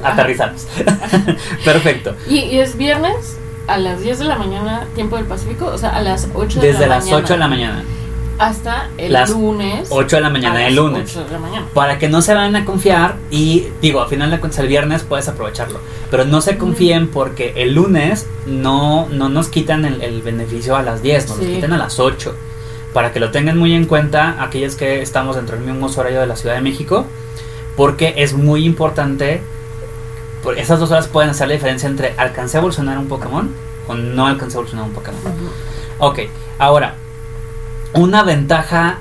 Ajá. 0.03 0.13
aterrizamos. 0.13 0.67
Perfecto. 1.65 2.15
Y, 2.29 2.39
y 2.41 2.61
es 2.61 2.77
viernes 2.77 3.37
a 3.67 3.79
las 3.79 4.01
10 4.03 4.19
de 4.21 4.25
la 4.25 4.37
mañana, 4.37 4.87
tiempo 4.95 5.17
del 5.17 5.25
Pacífico, 5.27 5.67
o 5.67 5.79
sea, 5.79 5.91
a 5.91 6.03
las 6.03 6.29
8 6.35 6.61
de 6.61 6.67
Desde 6.69 6.87
la 6.87 6.97
las 6.97 7.05
mañana. 7.05 7.23
8 7.25 7.33
de 7.33 7.39
la 7.39 7.49
mañana. 7.49 7.85
Hasta 8.43 8.89
el 8.99 9.13
Las 9.13 9.31
lunes. 9.31 9.89
8 9.91 10.17
de 10.17 10.23
la 10.23 10.31
mañana 10.31 10.59
del 10.61 10.75
lunes. 10.75 11.11
8 11.17 11.27
de 11.27 11.33
la 11.33 11.39
mañana. 11.39 11.67
Para 11.75 11.99
que 11.99 12.09
no 12.09 12.23
se 12.23 12.35
vayan 12.35 12.57
a 12.57 12.65
confiar 12.65 13.17
y 13.31 13.69
digo, 13.81 14.03
al 14.03 14.09
final 14.09 14.31
de 14.31 14.41
cuentas 14.41 14.59
el 14.59 14.67
viernes 14.69 15.03
puedes 15.05 15.29
aprovecharlo. 15.29 15.79
Pero 16.11 16.25
no 16.25 16.41
se 16.41 16.59
confíen 16.59 17.09
porque 17.09 17.53
el 17.57 17.75
lunes 17.75 18.27
no, 18.47 19.07
no 19.11 19.29
nos 19.29 19.49
quitan 19.49 19.85
el, 19.85 20.03
el 20.03 20.23
beneficio 20.23 20.75
a 20.77 20.83
las 20.83 21.03
10, 21.03 21.29
nos 21.29 21.39
lo 21.39 21.45
Sí. 21.45 21.55
quitan 21.55 21.73
a 21.73 21.79
las 21.79 22.01
8. 22.01 22.35
Para 22.93 23.13
que 23.13 23.21
lo 23.21 23.31
tengan 23.31 23.57
muy 23.59 23.75
en 23.75 23.87
cuenta 23.87 24.43
aquellos 24.43 24.75
que 24.75 25.03
estamos 25.03 25.37
dentro 25.37 25.57
del 25.57 25.65
mismo 25.65 25.87
horario 25.97 26.21
de 26.21 26.27
la 26.27 26.37
Ciudad 26.37 26.57
de 26.57 26.61
México. 26.63 27.07
Porque 27.77 28.15
es 28.19 28.35
muy 28.35 28.65
importante. 28.67 29.41
Porque 30.43 30.61
esas 30.61 30.81
dos 30.81 30.91
horas 30.91 31.07
pueden 31.07 31.31
hacer 31.31 31.47
la 31.47 31.55
diferencia 31.55 31.89
entre 31.89 32.15
alcancé 32.19 32.57
a 32.57 32.61
evolucionar 32.61 32.99
un 32.99 33.07
Pokémon 33.07 33.51
o 33.87 33.95
no 33.95 34.27
alcancé 34.27 34.57
a 34.57 34.59
evolucionar 34.59 34.87
un 34.89 34.93
Pokémon. 34.95 35.21
Ujú. 35.21 35.49
Ok, 36.05 36.19
ahora, 36.59 36.97
una 37.95 38.23
ventaja 38.23 38.99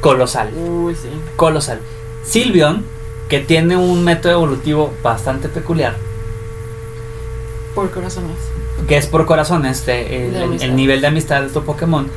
colosal 0.00 0.50
Uy, 0.54 0.94
sí. 0.94 1.08
colosal. 1.36 1.80
Sylveon, 2.24 2.84
que 3.28 3.40
tiene 3.40 3.76
un 3.76 4.04
método 4.04 4.32
evolutivo 4.32 4.92
bastante 5.02 5.48
peculiar, 5.48 5.96
Por 7.74 7.90
corazones. 7.90 8.36
que 8.86 8.96
es 8.96 9.06
por 9.06 9.24
corazones, 9.26 9.86
de- 9.86 10.26
el, 10.26 10.32
De 10.32 10.38
el- 10.38 10.44
amistad. 10.44 10.68
el 10.68 10.76
nivel 10.76 11.00
de 11.00 11.06
amistad 11.06 11.42
de 11.42 11.48
tu 11.48 11.62
Pokémon, 11.64 12.08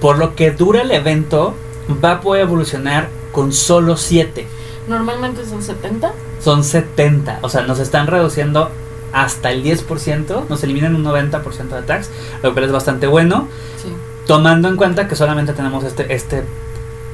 por 0.00 0.18
lo 0.18 0.34
que 0.36 0.50
dura 0.52 0.82
el 0.82 0.90
evento, 0.92 1.54
va 2.02 2.12
a 2.12 2.20
poder 2.20 2.42
evolucionar 2.42 3.08
con 3.32 3.52
solo 3.52 3.96
7. 3.96 4.46
Normalmente 4.86 5.44
son 5.46 5.62
70. 5.62 6.12
Son 6.42 6.62
70, 6.64 7.38
o 7.42 7.48
sea, 7.48 7.62
nos 7.62 7.78
están 7.80 8.06
reduciendo 8.06 8.70
hasta 9.12 9.50
el 9.50 9.62
10%, 9.64 10.46
nos 10.48 10.62
eliminan 10.62 10.94
un 10.94 11.02
90% 11.04 11.74
de 11.74 11.78
attacks, 11.82 12.08
lo 12.42 12.52
cual 12.52 12.64
es 12.66 12.72
bastante 12.72 13.06
bueno, 13.08 13.48
Sí. 13.82 13.88
Tomando 14.30 14.68
en 14.68 14.76
cuenta 14.76 15.08
que 15.08 15.16
solamente 15.16 15.54
tenemos 15.54 15.82
este, 15.82 16.14
este 16.14 16.44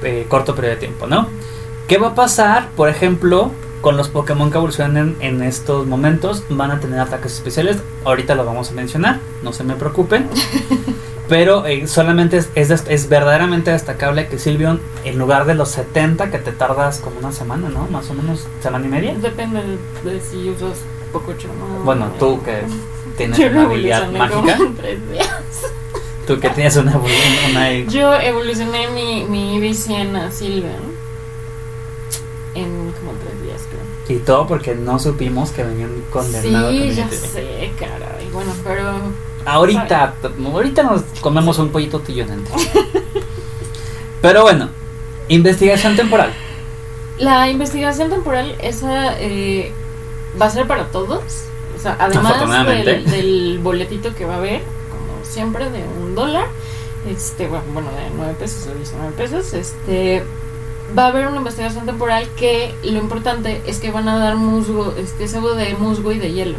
eh, 0.03 0.27
corto 0.29 0.55
periodo 0.55 0.75
de 0.75 0.81
tiempo, 0.81 1.07
¿no? 1.07 1.29
¿Qué 1.89 1.97
va 1.97 2.09
a 2.09 2.15
pasar, 2.15 2.69
por 2.77 2.91
ejemplo, 2.91 3.53
con 3.81 3.97
los 3.97 4.11
Pokémon 4.11 4.51
que 4.51 4.59
evolucionen 4.59 5.17
en 5.21 5.43
estos 5.43 5.87
momentos? 5.87 6.45
Van 6.51 6.73
a 6.73 6.79
tener 6.79 7.01
ataques 7.01 7.33
especiales, 7.33 7.79
ahorita 8.05 8.35
lo 8.35 8.45
vamos 8.45 8.71
a 8.71 8.75
mencionar, 8.75 9.21
no 9.43 9.55
se 9.55 9.65
me 9.65 9.77
preocupen. 9.77 10.29
Pero 11.27 11.65
eh, 11.65 11.87
solamente 11.87 12.37
es, 12.37 12.51
es, 12.55 12.71
es 12.87 13.09
verdaderamente 13.09 13.71
destacable 13.71 14.29
que 14.29 14.39
Sylveon, 14.39 14.79
en 15.05 15.19
lugar 15.19 15.47
de 15.47 15.55
los 15.55 15.71
70 15.71 16.31
que 16.31 16.37
te 16.37 16.53
tardas 16.53 16.99
como 16.99 17.19
una 17.19 17.33
semana, 17.33 17.71
¿no? 17.71 17.89
Más 17.91 18.11
o 18.11 18.15
menos, 18.15 18.47
semana 18.61 18.85
y 18.85 18.91
media. 18.91 19.15
Depende 19.15 19.63
de, 20.05 20.11
de 20.11 20.21
si 20.21 20.51
usas 20.51 20.81
Pococho 21.15 21.49
no. 21.59 21.83
Bueno, 21.83 22.11
tú 22.19 22.43
que 22.43 22.61
tienes 23.17 23.39
una 23.39 23.63
habilidad 23.63 24.05
como 24.05 24.19
mágica, 24.19 24.57
en 24.57 24.77
tres 24.77 25.11
días. 25.11 25.73
Tú 26.27 26.39
que 26.41 26.51
tienes 26.51 26.77
una, 26.77 26.97
una, 27.51 27.73
Yo 27.89 28.15
evolucioné 28.15 28.89
mi, 28.89 29.25
mi 29.25 29.69
a 29.69 30.31
Sylveon 30.31 31.07
en 32.55 32.93
como 32.93 33.13
tres 33.13 33.43
días, 33.43 33.63
creo. 33.71 34.17
Y 34.17 34.21
todo 34.21 34.47
porque 34.47 34.75
no 34.75 34.99
supimos 34.99 35.51
que 35.51 35.63
venían 35.63 36.03
condenados. 36.11 36.71
Sí, 36.73 36.95
ya 36.95 37.09
sé, 37.09 37.73
caray. 37.79 38.29
Bueno, 38.33 38.53
pero 38.65 39.01
Ahorita, 39.47 40.15
ahorita 40.45 40.83
nos 40.83 41.03
comemos 41.21 41.59
un 41.59 41.69
pollito 41.69 42.01
tillonante. 42.01 42.51
Pero 44.21 44.43
bueno, 44.43 44.71
investigación 45.29 45.95
temporal. 45.95 46.33
la 47.19 47.49
investigación 47.49 48.11
temporal, 48.11 48.57
esa 48.61 49.17
eh, 49.21 49.71
va 50.41 50.47
a 50.47 50.51
ser 50.51 50.67
para 50.67 50.87
todos. 50.87 51.23
O 51.77 51.81
sea, 51.81 51.97
además 52.01 52.67
del, 52.67 53.09
del 53.09 53.61
boletito 53.63 54.17
que 54.17 54.25
va 54.25 54.35
a 54.35 54.39
haber, 54.39 54.63
siempre, 55.27 55.71
de 55.71 55.85
un 55.85 56.15
dólar, 56.15 56.47
este, 57.07 57.47
bueno, 57.47 57.65
bueno, 57.73 57.91
de 57.91 58.11
9 58.17 58.35
pesos 58.39 58.67
o 58.67 58.75
19 58.75 59.13
pesos, 59.13 59.53
este, 59.55 60.25
va 60.97 61.05
a 61.05 61.09
haber 61.09 61.27
una 61.27 61.39
investigación 61.39 61.87
temporal 61.87 62.29
que 62.37 62.75
lo 62.83 62.99
importante 62.99 63.63
es 63.67 63.79
que 63.79 63.91
van 63.91 64.09
a 64.09 64.19
dar 64.19 64.37
musgo, 64.37 64.95
este 64.97 65.29
cebo 65.29 65.55
de 65.55 65.75
musgo 65.75 66.13
y 66.13 66.19
de 66.19 66.33
hielo 66.33 66.59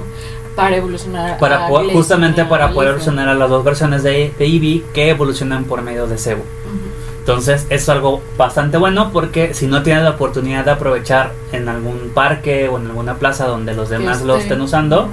para 0.56 0.75
evolucionar 0.75 1.38
Para 1.38 1.67
justamente 1.93 2.43
para 2.45 2.71
poder 2.71 2.89
evolucionar 2.89 3.30
a 3.30 3.36
las 3.36 3.49
dos 3.49 3.63
versiones 3.63 4.01
de, 4.03 4.34
de 4.38 4.45
Eevee 4.45 4.84
que 4.91 5.10
evolucionan 5.10 5.65
por 5.65 5.84
medio 5.84 6.08
de 6.08 6.17
Cebo. 6.17 6.41
Ujú. 6.41 7.19
Entonces 7.19 7.67
es 7.69 7.88
algo 7.89 8.21
bastante 8.38 8.77
bueno 8.77 9.12
porque 9.13 9.53
si 9.53 9.67
no 9.67 9.84
tienes 9.84 10.03
la 10.03 10.12
oportunidad 10.12 10.65
de 10.65 10.71
aprovechar 10.71 11.34
en 11.51 11.69
algún 11.69 12.12
parque 12.13 12.69
o 12.69 12.77
en 12.77 12.88
alguna 12.88 13.15
plaza 13.15 13.45
donde 13.45 13.75
los 13.75 13.89
demás 13.89 14.23
lo 14.23 14.34
Este, 14.34 14.45
estén 14.45 14.62
usando, 14.62 15.10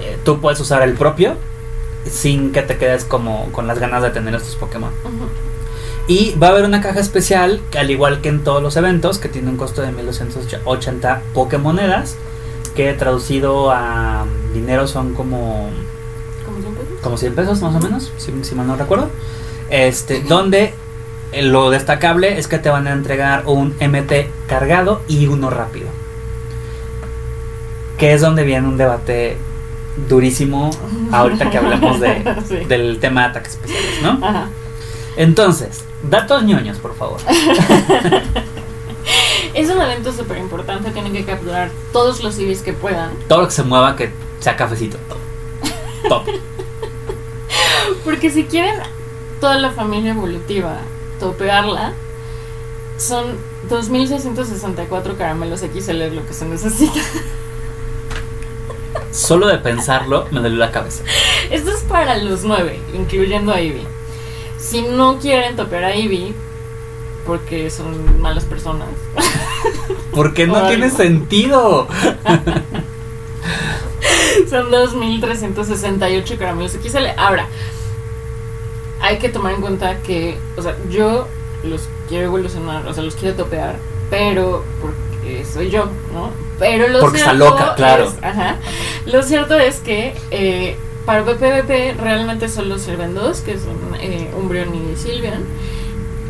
eh, 0.00 0.18
tú 0.24 0.40
puedes 0.40 0.58
usar 0.58 0.82
el 0.82 0.94
propio 0.94 1.36
sin 2.04 2.52
que 2.52 2.62
te 2.62 2.76
quedes 2.76 3.04
como 3.04 3.50
con 3.52 3.66
las 3.66 3.78
ganas 3.78 4.02
de 4.02 4.10
tener 4.10 4.34
estos 4.34 4.56
Pokémon. 4.56 4.90
Y 6.06 6.34
va 6.34 6.48
a 6.48 6.50
haber 6.50 6.64
una 6.64 6.80
caja 6.80 7.00
especial, 7.00 7.60
que 7.70 7.78
al 7.78 7.90
igual 7.90 8.20
que 8.20 8.28
en 8.30 8.42
todos 8.42 8.62
los 8.62 8.76
eventos, 8.76 9.18
que 9.18 9.28
tiene 9.28 9.48
un 9.48 9.56
costo 9.56 9.82
de 9.82 9.92
1280 9.92 11.22
Pokémonedas, 11.34 12.16
que 12.74 12.92
traducido 12.94 13.70
a 13.70 14.26
dinero 14.54 14.86
son 14.88 15.14
como, 15.14 15.70
como 17.02 17.16
100 17.16 17.34
pesos 17.34 17.60
más 17.62 17.74
o 17.74 17.80
menos, 17.80 18.12
si, 18.16 18.32
si 18.42 18.54
mal 18.54 18.66
no 18.66 18.76
recuerdo. 18.76 19.08
Este, 19.68 20.20
donde 20.22 20.74
eh, 21.32 21.42
lo 21.42 21.70
destacable 21.70 22.38
es 22.38 22.48
que 22.48 22.58
te 22.58 22.70
van 22.70 22.88
a 22.88 22.92
entregar 22.92 23.44
un 23.46 23.76
MT 23.80 24.48
cargado 24.48 25.02
y 25.06 25.26
uno 25.26 25.50
rápido. 25.50 25.88
Que 27.98 28.14
es 28.14 28.20
donde 28.20 28.44
viene 28.44 28.66
un 28.66 28.76
debate 28.76 29.36
durísimo 30.08 30.70
ahorita 31.12 31.50
que 31.50 31.58
hablemos 31.58 32.00
de, 32.00 32.22
Sí. 32.48 32.56
del 32.66 32.98
tema 33.00 33.22
de 33.22 33.26
ataques 33.28 33.52
especiales, 33.54 34.02
¿no? 34.02 34.18
Ajá. 34.26 34.48
Entonces, 35.16 35.84
datos 36.02 36.42
ñoños, 36.44 36.78
por 36.78 36.94
favor. 36.96 37.20
Es 39.54 39.68
un 39.68 39.80
evento 39.80 40.12
súper 40.12 40.38
importante, 40.38 40.90
tienen 40.92 41.12
que 41.12 41.24
capturar 41.24 41.70
todos 41.92 42.22
los 42.22 42.36
civis 42.36 42.60
que 42.62 42.72
puedan. 42.72 43.10
Todo 43.26 43.40
lo 43.40 43.46
que 43.48 43.52
se 43.54 43.64
mueva, 43.64 43.96
que 43.96 44.10
sea 44.38 44.54
cafecito, 44.56 44.96
todo. 45.08 45.18
Top. 46.08 46.34
Porque 48.04 48.30
si 48.30 48.44
quieren 48.44 48.76
toda 49.40 49.58
la 49.58 49.70
familia 49.72 50.12
evolutiva 50.12 50.76
topearla, 51.18 51.94
son 52.96 53.38
2664 53.68 55.16
caramelos 55.16 55.60
XL 55.60 56.14
lo 56.14 56.24
que 56.26 56.32
se 56.34 56.44
necesita. 56.44 57.00
Solo 59.12 59.46
de 59.48 59.58
pensarlo 59.58 60.26
me 60.30 60.40
dolió 60.40 60.58
la 60.58 60.70
cabeza. 60.70 61.02
Esto 61.50 61.72
es 61.72 61.80
para 61.82 62.16
los 62.18 62.44
9, 62.44 62.78
incluyendo 62.94 63.52
a 63.52 63.60
Eevee. 63.60 63.86
Si 64.58 64.82
no 64.82 65.18
quieren 65.18 65.56
topear 65.56 65.84
a 65.84 65.94
Eevee, 65.94 66.32
porque 67.26 67.70
son 67.70 68.20
malas 68.20 68.44
personas, 68.44 68.88
Porque 70.12 70.46
no 70.46 70.66
tiene 70.68 70.86
algo. 70.86 70.96
sentido. 70.96 71.88
Son 74.48 74.70
2.368 74.70 76.38
caramelos 76.38 76.72
XL. 76.72 77.06
Ahora, 77.16 77.46
hay 79.00 79.18
que 79.18 79.28
tomar 79.28 79.54
en 79.54 79.60
cuenta 79.60 79.98
que, 80.02 80.38
o 80.56 80.62
sea, 80.62 80.76
yo 80.90 81.28
los 81.62 81.82
quiero 82.08 82.26
evolucionar, 82.26 82.86
o 82.86 82.94
sea, 82.94 83.02
los 83.04 83.14
quiero 83.14 83.36
topear, 83.36 83.76
pero 84.08 84.64
porque 84.80 84.98
soy 85.50 85.70
yo, 85.70 85.86
¿no? 86.12 86.30
Pero 86.58 86.88
lo 86.88 87.00
Porque 87.00 87.18
está 87.18 87.30
cierto 87.30 87.50
loca, 87.50 87.74
claro. 87.74 88.04
es- 88.04 88.22
ajá, 88.22 88.56
lo 89.06 89.22
cierto 89.22 89.58
es 89.58 89.76
que 89.80 90.14
eh, 90.30 90.76
para 91.06 91.24
PPVP 91.24 91.94
realmente 91.98 92.48
solo 92.48 92.78
sirven 92.78 93.14
dos, 93.14 93.40
que 93.40 93.54
son 93.58 93.76
eh, 94.00 94.30
Umbreon 94.38 94.74
y 94.74 94.96
Sylveon. 94.96 95.44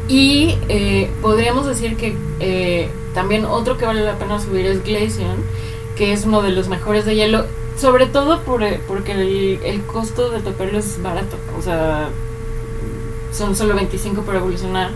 Y 0.09 0.57
eh, 0.69 1.11
podríamos 1.23 1.67
decir 1.67 1.97
que 1.97 2.17
eh, 2.41 2.89
también 3.15 3.45
otro 3.45 3.77
que 3.77 3.87
vale 3.87 4.03
la 4.03 4.19
pena 4.19 4.41
subir 4.41 4.67
es 4.67 4.83
Glaceon, 4.85 5.37
que 5.97 6.13
es 6.13 6.25
uno 6.25 6.43
de 6.43 6.51
los 6.51 6.69
mejores 6.69 7.05
de 7.05 7.15
hielo, 7.15 7.45
sobre 7.77 8.07
todo 8.07 8.41
por, 8.41 8.63
eh, 8.63 8.81
porque 8.89 9.13
el, 9.13 9.61
el 9.65 9.83
costo 9.83 10.31
de 10.31 10.41
toperlo 10.41 10.79
es 10.79 11.01
barato, 11.03 11.37
o 11.59 11.63
sea, 11.63 12.09
son 13.33 13.55
solo 13.55 13.75
25 13.75 14.23
para 14.23 14.39
evolucionar. 14.39 14.91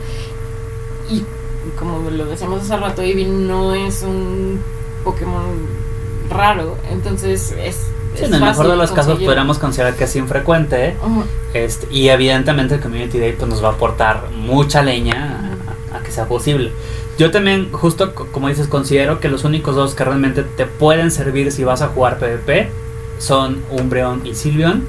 Y 1.10 1.22
como 1.78 2.10
lo 2.10 2.26
decíamos 2.26 2.62
hace 2.62 2.76
rato, 2.76 3.02
Eevee 3.02 3.26
no 3.26 3.74
es 3.74 4.02
un 4.02 4.60
Pokémon 5.04 5.44
raro, 6.30 6.76
entonces 6.90 7.54
es... 7.58 7.76
Sí, 8.14 8.22
es 8.22 8.28
en 8.28 8.34
el 8.34 8.40
mejor 8.42 8.68
de 8.68 8.76
los 8.76 8.90
casos 8.92 9.18
podríamos 9.26 9.58
considerar 9.58 9.94
que 9.94 10.04
es 10.04 10.14
infrecuente. 10.16 10.94
Este, 11.52 11.88
y 11.90 12.08
evidentemente 12.10 12.76
el 12.76 12.80
Community 12.80 13.18
Day 13.18 13.32
pues, 13.32 13.48
nos 13.50 13.62
va 13.62 13.70
a 13.70 13.72
aportar 13.72 14.30
mucha 14.36 14.82
leña 14.82 15.50
a 15.92 15.98
que 16.00 16.12
sea 16.12 16.26
posible. 16.26 16.70
Yo 17.18 17.30
también, 17.32 17.70
justo 17.72 18.14
co- 18.14 18.26
como 18.30 18.48
dices, 18.48 18.68
considero 18.68 19.18
que 19.18 19.28
los 19.28 19.42
únicos 19.44 19.74
dos 19.74 19.94
que 19.96 20.04
realmente 20.04 20.42
te 20.44 20.64
pueden 20.66 21.10
servir 21.10 21.50
si 21.50 21.64
vas 21.64 21.82
a 21.82 21.88
jugar 21.88 22.18
PvP 22.20 22.68
son 23.18 23.64
Umbreon 23.70 24.24
y 24.24 24.34
Sylveon. 24.34 24.84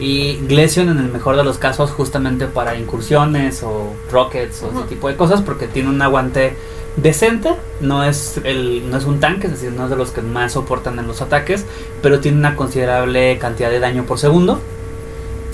Y 0.00 0.36
Glaceon 0.48 0.88
en 0.88 0.98
el 0.98 1.12
mejor 1.12 1.36
de 1.36 1.44
los 1.44 1.58
casos 1.58 1.90
justamente 1.90 2.46
para 2.46 2.74
incursiones 2.76 3.62
o 3.62 3.92
rockets 4.10 4.62
o 4.62 4.70
ese 4.70 4.88
tipo 4.88 5.08
de 5.08 5.16
cosas 5.16 5.42
porque 5.42 5.66
tiene 5.68 5.90
un 5.90 6.00
aguante 6.00 6.56
decente, 6.96 7.50
no 7.80 8.02
es 8.02 8.40
el 8.44 8.90
no 8.90 8.96
es 8.96 9.04
un 9.04 9.20
tanque, 9.20 9.46
es 9.46 9.52
decir, 9.52 9.72
no 9.72 9.84
es 9.84 9.90
de 9.90 9.96
los 9.96 10.10
que 10.10 10.22
más 10.22 10.52
soportan 10.54 10.98
en 10.98 11.06
los 11.06 11.20
ataques, 11.20 11.66
pero 12.02 12.18
tiene 12.20 12.38
una 12.38 12.56
considerable 12.56 13.38
cantidad 13.38 13.70
de 13.70 13.78
daño 13.78 14.04
por 14.06 14.18
segundo. 14.18 14.58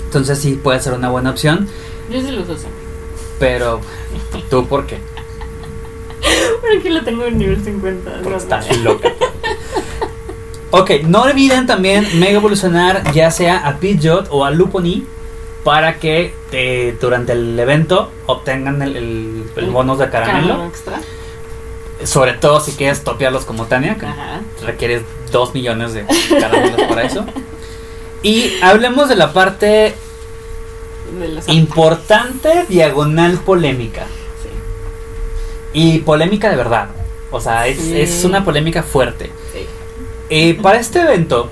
Entonces 0.05 0.39
sí 0.39 0.57
puede 0.61 0.79
ser 0.79 0.93
una 0.93 1.09
buena 1.09 1.29
opción, 1.31 1.67
Yo 2.09 2.21
sí 2.21 2.31
los 2.31 2.47
uso. 2.47 2.67
pero 3.39 3.81
tú 4.49 4.65
por 4.65 4.85
qué? 4.87 4.97
Porque 6.61 6.89
lo 6.89 7.03
tengo 7.03 7.25
en 7.25 7.37
nivel 7.37 7.61
50. 7.63 8.11
Porque 8.11 8.29
no, 8.29 8.37
estás 8.37 8.77
no. 8.77 8.83
loca. 8.83 9.09
Ok, 10.71 10.91
no 11.03 11.21
olviden 11.21 11.65
también 11.65 12.07
mega 12.19 12.33
evolucionar 12.37 13.11
ya 13.13 13.31
sea 13.31 13.59
a 13.67 13.77
Pidgeot 13.79 14.27
o 14.31 14.43
a 14.43 14.51
Luponi 14.51 15.05
para 15.63 15.97
que 15.99 16.33
eh, 16.51 16.97
durante 16.99 17.33
el 17.33 17.57
evento 17.59 18.11
obtengan 18.25 18.81
el, 18.81 18.95
el, 18.95 19.43
el 19.55 19.69
bonus 19.69 19.99
de 19.99 20.09
caramelo. 20.09 20.65
extra. 20.65 20.99
Sobre 22.03 22.33
todo 22.33 22.59
si 22.59 22.73
quieres 22.73 23.03
topearlos 23.03 23.43
como 23.45 23.65
Tania, 23.65 23.95
que 23.95 24.05
Ajá. 24.05 24.41
requieres 24.65 25.01
2 25.31 25.53
millones 25.53 25.93
de 25.93 26.05
caramelos 26.39 26.81
para 26.83 27.03
eso. 27.03 27.25
Y 28.21 28.53
hablemos 28.61 29.09
de 29.09 29.15
la 29.15 29.33
parte 29.33 29.95
De 31.19 31.53
importante, 31.53 32.65
diagonal 32.69 33.37
polémica. 33.39 34.05
Sí. 34.43 34.49
Y 35.73 35.99
polémica 35.99 36.49
de 36.49 36.55
verdad. 36.55 36.89
O 37.31 37.39
sea, 37.41 37.67
es, 37.67 37.77
Sí. 37.79 37.99
es 37.99 38.23
una 38.25 38.45
polémica 38.45 38.83
fuerte. 38.83 39.31
Eh, 40.29 40.59
para 40.61 40.79
este 40.79 41.01
evento, 41.01 41.49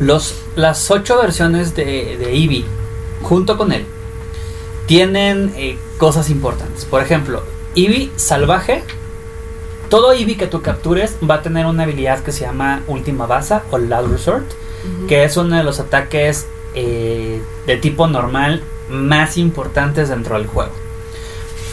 los, 0.00 0.34
las 0.56 0.90
ocho 0.90 1.18
versiones 1.18 1.74
de, 1.74 2.16
de 2.18 2.32
Eevee, 2.32 2.64
junto 3.22 3.56
con 3.56 3.72
él, 3.72 3.86
tienen 4.86 5.52
eh, 5.56 5.78
cosas 5.98 6.30
importantes. 6.30 6.84
Por 6.84 7.02
ejemplo, 7.02 7.42
Eevee 7.74 8.10
salvaje. 8.16 8.82
Todo 9.88 10.12
Eevee 10.12 10.36
que 10.36 10.46
tú 10.46 10.62
captures 10.62 11.16
va 11.28 11.36
a 11.36 11.42
tener 11.42 11.66
una 11.66 11.84
habilidad 11.84 12.20
que 12.20 12.32
se 12.32 12.44
llama 12.44 12.82
Última 12.86 13.26
Baza 13.26 13.64
o 13.70 13.78
Last 13.78 14.08
Resort, 14.08 14.44
que 15.08 15.24
es 15.24 15.36
uno 15.36 15.56
de 15.56 15.62
los 15.62 15.80
ataques 15.80 16.46
eh, 16.74 17.40
de 17.66 17.76
tipo 17.76 18.06
normal 18.06 18.62
más 18.88 19.36
importantes 19.36 20.08
dentro 20.08 20.36
del 20.36 20.46
juego. 20.46 20.72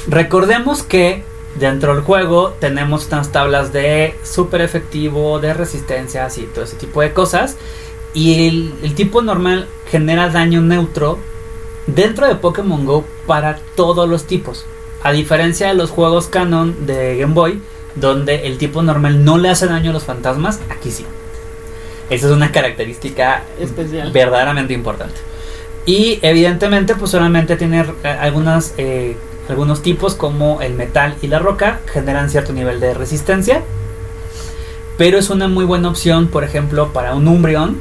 Recordemos 0.08 0.84
que 0.84 1.24
dentro 1.56 1.94
del 1.94 2.04
juego 2.04 2.56
tenemos 2.60 3.08
unas 3.08 3.32
tablas 3.32 3.74
de 3.74 4.16
super 4.24 4.62
efectivo, 4.62 5.40
de 5.40 5.54
resistencias 5.54 6.38
y 6.38 6.44
todo 6.44 6.64
ese 6.64 6.76
tipo 6.76 7.02
de 7.02 7.14
cosas. 7.14 7.58
Y 8.14 8.48
el, 8.48 8.74
el 8.84 8.96
tipo 8.96 9.22
normal 9.22 9.68
genera 9.90 10.30
daño 10.30 10.62
neutro 10.62 11.18
dentro 11.88 12.28
de 12.28 12.36
Pokémon 12.36 12.86
Go 12.86 13.06
para 13.26 13.60
todos 13.76 14.08
los 14.10 14.26
tipos. 14.26 14.66
A 15.04 15.12
diferencia 15.12 15.68
de 15.70 15.74
los 15.74 15.90
juegos 15.90 16.28
canon 16.28 16.86
de 16.86 17.18
Game 17.18 17.34
Boy, 17.34 17.62
donde 17.96 18.48
el 18.48 18.58
tipo 18.58 18.82
normal 18.82 19.24
no 19.26 19.38
le 19.38 19.50
hace 19.50 19.68
daño 19.68 19.90
a 19.92 19.94
los 19.94 20.04
fantasmas, 20.04 20.60
aquí 20.70 20.92
sí. 20.92 21.06
Esa 22.10 22.28
es 22.28 22.34
una 22.34 22.52
característica 22.52 23.44
Especial. 23.60 24.12
verdaderamente 24.12 24.74
importante. 24.74 25.16
Y 25.86 26.20
evidentemente, 26.22 26.96
pues 26.96 27.10
solamente 27.12 27.56
tiene 27.56 27.86
eh, 28.04 28.08
algunas, 28.08 28.74
eh, 28.78 29.16
algunos 29.50 29.82
tipos 29.82 30.16
como 30.16 30.62
el 30.62 30.74
metal 30.76 31.16
y 31.22 31.28
la 31.28 31.40
roca, 31.40 31.82
generan 31.92 32.30
cierto 32.30 32.54
nivel 32.54 32.80
de 32.80 32.94
resistencia. 32.94 33.64
Pero 34.98 35.18
es 35.18 35.30
una 35.30 35.48
muy 35.48 35.66
buena 35.66 35.90
opción, 35.90 36.28
por 36.28 36.44
ejemplo, 36.44 36.94
para 36.94 37.16
un 37.16 37.28
Umbreon 37.28 37.80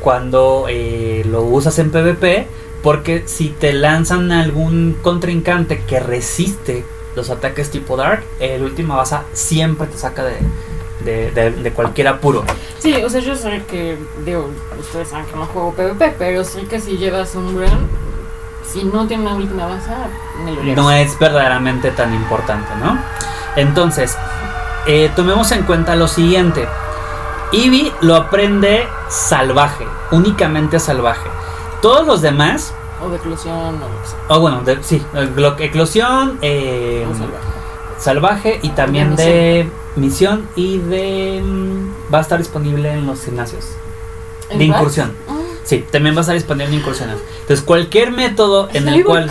cuando 0.00 0.66
eh, 0.68 1.22
lo 1.28 1.42
usas 1.42 1.78
en 1.78 1.90
PvP. 1.90 2.46
Porque 2.82 3.24
si 3.26 3.48
te 3.48 3.72
lanzan 3.72 4.30
algún 4.30 4.96
contrincante 5.02 5.82
que 5.88 5.98
resiste 5.98 6.84
los 7.16 7.30
ataques 7.30 7.70
tipo 7.70 7.96
Dark, 7.96 8.22
el 8.38 8.62
última 8.62 8.94
baza 8.94 9.24
siempre 9.32 9.88
te 9.88 9.98
saca 9.98 10.22
de, 10.24 10.36
de, 11.04 11.50
de- 11.50 11.72
cualquier 11.72 12.06
apuro. 12.06 12.44
Sí, 12.78 12.94
o 13.02 13.10
sea, 13.10 13.20
yo 13.20 13.34
sé 13.34 13.62
que, 13.68 13.96
digo, 14.24 14.50
ustedes 14.78 15.08
saben 15.08 15.26
que 15.26 15.34
no 15.34 15.46
juego 15.46 15.72
PvP, 15.72 16.14
pero 16.16 16.44
sé 16.44 16.62
que 16.66 16.78
si 16.78 16.96
llevas 16.96 17.34
un 17.34 17.56
Bran, 17.56 17.88
si 18.72 18.84
no 18.84 19.06
tiene 19.06 19.24
una 19.24 19.34
última 19.34 19.66
baza, 19.66 19.96
me 20.44 20.52
lo 20.52 20.62
no 20.74 20.90
es 20.90 21.18
verdaderamente 21.18 21.90
tan 21.90 22.12
importante, 22.14 22.68
¿no? 22.82 22.98
Entonces, 23.56 24.16
eh, 24.86 25.10
tomemos 25.16 25.50
en 25.52 25.62
cuenta 25.62 25.96
lo 25.96 26.08
siguiente. 26.08 26.66
Eevee 27.52 27.92
lo 28.00 28.16
aprende 28.16 28.86
salvaje, 29.08 29.86
únicamente 30.10 30.78
salvaje. 30.80 31.28
Todos 31.80 32.06
los 32.06 32.20
demás, 32.22 32.74
O 33.02 33.08
de 33.08 33.16
eclosión 33.16 33.56
o 33.56 33.70
lo 33.72 34.02
que 34.02 34.08
sea. 34.08 34.18
o 34.28 34.40
bueno, 34.40 34.60
de- 34.62 34.82
sí, 34.82 35.02
eclosión, 35.58 36.38
eh, 36.42 37.06
salvaje. 37.16 37.44
salvaje 37.98 38.58
y 38.62 38.70
también 38.70 39.14
De 39.16 39.24
de 39.24 39.70
misión 39.96 40.48
y 40.56 40.78
de... 40.78 41.42
mm, 41.44 42.12
va 42.12 42.18
a 42.18 42.20
estar 42.22 42.38
disponible 42.38 42.92
en 42.92 43.06
los 43.06 43.22
gimnasios. 43.24 43.66
¿En 44.50 44.58
De 44.58 44.64
incursión. 44.64 45.12
Sí, 45.66 45.84
también 45.90 46.14
va 46.14 46.20
a 46.20 46.34
estar 46.34 46.60
en 46.60 46.74
incursiones. 46.74 47.16
Entonces, 47.40 47.64
cualquier 47.64 48.12
método 48.12 48.68
en 48.72 48.86
el 48.88 49.04
cual... 49.04 49.28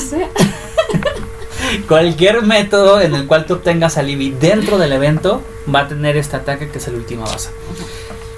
Sea. 0.00 0.30
Cualquier 1.88 2.42
método 2.42 3.00
en 3.00 3.14
el 3.14 3.26
cual 3.26 3.46
tú 3.46 3.54
obtengas 3.54 3.98
al 3.98 4.08
Eevee 4.08 4.32
dentro 4.38 4.78
del 4.78 4.92
evento 4.92 5.42
va 5.72 5.80
a 5.80 5.88
tener 5.88 6.16
este 6.16 6.36
ataque 6.36 6.68
que 6.68 6.78
es 6.78 6.86
el 6.88 6.94
última 6.94 7.24
base. 7.24 7.50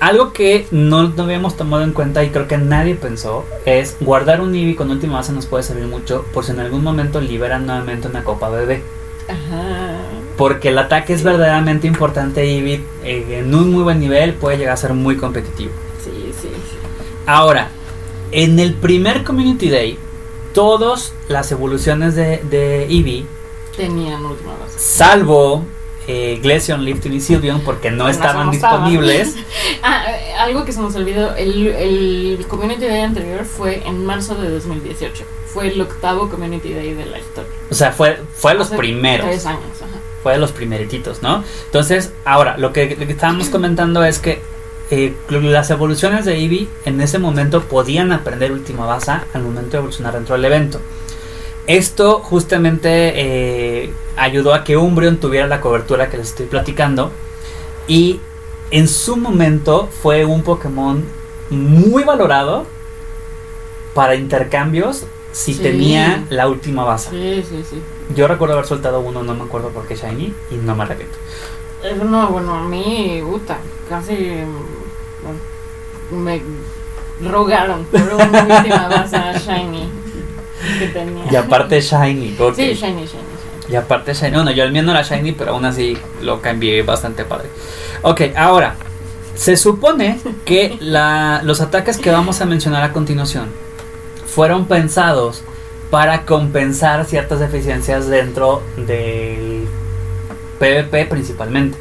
Algo 0.00 0.32
que 0.32 0.66
no, 0.70 1.08
no 1.08 1.22
habíamos 1.22 1.56
tomado 1.56 1.82
en 1.82 1.92
cuenta 1.92 2.24
y 2.24 2.30
creo 2.30 2.48
que 2.48 2.56
nadie 2.56 2.94
pensó 2.94 3.44
es 3.64 3.96
guardar 4.00 4.40
un 4.40 4.54
Eevee 4.54 4.76
con 4.76 4.90
última 4.90 5.16
base 5.16 5.32
nos 5.32 5.46
puede 5.46 5.62
servir 5.62 5.86
mucho 5.86 6.24
por 6.32 6.44
si 6.44 6.52
en 6.52 6.60
algún 6.60 6.82
momento 6.82 7.20
liberan 7.20 7.66
nuevamente 7.66 8.08
una 8.08 8.24
copa 8.24 8.48
bebé. 8.48 8.82
Ajá. 9.28 9.98
Porque 10.36 10.68
el 10.68 10.78
ataque 10.78 11.12
es 11.12 11.22
verdaderamente 11.22 11.86
importante 11.86 12.42
Eevee 12.42 12.84
eh, 13.04 13.40
en 13.40 13.54
un 13.54 13.72
muy 13.72 13.82
buen 13.82 14.00
nivel 14.00 14.34
puede 14.34 14.56
llegar 14.56 14.74
a 14.74 14.78
ser 14.78 14.94
muy 14.94 15.16
competitivo. 15.16 15.72
Ahora, 17.26 17.68
en 18.32 18.58
el 18.58 18.74
primer 18.74 19.24
Community 19.24 19.68
Day, 19.68 19.98
todas 20.54 21.12
las 21.28 21.50
evoluciones 21.52 22.14
de, 22.14 22.38
de 22.50 22.84
Eevee 22.84 23.26
Tenían 23.76 24.24
última 24.24 24.52
base. 24.52 24.78
salvo 24.78 25.64
eh, 26.08 26.38
Glaceon, 26.40 26.84
Lifton 26.84 27.12
y 27.12 27.20
Sylveon 27.20 27.62
porque 27.62 27.90
no 27.90 28.08
estaban 28.08 28.46
no 28.46 28.52
disponibles. 28.52 29.34
Ah, 29.82 30.04
eh, 30.08 30.34
algo 30.38 30.64
que 30.64 30.72
se 30.72 30.80
nos 30.80 30.94
olvidó, 30.96 31.34
el, 31.36 31.66
el 31.66 32.46
Community 32.48 32.86
Day 32.86 33.02
anterior 33.02 33.44
fue 33.44 33.82
en 33.86 34.04
marzo 34.04 34.34
de 34.34 34.48
2018. 34.50 35.24
Fue 35.46 35.68
el 35.68 35.80
octavo 35.80 36.28
Community 36.28 36.72
Day 36.72 36.94
de 36.94 37.06
la 37.06 37.18
historia. 37.18 37.50
O 37.70 37.74
sea, 37.74 37.92
fue, 37.92 38.18
fue 38.34 38.52
de 38.52 38.58
los 38.58 38.68
Hace 38.68 38.76
primeros. 38.76 39.26
Tres 39.26 39.46
años, 39.46 39.62
ajá. 39.76 40.00
Fue 40.22 40.32
de 40.32 40.38
los 40.38 40.52
primerititos, 40.52 41.22
¿no? 41.22 41.44
Entonces, 41.66 42.12
ahora, 42.24 42.56
lo 42.56 42.72
que, 42.72 42.96
lo 42.98 43.06
que 43.06 43.12
estábamos 43.12 43.48
comentando 43.48 44.04
es 44.04 44.18
que 44.18 44.40
eh, 44.90 45.14
las 45.28 45.70
evoluciones 45.70 46.24
de 46.24 46.36
Eevee 46.38 46.68
en 46.84 47.00
ese 47.00 47.18
momento 47.18 47.62
podían 47.64 48.12
aprender 48.12 48.52
última 48.52 48.86
base 48.86 49.12
al 49.32 49.42
momento 49.42 49.70
de 49.72 49.78
evolucionar 49.78 50.14
dentro 50.14 50.34
del 50.34 50.44
evento. 50.44 50.80
Esto 51.66 52.20
justamente 52.20 53.12
eh, 53.16 53.92
ayudó 54.16 54.54
a 54.54 54.62
que 54.62 54.76
Umbreon 54.76 55.16
tuviera 55.18 55.48
la 55.48 55.60
cobertura 55.60 56.08
que 56.08 56.16
les 56.18 56.28
estoy 56.28 56.46
platicando. 56.46 57.10
Y 57.88 58.20
en 58.70 58.86
su 58.88 59.16
momento 59.16 59.88
fue 60.02 60.24
un 60.24 60.42
Pokémon 60.42 61.04
muy 61.50 62.04
valorado 62.04 62.66
para 63.94 64.14
intercambios 64.14 65.04
si 65.32 65.54
Sí. 65.54 65.62
tenía 65.62 66.24
la 66.30 66.48
última 66.48 66.84
base. 66.84 67.10
Sí, 67.10 67.44
sí, 67.48 67.64
sí. 67.68 67.82
Yo 68.14 68.28
recuerdo 68.28 68.54
haber 68.54 68.66
soltado 68.66 69.00
uno, 69.00 69.22
no 69.22 69.34
me 69.34 69.42
acuerdo 69.44 69.70
por 69.70 69.86
qué 69.86 69.96
Shiny, 69.96 70.32
y 70.50 70.54
no 70.56 70.74
me 70.76 70.84
arrepiento. 70.84 71.16
Eh, 71.82 71.94
No, 72.04 72.28
bueno, 72.28 72.54
a 72.54 72.62
mí, 72.64 73.20
puta, 73.28 73.58
casi 73.88 74.14
me 76.10 76.42
rogaron 77.20 77.84
por 77.84 78.00
una 78.02 78.42
última 78.42 78.88
base 78.88 79.16
Shiny 79.44 79.88
que 80.78 80.86
tenía. 80.88 81.24
Y 81.30 81.36
aparte 81.36 81.80
Shiny, 81.80 82.36
ok. 82.38 82.54
Sí, 82.54 82.74
Shiny, 82.74 82.76
Shiny, 82.76 83.06
Shiny. 83.06 83.36
Y 83.68 83.74
aparte 83.74 84.14
Shiny, 84.14 84.34
bueno, 84.34 84.50
yo 84.50 84.64
el 84.64 84.72
mío 84.72 84.82
no 84.82 84.92
era 84.92 85.02
Shiny, 85.02 85.32
pero 85.32 85.52
aún 85.52 85.64
así 85.64 85.96
lo 86.22 86.40
cambié 86.40 86.82
bastante 86.82 87.24
padre. 87.24 87.48
Ok, 88.02 88.22
ahora, 88.36 88.76
se 89.34 89.56
supone 89.56 90.18
que 90.44 90.76
la, 90.80 91.40
los 91.44 91.60
ataques 91.60 91.98
que 91.98 92.10
vamos 92.10 92.40
a 92.40 92.46
mencionar 92.46 92.82
a 92.82 92.92
continuación 92.92 93.48
fueron 94.26 94.66
pensados 94.66 95.42
para 95.90 96.24
compensar 96.24 97.04
ciertas 97.04 97.40
deficiencias 97.40 98.08
dentro 98.08 98.62
del 98.76 99.66
PvP 100.58 101.06
principalmente. 101.06 101.78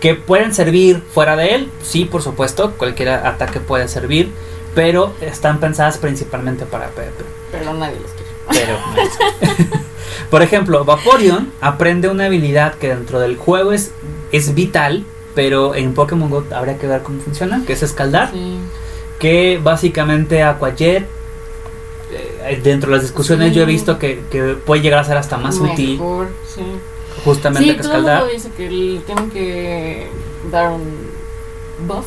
Que 0.00 0.14
pueden 0.14 0.52
servir 0.54 1.02
fuera 1.12 1.36
de 1.36 1.54
él, 1.54 1.70
sí, 1.82 2.04
por 2.04 2.22
supuesto, 2.22 2.72
cualquier 2.76 3.08
ataque 3.10 3.60
puede 3.60 3.88
servir, 3.88 4.30
pero 4.74 5.14
están 5.20 5.58
pensadas 5.58 5.96
principalmente 5.98 6.66
para 6.66 6.88
PvP. 6.88 7.24
Pero 7.50 7.72
nadie 7.74 7.98
los 8.00 8.10
quiere. 8.12 8.30
Pero 8.50 9.76
Por 10.30 10.42
ejemplo, 10.42 10.84
Vaporeon 10.84 11.52
aprende 11.60 12.08
una 12.08 12.26
habilidad 12.26 12.74
que 12.74 12.88
dentro 12.88 13.20
del 13.20 13.36
juego 13.36 13.72
es, 13.72 13.92
es 14.32 14.54
vital, 14.54 15.04
pero 15.34 15.74
en 15.74 15.94
Pokémon 15.94 16.28
Go 16.30 16.44
habría 16.54 16.78
que 16.78 16.86
ver 16.86 17.02
cómo 17.02 17.20
funciona, 17.20 17.62
que 17.66 17.72
es 17.72 17.82
escaldar. 17.82 18.30
Sí. 18.32 18.58
Que 19.18 19.60
básicamente 19.62 20.42
Aquajet, 20.42 21.06
eh, 22.12 22.60
dentro 22.62 22.90
de 22.90 22.96
las 22.96 23.02
discusiones 23.02 23.50
Sí. 23.50 23.54
yo 23.56 23.62
he 23.62 23.66
visto 23.66 23.98
que, 23.98 24.22
que 24.30 24.56
puede 24.64 24.82
llegar 24.82 25.00
a 25.00 25.04
ser 25.04 25.16
hasta 25.16 25.36
más 25.38 25.56
útil 25.58 26.00
sí. 26.54 26.62
Justamente 27.26 27.70
Sí, 27.70 27.76
que 27.76 27.82
todo 27.82 28.26
el 28.26 28.32
dice 28.32 28.50
que 28.56 28.70
le 28.70 29.00
tienen 29.00 29.30
que 29.30 30.08
dar 30.50 30.70
un 30.72 30.82
buff. 31.86 32.06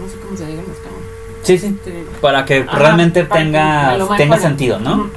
No 0.00 0.08
sé 0.08 0.16
cómo 0.24 0.36
se 0.36 0.46
diga 0.46 0.62
en 0.62 0.70
español. 0.70 1.00
Sí, 1.42 1.58
sí. 1.58 1.66
Este, 1.66 2.04
Para 2.20 2.44
que 2.44 2.64
ajá, 2.66 2.78
realmente 2.78 3.24
para 3.24 3.40
tenga, 3.42 3.98
tenga 4.16 4.38
sentido, 4.38 4.78
¿no? 4.78 5.10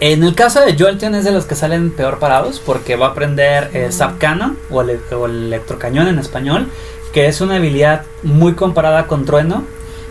En 0.00 0.22
el 0.22 0.34
caso 0.36 0.60
de 0.64 0.76
Jolteon 0.78 1.16
es 1.16 1.24
de 1.24 1.32
los 1.32 1.44
que 1.44 1.56
salen 1.56 1.90
peor 1.90 2.18
parados 2.20 2.60
porque 2.64 2.94
va 2.94 3.06
a 3.06 3.10
aprender 3.10 3.70
eh. 3.72 3.88
Zap 3.90 4.18
Cannon 4.18 4.56
o, 4.70 4.82
ele- 4.82 5.00
o 5.12 5.26
electrocañón 5.26 6.06
en 6.06 6.18
español, 6.20 6.68
que 7.12 7.26
es 7.26 7.40
una 7.40 7.56
habilidad 7.56 8.04
muy 8.22 8.54
comparada 8.54 9.08
con 9.08 9.24
Trueno 9.24 9.64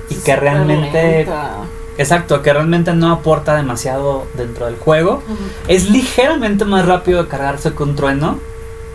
y 0.09 0.15
Es 0.15 0.23
que 0.23 0.35
realmente, 0.35 1.19
lenta. 1.19 1.51
Exacto, 1.97 2.41
que 2.41 2.53
realmente 2.53 2.93
no 2.93 3.11
aporta 3.11 3.55
demasiado 3.55 4.25
dentro 4.35 4.65
del 4.65 4.75
juego. 4.77 5.23
Es 5.67 5.89
ligeramente 5.89 6.65
más 6.65 6.85
rápido 6.85 7.23
de 7.23 7.29
cargarse 7.29 7.73
que 7.73 7.83
un 7.83 7.95
Trueno, 7.95 8.39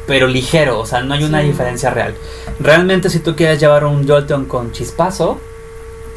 pero 0.06 0.26
ligero, 0.26 0.80
o 0.80 0.86
sea, 0.86 1.02
no 1.02 1.14
hay 1.14 1.24
una 1.24 1.40
Sí. 1.40 1.46
diferencia 1.48 1.90
real. 1.90 2.14
Realmente 2.58 3.08
si 3.10 3.20
tú 3.20 3.34
quieres 3.36 3.60
llevar 3.60 3.84
un 3.84 4.06
Jolteon 4.06 4.46
con 4.46 4.72
chispazo, 4.72 5.38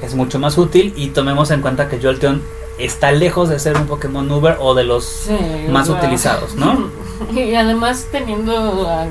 es 0.02 0.14
mucho 0.16 0.40
más 0.40 0.58
útil 0.58 0.94
y 0.96 1.08
tomemos 1.10 1.52
en 1.52 1.62
cuenta 1.62 1.88
que 1.88 2.00
Jolteon 2.02 2.42
está 2.78 3.12
lejos 3.12 3.48
de 3.48 3.58
ser 3.60 3.78
un 3.78 3.88
Pokémon 3.88 4.30
Uber 4.30 4.58
o 4.60 4.74
de 4.76 4.84
los 4.84 5.06
Sí, 5.06 5.38
más 5.70 5.88
utilizados, 5.90 6.56
¿no? 6.56 6.90
Y 7.34 7.56
además 7.56 8.08
teniendo 8.12 8.86
ah, 8.90 9.06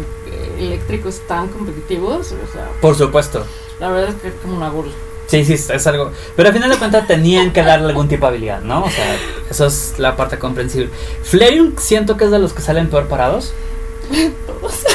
eléctricos 0.58 1.20
tan 1.26 1.48
competitivos, 1.48 2.32
o 2.32 2.52
sea, 2.52 2.68
Por 2.82 2.94
supuesto. 2.96 3.46
la 3.80 3.88
verdad 3.88 4.10
es 4.10 4.16
que 4.16 4.28
es 4.28 4.34
como 4.42 4.56
una 4.58 4.68
burla. 4.68 4.92
Sí, 5.42 5.56
sí, 5.56 5.72
es 5.72 5.86
algo. 5.88 6.12
Pero 6.36 6.48
al 6.48 6.54
final 6.54 6.70
de 6.70 6.76
cuentas 6.76 7.08
tenían 7.08 7.52
que 7.52 7.62
darle 7.64 7.88
algún 7.88 8.08
tipo 8.08 8.26
de 8.26 8.30
habilidad, 8.30 8.60
¿no? 8.60 8.84
O 8.84 8.90
sea, 8.90 9.16
eso 9.50 9.66
es 9.66 9.94
la 9.98 10.14
parte 10.16 10.38
comprensible. 10.38 10.90
Flareon 11.24 11.74
siento 11.78 12.16
que 12.16 12.26
es 12.26 12.30
de 12.30 12.38
los 12.38 12.52
que 12.52 12.62
salen 12.62 12.88
peor 12.88 13.08
parados. 13.08 13.52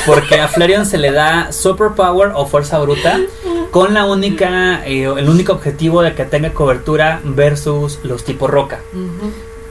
Porque 0.05 0.39
a 0.39 0.47
Flareon 0.47 0.85
se 0.85 0.97
le 0.97 1.11
da 1.11 1.51
Superpower 1.51 2.31
o 2.35 2.45
Fuerza 2.45 2.79
Bruta 2.79 3.19
con 3.71 3.93
la 3.93 4.05
única, 4.05 4.85
eh, 4.85 5.03
el 5.03 5.29
único 5.29 5.53
objetivo 5.53 6.01
de 6.01 6.13
que 6.13 6.25
tenga 6.25 6.53
cobertura 6.53 7.19
versus 7.23 7.99
los 8.03 8.23
tipos 8.23 8.49
roca. 8.49 8.79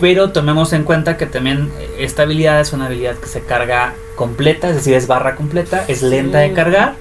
Pero 0.01 0.31
tomemos 0.31 0.73
en 0.73 0.85
cuenta 0.85 1.17
que 1.17 1.27
también 1.27 1.73
esta 1.99 2.23
habilidad 2.23 2.61
es 2.61 2.73
una 2.73 2.87
habilidad 2.87 3.17
que 3.17 3.27
se 3.27 3.41
carga 3.41 3.95
completa, 4.17 4.69
es 4.69 4.77
decir, 4.77 4.95
es 4.95 5.07
barra 5.07 5.35
completa, 5.35 5.85
es 5.89 6.03
lenta 6.03 6.39
de 6.39 6.49
Sí, 6.49 6.55
cargar. 6.55 6.95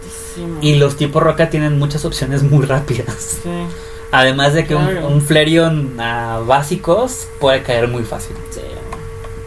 Y 0.61 0.75
los 0.75 0.95
tipos 0.97 1.21
roca 1.23 1.49
tienen 1.49 1.77
muchas 1.79 2.05
opciones 2.05 2.43
muy 2.43 2.65
rápidas. 2.65 3.37
Sí, 3.43 3.49
Además 4.11 4.53
de 4.53 4.65
que 4.65 4.73
un- 4.75 4.85
Claro. 4.85 5.07
un, 5.09 5.21
Flareon 5.21 5.99
a 5.99 6.39
básicos 6.45 7.27
puede 7.39 7.61
caer 7.63 7.87
muy 7.87 8.03
fácil. 8.03 8.35
sí. 8.51 8.61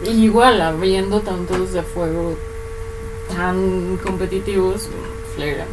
Y 0.03 0.09
igual, 0.25 0.59
habiendo 0.61 1.19
tantos 1.21 1.73
de 1.73 1.83
fuego 1.83 2.35
tan 3.35 3.97
competitivos, 4.03 4.87
Flareon. 5.35 5.67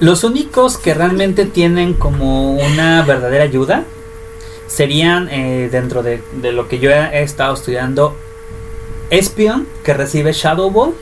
Los 0.00 0.24
únicos 0.24 0.76
que 0.78 0.94
realmente 0.94 1.46
tienen 1.46 1.94
como 1.94 2.54
una 2.54 3.02
verdadera 3.02 3.44
ayuda 3.44 3.84
serían 4.66 5.28
eh, 5.30 5.68
dentro 5.70 6.02
de, 6.02 6.20
de 6.42 6.52
lo 6.52 6.68
que 6.68 6.78
yo 6.80 6.90
he 6.90 7.22
estado 7.22 7.54
estudiando 7.54 8.14
Espion, 9.10 9.66
que 9.84 9.94
recibe 9.94 10.32
Shadow 10.32 10.70
Ball, 10.70 10.94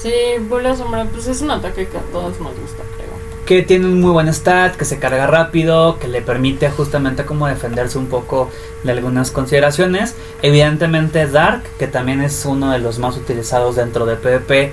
Sí, 0.00 0.12
bola 0.48 0.74
sombra, 0.76 1.04
pues 1.12 1.26
es 1.26 1.42
un 1.42 1.50
ataque 1.50 1.88
que 1.88 1.98
a 1.98 2.02
todos 2.10 2.40
nos 2.40 2.58
gusta, 2.58 2.84
creo. 2.96 3.20
que 3.44 3.62
tiene 3.62 3.86
un 3.86 4.00
muy 4.00 4.12
buen 4.12 4.28
stat, 4.32 4.76
que 4.76 4.84
se 4.84 4.98
carga 4.98 5.26
rápido, 5.26 5.98
que 5.98 6.08
le 6.08 6.22
permite 6.22 6.70
justamente 6.70 7.26
como 7.26 7.46
defenderse 7.48 7.98
un 7.98 8.08
poco 8.08 8.48
de 8.84 8.92
algunas 8.92 9.30
consideraciones. 9.32 10.14
Evidentemente 10.40 11.26
Dark, 11.26 11.64
que 11.78 11.86
también 11.88 12.20
es 12.22 12.44
uno 12.46 12.70
de 12.70 12.78
los 12.78 12.98
más 12.98 13.16
utilizados 13.16 13.76
dentro 13.76 14.06
de 14.06 14.16
PvP, 14.16 14.72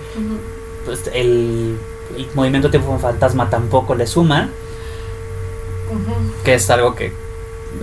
pues 0.85 1.07
el, 1.13 1.77
el 2.15 2.27
movimiento 2.35 2.69
tipo 2.71 2.97
fantasma 2.99 3.49
tampoco 3.49 3.95
le 3.95 4.07
suma, 4.07 4.55
que 6.43 6.53
es 6.55 6.69
algo 6.69 6.95
que 6.95 7.11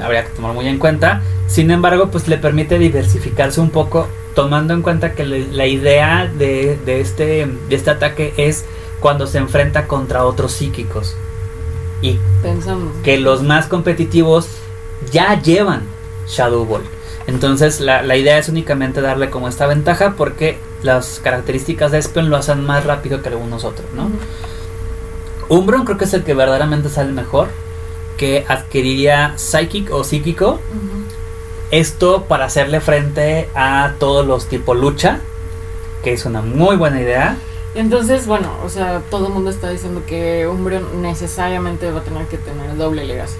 habría 0.03 0.25
que 0.25 0.31
tomar 0.31 0.53
muy 0.55 0.67
en 0.69 0.79
cuenta. 0.79 1.23
Sin 1.47 1.71
embargo, 1.71 2.11
pues 2.11 2.27
le 2.29 2.39
permite 2.39 2.79
diversificarse 2.79 3.61
un 3.61 3.71
poco, 3.71 4.09
tomando 4.35 4.75
en 4.75 4.83
cuenta 4.83 5.15
que 5.15 5.25
le- 5.25 5.47
la 5.53 5.67
idea 5.67 6.27
de, 6.27 6.79
de 6.85 7.01
este, 7.01 7.47
de 7.69 7.77
este 7.77 7.91
ataque 7.91 8.33
es 8.37 8.65
cuando 9.01 9.27
se 9.27 9.39
enfrenta 9.39 9.87
contra 9.87 10.25
otros 10.25 10.53
psíquicos. 10.53 11.15
Y 12.03 12.19
Pensando. 12.43 12.91
que 13.03 13.19
los 13.19 13.43
más 13.43 13.67
competitivos 13.67 14.49
ya 15.13 15.41
llevan 15.41 15.83
Shadow 16.27 16.65
Ball. 16.65 16.83
Entonces 17.27 17.81
la, 17.81 18.03
la 18.03 18.17
idea 18.17 18.37
es 18.39 18.49
únicamente 18.49 19.01
darle 19.01 19.31
como 19.31 19.49
esta 19.49 19.67
ventaja 19.67 20.15
porque 20.17 20.59
las 20.83 21.21
características 21.23 21.93
de 21.93 21.99
Espion 21.99 22.29
lo 22.29 22.37
hacen 22.37 22.65
más 22.65 22.85
rápido 22.85 23.23
que 23.23 23.31
algunos 23.31 23.65
otros, 23.65 23.87
¿no? 23.95 24.11
Umbron 25.49 25.85
creo 25.85 25.99
que 25.99 26.05
es 26.05 26.15
el 26.15 26.25
que 26.25 26.35
verdaderamente 26.35 26.89
sale 26.89 27.13
mejor, 27.13 27.49
que 28.17 28.45
adquiriría 28.49 29.35
Psychic 29.37 29.91
o 29.93 30.05
Psíquico. 30.05 30.61
Esto 31.71 32.25
para 32.25 32.45
hacerle 32.45 32.81
frente 32.81 33.49
a 33.55 33.95
todos 33.99 34.27
los 34.27 34.47
tipo 34.47 34.75
lucha, 34.75 35.21
que 36.03 36.13
es 36.13 36.25
una 36.25 36.43
muy 36.43 36.77
buena 36.77 37.01
idea. 37.01 37.37
Entonces, 37.75 38.27
bueno, 38.27 38.51
o 38.65 38.69
sea, 38.69 39.03
todo 39.11 39.27
el 39.27 39.33
mundo 39.33 39.51
está 39.51 39.71
diciendo 39.71 40.03
que 40.07 40.47
Umbreon 40.47 41.03
necesariamente 41.03 41.91
va 41.91 42.01
a 42.01 42.05
tener 42.05 42.27
que 42.27 42.39
tener 42.39 42.77
doble 42.77 43.05
legacy. 43.05 43.37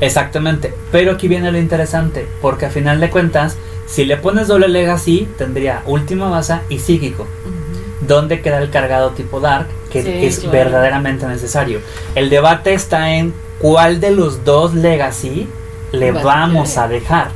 Exactamente, 0.00 0.74
pero 0.92 1.12
aquí 1.12 1.26
viene 1.26 1.50
lo 1.50 1.56
interesante, 1.58 2.28
porque 2.42 2.66
a 2.66 2.70
final 2.70 3.00
de 3.00 3.08
cuentas, 3.08 3.56
si 3.86 4.04
le 4.04 4.18
pones 4.18 4.48
doble 4.48 4.68
legacy, 4.68 5.26
tendría 5.38 5.82
última 5.86 6.28
base 6.28 6.58
y 6.68 6.80
psíquico. 6.80 7.22
Ujú. 7.22 8.06
¿Dónde 8.06 8.42
queda 8.42 8.58
el 8.58 8.68
cargado 8.68 9.10
tipo 9.12 9.40
Dark? 9.40 9.68
Que 9.90 10.02
Sí, 10.02 10.10
es 10.26 10.40
claro. 10.40 10.52
verdaderamente 10.52 11.26
necesario. 11.26 11.80
El 12.14 12.28
debate 12.28 12.74
está 12.74 13.14
en 13.14 13.32
cuál 13.58 14.00
de 14.00 14.10
los 14.10 14.44
dos 14.44 14.74
legacy 14.74 15.48
le 15.92 16.12
vamos 16.12 16.76
a 16.78 16.88
dejar. 16.88 17.30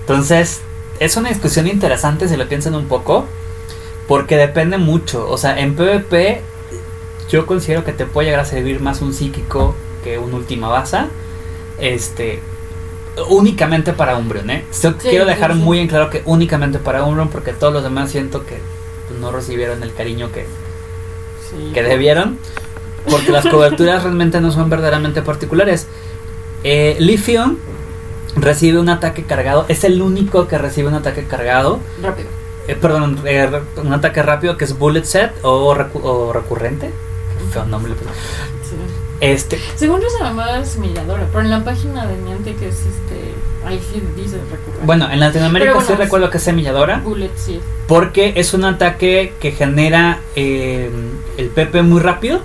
Entonces, 0.00 0.60
es 1.00 1.16
una 1.16 1.28
discusión 1.28 1.66
interesante 1.66 2.28
si 2.28 2.36
lo 2.36 2.48
piensan 2.48 2.74
un 2.74 2.86
poco, 2.86 3.26
porque 4.08 4.36
depende 4.36 4.78
mucho. 4.78 5.28
O 5.28 5.38
sea, 5.38 5.58
en 5.58 5.74
PvP, 5.76 6.42
yo 7.30 7.46
considero 7.46 7.84
que 7.84 7.92
te 7.92 8.04
puede 8.06 8.26
llegar 8.26 8.40
a 8.40 8.44
servir 8.44 8.80
más 8.80 9.00
un 9.00 9.12
psíquico 9.14 9.74
que 10.02 10.18
un 10.18 10.34
última 10.34 10.68
basa. 10.68 11.08
Este. 11.78 12.40
Únicamente 13.28 13.92
para 13.92 14.16
Umbreon, 14.16 14.50
¿eh? 14.50 14.64
Sí, 14.72 14.88
quiero 15.00 15.24
dejar 15.24 15.52
sí, 15.52 15.58
sí. 15.58 15.64
muy 15.64 15.78
en 15.78 15.86
claro 15.86 16.10
que 16.10 16.22
únicamente 16.24 16.78
para 16.80 17.04
Umbreon, 17.04 17.28
porque 17.28 17.52
todos 17.52 17.72
los 17.72 17.84
demás 17.84 18.10
siento 18.10 18.44
que 18.44 18.58
no 19.20 19.30
recibieron 19.30 19.82
el 19.84 19.94
cariño 19.94 20.32
que, 20.32 20.46
Sí. 21.48 21.70
que 21.72 21.82
debieron, 21.84 22.38
porque 23.10 23.30
las 23.32 23.46
coberturas 23.46 24.02
realmente 24.02 24.40
no 24.40 24.50
son 24.52 24.68
verdaderamente 24.70 25.22
particulares. 25.22 25.86
Eh, 26.62 26.96
Lithium 26.98 27.56
recibe 28.36 28.78
un 28.80 28.88
ataque 28.88 29.24
cargado, 29.24 29.64
es 29.68 29.84
el 29.84 30.00
único 30.02 30.48
que 30.48 30.58
recibe 30.58 30.88
un 30.88 30.94
ataque 30.94 31.24
cargado, 31.24 31.78
Rápido. 32.02 32.28
eh, 32.68 32.74
perdón, 32.74 33.20
eh, 33.26 33.48
un 33.76 33.92
ataque 33.92 34.22
rápido 34.22 34.56
que 34.56 34.64
es 34.64 34.78
Bullet 34.78 35.04
Set 35.04 35.32
o, 35.42 35.74
recu- 35.74 36.00
o 36.02 36.32
recurrente. 36.32 36.90
Qué 37.38 37.52
feo 37.52 37.64
nombre. 37.66 37.92
Sí. 37.94 38.76
Este, 39.20 39.58
Según 39.76 40.00
yo 40.00 40.10
se 40.10 40.18
llamaba 40.22 40.64
Semilladora, 40.64 41.26
pero 41.30 41.40
en 41.42 41.50
la 41.50 41.62
página 41.64 42.06
de 42.06 42.16
Niantic 42.16 42.60
es 42.62 42.74
este. 42.80 43.34
Ahí 43.64 43.80
sí 43.92 44.02
dice 44.16 44.36
recurrente. 44.50 44.84
bueno, 44.84 45.08
en 45.10 45.20
Latinoamérica 45.20 45.72
bueno, 45.74 45.86
sí 45.86 45.94
recuerdo 45.94 46.28
que 46.30 46.36
es 46.38 46.42
semilladora, 46.42 46.98
Bullet, 46.98 47.30
sí. 47.36 47.60
porque 47.86 48.32
es 48.36 48.52
un 48.52 48.64
ataque 48.64 49.32
que 49.40 49.52
genera 49.52 50.20
eh, 50.34 50.90
el 51.38 51.48
PP 51.48 51.82
muy 51.82 52.00
rápido. 52.00 52.40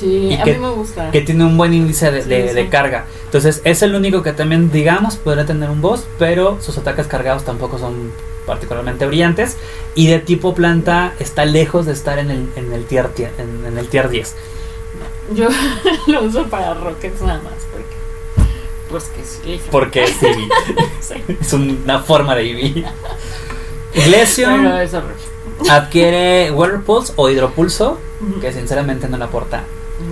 Sí, 0.00 0.28
Y 0.30 0.34
a 0.34 0.42
que- 0.44 0.54
mí 0.54 0.58
me 0.60 0.70
gusta. 0.70 1.10
que 1.10 1.20
tiene 1.20 1.44
un 1.44 1.56
buen 1.58 1.74
índice 1.74 2.10
de, 2.10 2.22
Sí, 2.22 2.28
de- 2.30 2.54
de 2.54 2.62
sí. 2.64 2.68
carga. 2.70 3.04
Entonces 3.26 3.60
es 3.64 3.82
el 3.82 3.94
único 3.94 4.22
que 4.22 4.32
también, 4.32 4.72
digamos, 4.72 5.16
podría 5.16 5.44
tener 5.46 5.68
un 5.70 5.80
boss, 5.82 6.04
pero 6.18 6.58
sus 6.62 6.78
ataques 6.78 7.06
cargados 7.06 7.44
tampoco 7.44 7.78
son 7.78 8.10
particularmente 8.46 9.06
brillantes. 9.06 9.56
Y 9.94 10.06
de 10.08 10.18
tipo 10.18 10.54
planta 10.54 11.12
está 11.18 11.44
lejos 11.44 11.84
de 11.86 11.92
estar 11.92 12.18
en 12.18 12.30
el, 12.30 12.48
en 12.56 12.72
el, 12.72 12.84
tier, 12.86 13.14
tie- 13.14 13.30
en, 13.38 13.64
en 13.66 13.76
el 13.78 13.88
tier 13.88 14.08
10. 14.08 14.34
Yo 15.34 15.48
lo 16.06 16.22
uso 16.24 16.44
para 16.46 16.74
Rockets 16.74 17.20
nada 17.20 17.40
más, 17.42 17.52
porque. 17.70 18.00
Pues 18.90 19.04
que 19.04 19.22
sí. 19.24 19.60
Porque 19.70 20.04
es 20.04 20.22
Eevee. 20.22 20.48
Es 21.40 21.52
una 21.52 22.00
forma 22.00 22.34
de 22.34 22.42
Eevee. 22.50 22.84
Horrible. 24.46 25.70
adquiere 25.70 26.50
Water 26.52 26.80
Pulse 26.80 27.12
o 27.16 27.28
Hidropulso, 27.28 27.98
que 28.40 28.52
sinceramente 28.52 29.08
no 29.08 29.16
le 29.18 29.24
aporta 29.24 29.64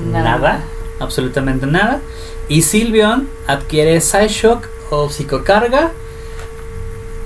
nada, 0.07 0.65
absolutamente 0.99 1.67
nada. 1.67 2.01
Y 2.49 2.63
Sylveon 2.63 3.29
adquiere 3.47 4.01
Psyshock 4.01 4.67
o 4.91 5.11
Psicocarga, 5.11 5.93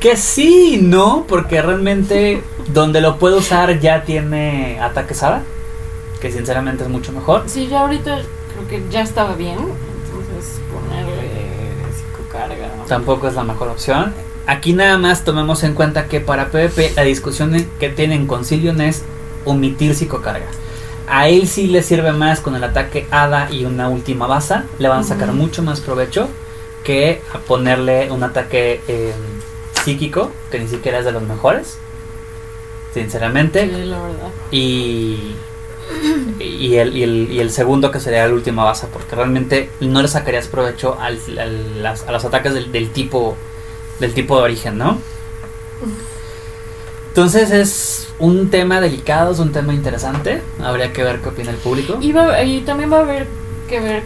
Que 0.00 0.16
sí 0.16 0.74
y 0.74 0.82
no, 0.82 1.26
porque 1.28 1.62
realmente 1.62 2.42
donde 2.72 3.00
lo 3.00 3.18
puedo 3.18 3.38
usar 3.38 3.78
ya 3.78 4.02
tiene 4.02 4.80
ataque 4.80 5.14
Sada, 5.14 5.42
que 6.20 6.32
sinceramente 6.32 6.82
es 6.82 6.90
mucho 6.90 7.12
mejor. 7.12 7.44
Sí, 7.46 7.68
yo 7.68 7.78
ahorita 7.78 8.20
creo 8.52 8.68
que 8.68 8.82
ya 8.90 9.02
estaba 9.02 9.36
bien, 9.36 9.58
entonces 9.58 10.60
ponerle 10.72 11.30
psicocarga. 11.94 12.68
Tampoco 12.88 13.28
es 13.28 13.34
la 13.34 13.44
mejor 13.44 13.68
opción. 13.68 14.12
Aquí 14.46 14.72
nada 14.72 14.98
más 14.98 15.24
tomemos 15.24 15.62
en 15.62 15.74
cuenta 15.74 16.08
que 16.08 16.20
para 16.20 16.50
PvP 16.50 16.94
la 16.96 17.02
discusión 17.02 17.64
que 17.78 17.88
tienen 17.88 18.26
con 18.26 18.44
Silion 18.44 18.80
es 18.80 19.04
omitir 19.44 19.94
psicocarga. 19.94 20.46
A 21.14 21.28
él 21.28 21.46
sí 21.46 21.66
le 21.66 21.82
sirve 21.82 22.12
más 22.12 22.40
con 22.40 22.56
el 22.56 22.64
ataque 22.64 23.06
Hada 23.10 23.48
y 23.50 23.64
una 23.66 23.88
última 23.88 24.26
baza. 24.26 24.64
Le 24.78 24.88
van 24.88 25.00
a 25.00 25.04
sacar 25.04 25.30
mucho 25.32 25.62
más 25.62 25.80
provecho 25.80 26.28
que 26.84 27.20
a 27.34 27.38
ponerle 27.38 28.10
un 28.10 28.22
ataque 28.24 28.80
eh, 28.88 29.12
psíquico, 29.84 30.30
que 30.50 30.58
ni 30.58 30.68
siquiera 30.68 30.98
es 31.00 31.04
de 31.04 31.12
los 31.12 31.22
mejores. 31.22 31.76
Sinceramente. 32.94 33.68
Sí, 33.68 33.84
la 33.84 34.00
verdad. 34.02 34.28
Y, 34.50 35.34
y, 36.40 36.76
el, 36.76 36.96
y, 36.96 37.02
el, 37.02 37.30
y 37.30 37.40
el 37.40 37.50
segundo 37.50 37.90
que 37.90 38.00
sería 38.00 38.26
la 38.26 38.32
última 38.34 38.64
baza, 38.64 38.88
porque 38.92 39.14
realmente 39.14 39.70
no 39.80 40.00
le 40.00 40.08
sacarías 40.08 40.48
provecho 40.48 40.98
al, 41.00 41.18
al- 41.38 41.82
las- 41.82 42.06
a 42.08 42.12
los 42.12 42.24
ataques 42.24 42.54
del, 42.54 42.72
del 42.72 42.90
tipo 42.90 43.36
del 44.00 44.14
tipo 44.14 44.36
de 44.38 44.42
origen, 44.44 44.78
¿no? 44.78 44.98
Entonces 47.12 47.50
es 47.50 48.08
un 48.18 48.48
tema 48.48 48.80
delicado, 48.80 49.32
es 49.32 49.38
un 49.38 49.52
tema 49.52 49.74
interesante. 49.74 50.40
Habría 50.58 50.94
que 50.94 51.02
ver 51.04 51.20
qué 51.20 51.28
opina 51.28 51.50
el 51.50 51.58
público. 51.58 51.98
Y, 52.00 52.10
va- 52.12 52.42
y 52.42 52.62
también 52.62 52.90
va 52.90 52.96
a 52.96 53.00
haber 53.00 53.26
que 53.68 53.80
ver 53.80 54.02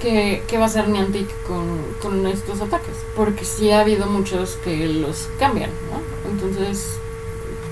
qué, 0.00 0.42
qué 0.48 0.56
va 0.56 0.64
a 0.64 0.66
hacer 0.68 0.88
Niantic 0.88 1.28
con, 1.46 1.66
con 2.00 2.26
estos 2.26 2.62
ataques. 2.62 2.94
Porque 3.14 3.44
sí 3.44 3.70
ha 3.72 3.80
habido 3.80 4.06
muchos 4.06 4.56
que 4.64 4.88
los 4.88 5.28
cambian, 5.38 5.68
¿no? 5.90 6.30
Entonces, 6.30 6.92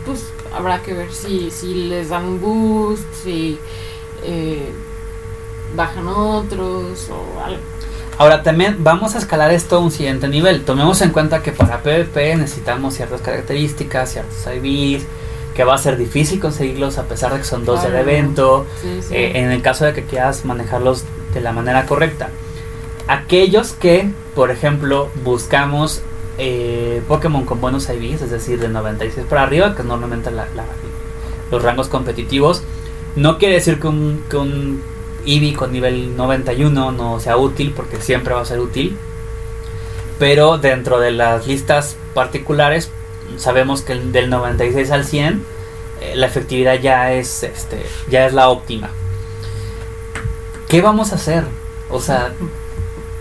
pues 0.05 0.27
habrá 0.55 0.83
que 0.83 0.93
ver 0.93 1.11
si, 1.15 1.51
si 1.51 1.73
les 1.89 2.11
dan 2.11 2.27
un 2.27 2.41
boost, 2.43 3.05
si 3.23 3.59
eh, 4.23 4.71
bajan 5.75 6.07
otros 6.09 7.09
o 7.09 7.41
algo. 7.43 7.63
Ahora 8.17 8.43
también 8.43 8.77
vamos 8.85 9.15
a 9.17 9.19
escalar 9.19 9.51
esto 9.51 9.77
a 9.77 9.79
un 9.81 9.91
siguiente 9.91 10.29
nivel. 10.29 10.63
Tomemos 10.65 11.01
en 11.03 11.11
cuenta 11.11 11.43
que 11.43 11.51
para 11.53 11.83
PvP 11.83 12.37
necesitamos 12.37 12.95
ciertas 12.95 13.21
características, 13.21 14.13
ciertos 14.13 14.37
IVs, 14.47 15.05
que 15.55 15.65
va 15.65 15.75
a 15.75 15.79
ser 15.79 15.97
difícil 15.97 16.39
conseguirlos 16.41 16.99
a 16.99 17.05
pesar 17.05 17.33
de 17.33 17.39
que 17.39 17.45
son 17.45 17.65
dos 17.65 17.83
del 17.83 17.93
Claro. 17.93 18.09
evento. 18.09 18.67
Sí, 18.81 19.01
sí. 19.03 19.15
eh, 19.15 19.33
en 19.41 19.51
el 19.51 19.63
caso 19.63 19.85
de 19.85 19.93
que 19.95 20.05
quieras 20.05 20.45
manejarlos 20.45 21.05
de 21.33 21.41
la 21.41 21.53
manera 21.53 21.87
correcta. 21.87 22.29
Aquellos 23.09 23.73
que, 23.73 24.11
por 24.35 24.51
ejemplo, 24.51 25.11
buscamos 25.25 26.03
eh, 26.39 27.01
Pokémon 27.07 27.45
con 27.45 27.61
buenos 27.61 27.89
IVs, 27.89 28.23
es 28.23 28.31
decir, 28.31 28.59
de 28.59 28.69
96 28.69 29.27
para 29.29 29.43
arriba, 29.43 29.77
que 29.77 29.83
es 29.83 29.87
normalmente 29.89 30.31
la- 30.33 30.49
la- 30.57 30.65
los 31.53 31.63
rangos 31.63 31.87
competitivos, 31.87 32.63
no 33.15 33.39
quiere 33.39 33.55
decir 33.55 33.79
que 33.79 33.87
un, 33.87 34.25
que 34.29 34.37
un 34.37 34.83
Eevee 35.27 35.55
con 35.55 35.73
nivel 35.73 36.17
91 36.17 36.93
no 36.93 37.21
sea 37.21 37.37
útil, 37.37 37.73
porque 37.75 38.01
siempre 38.01 38.35
va 38.35 38.41
a 38.41 38.45
ser 38.45 38.61
útil. 38.61 38.97
Pero 40.19 40.59
dentro 40.59 41.01
de 41.01 41.11
las 41.11 41.47
listas 41.47 41.97
particulares, 42.15 42.91
sabemos 43.37 43.83
que 43.83 43.93
el 43.93 44.13
del 44.13 44.31
96 44.31 44.91
al 44.91 45.05
100 45.05 45.45
eh, 46.01 46.17
la 46.17 46.27
efectividad 46.27 46.75
ya 46.81 47.13
es 47.13 47.43
este 47.43 47.85
ya 48.09 48.27
es 48.27 48.35
la 48.35 48.49
óptima. 48.49 48.91
¿Qué 50.69 50.81
vamos 50.81 51.13
a 51.13 51.17
hacer? 51.17 51.45
O 51.89 52.01
sea, 52.01 52.33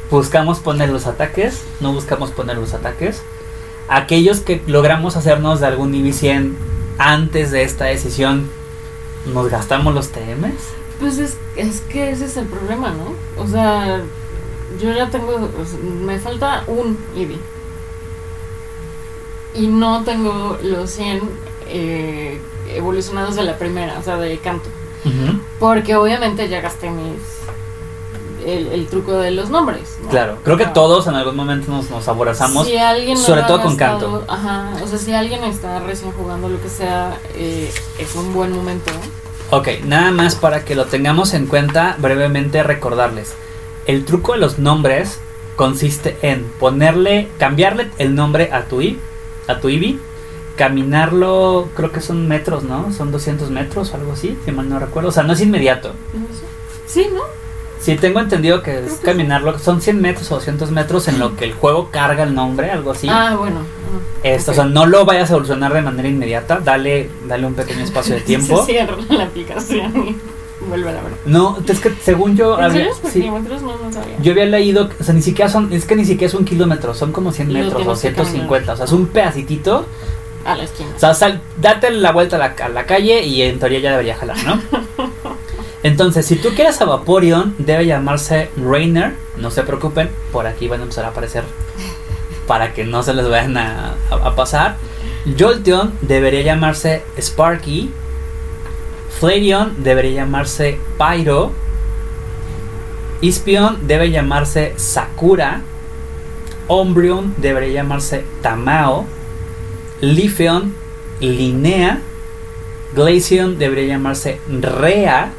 buscamos 0.09 0.59
poner 0.59 0.89
los 0.89 1.05
ataques, 1.05 1.61
no 1.79 1.93
buscamos 1.93 2.31
poner 2.31 2.57
los 2.57 2.73
ataques. 2.73 3.21
Aquellos 3.87 4.39
que 4.39 4.61
logramos 4.65 5.17
hacernos 5.17 5.59
de 5.59 5.67
algún 5.67 5.93
Eevee 5.93 6.13
100 6.13 6.57
antes 6.97 7.51
de 7.51 7.63
esta 7.63 7.85
decisión, 7.85 8.49
¿nos 9.25 9.49
gastamos 9.49 9.93
los 9.93 10.09
TMs? 10.09 10.53
Pues 11.03 11.17
es, 11.17 11.35
es 11.57 11.81
que 11.81 12.11
ese 12.11 12.25
es 12.25 12.37
el 12.37 12.45
problema, 12.45 12.91
¿no? 12.91 13.41
O 13.43 13.45
sea, 13.45 14.01
yo 14.81 14.93
ya 14.93 15.09
tengo, 15.09 15.33
o 15.33 15.65
sea, 15.65 15.77
me 15.79 16.17
falta 16.17 16.63
un 16.67 16.97
Eevee. 17.13 17.37
Y 19.53 19.67
no 19.67 20.03
tengo 20.05 20.57
los 20.63 20.89
100 20.91 21.21
eh, 21.67 22.39
evolucionados 22.69 23.35
de 23.35 23.43
la 23.43 23.57
primera, 23.57 23.99
o 23.99 24.03
sea, 24.03 24.15
de 24.17 24.37
canto. 24.37 24.69
Porque 25.59 25.95
obviamente 25.97 26.47
ya 26.47 26.61
gasté 26.61 26.89
mis... 26.89 27.17
El, 28.45 28.67
el 28.67 28.87
truco 28.87 29.13
de 29.13 29.31
los 29.31 29.49
nombres. 29.49 29.97
¿no? 30.03 30.09
Claro, 30.09 30.37
creo 30.43 30.57
que 30.57 30.65
Ah. 30.65 30.73
todos 30.73 31.07
en 31.07 31.15
algún 31.15 31.35
momento 31.35 31.71
nos, 31.71 31.89
nos 31.89 32.07
aborazamos. 32.09 32.65
Si 32.67 32.77
alguien 32.77 33.13
no 33.17 33.23
sobre 33.23 33.43
todo 33.43 33.61
con 33.61 33.75
canto. 33.77 34.23
Ajá, 34.27 34.71
o 34.83 34.87
sea, 34.87 34.97
si 34.97 35.13
alguien 35.13 35.43
está 35.45 35.79
recién 35.79 36.11
jugando 36.13 36.47
lo 36.49 36.61
que 36.61 36.67
sea, 36.69 37.17
eh, 37.35 37.71
es 37.99 38.15
un 38.15 38.33
buen 38.33 38.51
momento. 38.53 38.91
Ok, 39.49 39.67
nada 39.85 40.11
más 40.11 40.35
para 40.35 40.65
que 40.65 40.75
lo 40.75 40.85
tengamos 40.85 41.33
en 41.33 41.45
cuenta, 41.45 41.95
brevemente 41.99 42.63
recordarles. 42.63 43.33
El 43.85 44.05
truco 44.05 44.33
de 44.33 44.39
los 44.39 44.57
nombres 44.57 45.19
consiste 45.55 46.17
en 46.21 46.43
ponerle, 46.59 47.29
cambiarle 47.37 47.89
el 47.97 48.15
nombre 48.15 48.51
a 48.51 48.65
tu 48.65 48.81
a 49.47 49.59
tu 49.59 49.69
Eevee, 49.69 49.99
caminarlo, 50.55 51.69
creo 51.75 51.91
que 51.91 52.01
son 52.01 52.27
metros, 52.27 52.63
¿no? 52.63 52.91
Son 52.93 53.11
200 53.11 53.49
metros 53.51 53.91
o 53.91 53.95
algo 53.95 54.13
así, 54.13 54.37
si 54.45 54.51
mal 54.51 54.69
no 54.69 54.79
recuerdo. 54.79 55.09
O 55.09 55.11
sea, 55.11 55.23
no 55.23 55.33
es 55.33 55.41
inmediato. 55.41 55.93
Sí, 56.87 57.07
¿no? 57.13 57.21
Sí, 57.83 57.95
tengo 57.97 58.19
entendido 58.21 58.63
que 58.63 58.85
es 58.85 58.93
caminarlo, 59.03 59.59
son 59.59 59.81
100 59.81 59.99
metros 60.01 60.31
o 60.31 60.35
200 60.35 60.71
metros 60.71 61.07
en 61.09 61.19
lo 61.19 61.35
que 61.35 61.43
el 61.43 61.53
juego 61.53 61.89
carga 61.91 62.23
el 62.23 62.33
nombre, 62.33 62.71
algo 62.71 62.91
así. 62.91 63.07
Ah, 63.09 63.35
bueno. 63.37 63.57
ah, 63.59 63.99
Esto, 64.23 64.51
o 64.51 64.53
sea, 64.53 64.63
no 64.63 64.85
lo 64.85 65.03
vayas 65.03 65.25
a 65.29 65.33
solucionar 65.33 65.73
de 65.73 65.81
manera 65.81 66.07
inmediata, 66.07 66.59
dale, 66.63 67.09
dale 67.27 67.45
un 67.45 67.55
pequeño 67.55 67.83
espacio 67.83 68.15
de 68.15 68.21
tiempo. 68.31 68.65
Se 68.65 68.71
cierra 68.71 68.95
la 69.09 69.23
aplicación 69.25 69.91
y 69.97 70.15
vuelve 70.69 70.89
a 70.89 70.93
la 70.93 71.01
verdad. 71.01 71.17
No, 71.25 71.57
es 71.67 71.79
que 71.81 71.91
según 72.01 72.37
yo 72.37 72.57
¿En 72.57 72.63
había, 72.63 72.87
sí, 73.11 73.19
kilómetros 73.19 73.61
no, 73.63 73.75
no 73.77 73.91
sabía. 73.91 74.15
yo 74.21 74.31
había 74.31 74.45
leído, 74.45 74.89
o 74.97 75.03
sea, 75.03 75.13
ni 75.13 75.21
siquiera 75.21 75.51
son, 75.51 75.73
es 75.73 75.83
que 75.85 75.97
ni 75.97 76.05
siquiera 76.05 76.27
es 76.27 76.35
un 76.35 76.45
kilómetro, 76.45 76.93
son 76.93 77.11
como 77.11 77.33
100 77.33 77.51
Lo 77.51 77.59
metros 77.59 77.73
o 77.81 77.95
tienes 77.99 77.99
que 77.99 78.25
150, 78.25 78.71
o 78.73 78.75
sea, 78.77 78.85
es 78.85 78.91
un 78.93 79.07
pedacitito. 79.07 79.85
A 80.45 80.55
la 80.55 80.63
esquina. 80.63 80.89
O 80.95 80.99
sea, 80.99 81.13
sal- 81.13 81.41
date 81.61 81.89
la 81.91 82.11
vuelta 82.13 82.37
a 82.37 82.39
la, 82.39 82.55
a 82.63 82.69
la 82.69 82.85
calle 82.85 83.23
y 83.25 83.41
en 83.41 83.59
teoría 83.59 83.79
ya 83.79 83.91
debería 83.91 84.15
jalar, 84.15 84.37
¿no? 84.45 84.61
Entonces, 85.83 86.25
si 86.25 86.37
tú 86.37 86.49
quieres 86.55 86.79
a 86.81 86.85
Vaporeon, 86.85 87.55
debe 87.57 87.85
llamarse 87.85 88.49
Rainer. 88.55 89.13
No 89.37 89.51
se 89.51 89.63
preocupen, 89.63 90.09
por 90.31 90.47
aquí 90.47 90.69
van 90.69 90.79
a 90.79 90.83
empezar 90.83 91.03
a 91.05 91.09
aparecer 91.09 91.43
para 92.47 92.73
que 92.73 92.85
no 92.85 93.03
se 93.03 93.13
les 93.13 93.27
vayan 93.27 93.57
a, 93.57 93.95
pasar. 94.35 94.77
Jolteon 95.37 95.93
debería 96.01 96.41
llamarse 96.41 97.03
Sparky. 97.19 97.91
Flareon 99.19 99.83
debería 99.83 100.23
llamarse 100.23 100.79
Pyro. 100.97 101.51
Ispion 103.21 103.87
debe 103.87 104.11
llamarse 104.11 104.73
Sakura. 104.77 105.61
Umbreon 106.67 107.35
debería 107.37 107.81
llamarse 107.81 108.23
Tamao. 108.41 109.05
Lifeon, 110.01 110.73
Linnea. 111.19 112.01
Glaceon 112.93 113.57
debería 113.57 113.95
llamarse 113.95 114.39
Rea. 114.49 115.33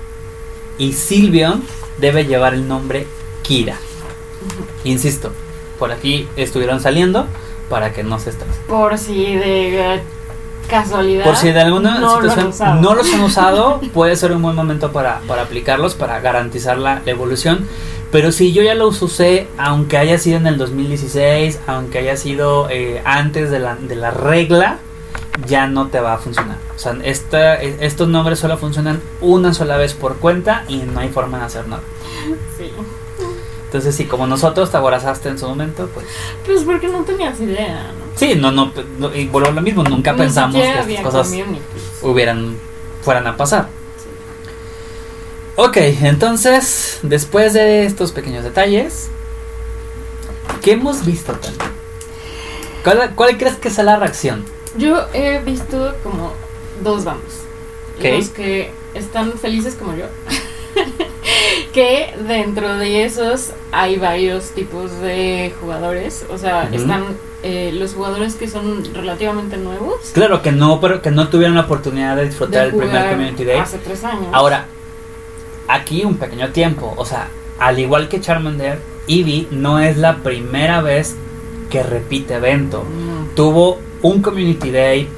Y 0.78 0.92
Sylveon 0.92 1.62
debe 1.98 2.24
llevar 2.24 2.54
el 2.54 2.66
nombre 2.66 3.06
Kira. 3.42 3.76
Insisto, 4.84 5.32
por 5.78 5.92
aquí 5.92 6.28
estuvieron 6.36 6.80
saliendo 6.80 7.26
para 7.68 7.92
que 7.92 8.02
no 8.02 8.18
se 8.18 8.30
estresen. 8.30 8.62
Por 8.68 8.98
si 8.98 9.36
de 9.36 10.00
casualidad. 10.68 11.24
Por 11.24 11.36
si 11.36 11.52
de 11.52 11.60
alguna 11.60 11.98
no 11.98 12.20
situación 12.20 12.80
no 12.80 12.94
los 12.94 13.12
han 13.12 13.20
usado, 13.22 13.80
puede 13.92 14.16
ser 14.16 14.32
un 14.32 14.42
buen 14.42 14.56
momento 14.56 14.92
para, 14.92 15.20
para 15.26 15.42
aplicarlos, 15.42 15.94
para 15.94 16.20
garantizar 16.20 16.78
la, 16.78 17.02
la 17.04 17.10
evolución. 17.10 17.66
Pero 18.10 18.30
si 18.30 18.52
yo 18.52 18.62
ya 18.62 18.74
los 18.74 19.02
usé, 19.02 19.48
aunque 19.58 19.98
haya 19.98 20.18
sido 20.18 20.36
en 20.36 20.46
el 20.46 20.56
2016, 20.56 21.58
aunque 21.66 21.98
haya 21.98 22.16
sido 22.16 22.68
eh, 22.70 23.02
antes 23.04 23.50
de 23.50 23.58
la, 23.58 23.74
de 23.74 23.96
la 23.96 24.12
regla, 24.12 24.78
ya 25.46 25.66
no 25.66 25.88
te 25.88 26.00
va 26.00 26.14
a 26.14 26.18
funcionar. 26.18 26.56
O 26.74 26.78
sea, 26.78 26.96
esta, 27.02 27.60
e- 27.62 27.76
estos 27.80 28.08
nombres 28.08 28.38
solo 28.38 28.56
funcionan 28.58 29.00
una 29.20 29.52
sola 29.54 29.76
vez 29.76 29.94
por 29.94 30.16
cuenta 30.16 30.64
y 30.68 30.76
no 30.78 31.00
hay 31.00 31.08
forma 31.08 31.38
de 31.38 31.44
hacer 31.44 31.66
nada. 31.68 31.82
Sí. 32.56 32.70
Entonces, 33.66 33.96
si 33.96 34.04
como 34.04 34.26
nosotros 34.28 34.70
te 34.70 34.76
aborazaste 34.76 35.28
en 35.28 35.38
su 35.38 35.48
momento, 35.48 35.90
pues 35.92 36.06
Pues 36.46 36.62
porque 36.62 36.86
no 36.86 37.02
tenías 37.02 37.40
idea, 37.40 37.90
¿no? 37.98 38.04
sí, 38.18 38.36
no, 38.36 38.52
no, 38.52 38.70
no, 38.98 39.12
y 39.12 39.26
vuelvo 39.26 39.48
a 39.48 39.52
lo 39.52 39.60
mismo, 39.62 39.82
nunca 39.82 40.14
pensamos 40.14 40.54
que 40.54 40.68
estas 40.78 41.02
cosas 41.02 41.32
hubieran, 42.02 42.56
fueran 43.02 43.26
a 43.26 43.36
pasar. 43.36 43.66
Sí. 43.98 44.10
Ok, 45.56 45.76
entonces, 46.02 47.00
después 47.02 47.52
de 47.52 47.84
estos 47.84 48.12
pequeños 48.12 48.44
detalles, 48.44 49.08
¿qué 50.62 50.72
hemos 50.72 51.04
visto, 51.04 51.32
Tani? 51.32 51.56
¿Cuál, 52.84 53.12
cuál 53.16 53.36
crees 53.38 53.56
que 53.56 53.70
sea 53.70 53.82
la 53.82 53.96
reacción? 53.96 54.44
Yo 54.76 55.06
he 55.12 55.38
visto 55.40 55.94
como 56.02 56.32
dos 56.82 57.04
bandos. 57.04 57.42
Los 58.02 58.28
que 58.30 58.70
están 58.94 59.32
felices 59.34 59.74
como 59.74 59.94
yo. 59.94 60.06
Que 61.72 62.14
dentro 62.28 62.76
de 62.76 63.04
esos 63.04 63.50
hay 63.72 63.96
varios 63.96 64.50
tipos 64.50 65.00
de 65.00 65.52
jugadores. 65.60 66.24
O 66.30 66.38
sea, 66.38 66.68
están 66.72 67.04
eh, 67.42 67.72
los 67.74 67.94
jugadores 67.94 68.36
que 68.36 68.48
son 68.48 68.84
relativamente 68.94 69.56
nuevos. 69.56 69.96
Claro 70.12 70.40
que 70.40 70.52
no, 70.52 70.80
pero 70.80 71.02
que 71.02 71.10
no 71.10 71.28
tuvieron 71.28 71.56
la 71.56 71.62
oportunidad 71.62 72.16
de 72.16 72.26
disfrutar 72.26 72.62
de 72.62 72.68
el 72.68 72.76
primer 72.76 73.10
Community 73.10 73.44
Day. 73.44 73.58
Hace 73.58 73.78
tres 73.78 74.04
años. 74.04 74.28
Ahora, 74.30 74.66
aquí 75.66 76.04
un 76.04 76.16
pequeño 76.16 76.50
tiempo. 76.50 76.94
O 76.96 77.04
sea, 77.04 77.28
al 77.58 77.78
igual 77.78 78.08
que 78.08 78.20
Charmander, 78.20 78.78
Eevee 79.08 79.48
no 79.50 79.80
es 79.80 79.96
la 79.96 80.18
primera 80.18 80.80
vez 80.80 81.16
que 81.70 81.82
repite 81.82 82.34
evento. 82.34 82.84
No. 82.84 83.28
Tuvo 83.34 83.80
un 84.04 84.20
Community 84.22 84.70
Day, 84.70 85.08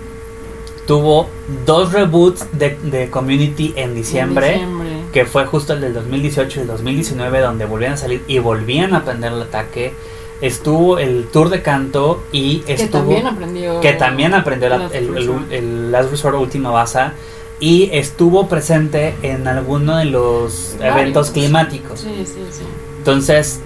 tuvo 0.87 1.29
dos 1.67 1.93
reboots 1.93 2.47
de, 2.53 2.79
de 2.85 3.11
Community 3.11 3.73
en 3.77 3.95
diciembre, 3.95 4.47
En 4.55 4.61
diciembre. 4.61 4.89
que 5.13 5.25
fue 5.25 5.45
justo 5.47 5.73
el 5.73 5.81
del 5.81 5.93
2018 5.95 6.61
y 6.61 6.63
el 6.63 6.69
2019, 6.69 7.41
donde 7.41 7.65
volvían 7.65 7.95
a 7.95 7.97
salir 7.97 8.23
y 8.29 8.39
volvían 8.39 8.95
a 8.95 8.99
aprender 8.99 9.33
el 9.33 9.43
ataque. 9.43 9.93
Estuvo 10.41 10.99
el 10.99 11.27
tour 11.33 11.49
de 11.49 11.63
canto 11.63 12.23
y 12.31 12.59
Que 12.61 12.75
estuvo 12.75 13.01
también 13.01 13.27
aprendió. 13.27 13.81
que 13.81 13.93
también 13.95 14.35
aprendió 14.35 14.69
la- 14.69 14.87
el, 14.87 14.93
el- 14.93 15.15
Resort. 15.15 15.51
el 15.53 15.91
Last 15.91 16.11
Resort 16.13 16.37
Última 16.39 16.71
Baza 16.71 17.15
y 17.59 17.89
estuvo 17.93 18.47
presente 18.49 19.15
en 19.23 19.49
alguno 19.49 19.97
de 19.97 20.05
los 20.05 20.77
Varios. 20.79 20.97
eventos 20.97 21.31
climáticos. 21.31 22.01
Sí, 22.01 22.11
sí, 22.27 22.41
sí. 22.53 22.63
Entonces, 22.99 23.61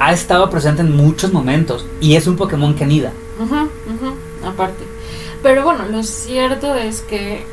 ha 0.00 0.12
estado 0.12 0.48
presente 0.50 0.80
en 0.82 0.96
muchos 0.96 1.32
momentos 1.32 1.84
y 2.00 2.16
es 2.16 2.26
un 2.26 2.36
Pokémon 2.36 2.74
que 2.74 2.82
anida. 2.84 3.12
Aparte. 4.44 4.84
Pero 5.42 5.64
bueno, 5.64 5.86
lo 5.86 6.02
cierto 6.02 6.74
es 6.74 7.00
que 7.02 7.44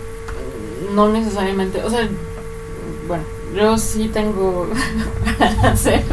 no 0.94 1.10
necesariamente, 1.10 1.84
o 1.84 1.90
sea, 1.90 2.08
bueno, 3.08 3.24
yo 3.56 3.78
sí 3.78 4.10
tengo 4.10 4.70
para 5.40 5.72
hacer, 5.72 6.04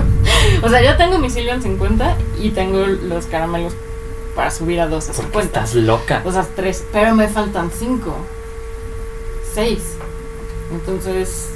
o 0.62 0.68
sea, 0.68 0.82
yo 0.82 0.96
tengo 0.96 1.18
mi 1.18 1.30
Silvian 1.30 1.62
50 1.62 2.16
y 2.40 2.50
tengo 2.50 2.86
los 2.86 3.26
caramelos 3.26 3.74
para 4.34 4.50
subir 4.50 4.80
a 4.80 4.86
2 4.86 5.04
a 5.04 5.12
Porque 5.12 5.30
50. 5.30 5.46
estás 5.46 5.74
loca. 5.74 6.22
O 6.24 6.32
sea, 6.32 6.46
3, 6.54 6.84
pero 6.92 7.14
me 7.14 7.28
faltan 7.28 7.70
5, 7.70 8.14
6. 9.54 9.78
Entonces, 10.72 11.50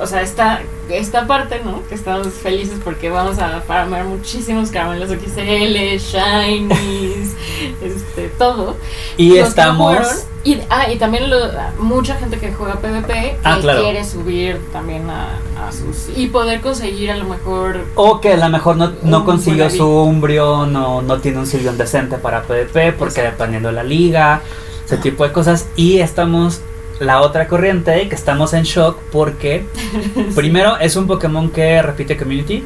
o 0.00 0.06
sea, 0.06 0.22
esta, 0.22 0.60
esta 0.88 1.26
parte, 1.26 1.60
¿no? 1.64 1.82
Que 1.88 1.94
estamos 1.94 2.28
felices 2.28 2.78
porque 2.82 3.10
vamos 3.10 3.38
a 3.38 3.60
farmear 3.60 4.04
muchísimos 4.06 4.70
caramelos 4.70 5.10
XL, 5.10 5.98
Shinies, 5.98 7.34
este, 7.82 8.28
todo. 8.38 8.76
Y 9.16 9.28
Los 9.30 9.36
que 9.38 9.48
estamos... 9.48 9.96
jugaron, 9.96 10.16
y, 10.42 10.58
ah, 10.70 10.90
y 10.90 10.96
también 10.96 11.28
lo- 11.28 11.50
mucha 11.78 12.14
gente 12.16 12.38
que 12.38 12.52
juega 12.52 12.76
PvP 12.80 13.12
que 13.12 13.38
Ah, 13.44 13.58
claro. 13.60 13.82
quiere 13.82 14.02
subir 14.04 14.58
también 14.72 15.08
a, 15.10 15.38
a 15.68 15.70
sus. 15.70 16.16
y 16.16 16.28
poder 16.28 16.60
conseguir 16.62 17.10
a 17.10 17.16
lo 17.16 17.24
mejor. 17.26 17.84
O 17.94 18.20
que 18.20 18.32
a 18.32 18.36
lo 18.38 18.48
mejor 18.48 18.76
no, 18.76 18.92
no 19.02 19.24
consiguió 19.26 19.68
su 19.68 19.86
Umbrio, 19.86 20.64
no, 20.66 21.02
no 21.02 21.18
tiene 21.20 21.38
un 21.40 21.46
Silvion 21.46 21.76
decente 21.76 22.16
para 22.16 22.42
PvP, 22.44 22.92
porque 22.94 23.20
dependiendo 23.22 23.68
de 23.68 23.74
la 23.74 23.82
liga, 23.84 24.40
ese 24.86 24.96
tipo 24.96 25.24
de 25.24 25.32
cosas. 25.32 25.66
Y 25.76 25.98
estamos 25.98 26.62
la 27.00 27.20
otra 27.22 27.48
corriente, 27.48 28.08
que 28.08 28.14
estamos 28.14 28.52
en 28.52 28.62
shock 28.62 28.98
porque, 29.10 29.64
primero, 30.36 30.76
es 30.78 30.94
un 30.96 31.06
Pokémon 31.08 31.50
que 31.50 31.82
repite 31.82 32.16
Community, 32.16 32.62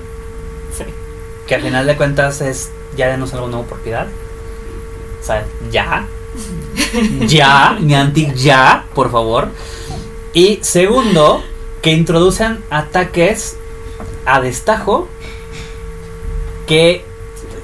Sí. 0.76 0.85
que 1.47 1.55
al 1.55 1.62
final 1.62 1.87
de 1.87 1.97
cuentas 1.97 2.41
es 2.43 2.70
ya 2.97 3.09
denos 3.09 3.32
algo 3.32 3.47
nuevo 3.49 3.64
por 3.64 3.78
piedad. 3.78 4.09
O 5.22 5.24
sea, 5.24 5.47
ya. 5.70 6.07
Ya, 7.26 7.76
Niantic, 7.80 8.35
ya, 8.35 8.87
por 8.95 9.11
favor. 9.11 9.49
Y 10.32 10.59
segundo, 10.62 11.43
que 11.82 11.93
introducen 11.93 12.62
ataques 12.70 13.57
a 14.26 14.41
destajo 14.41 15.09
que 16.66 17.05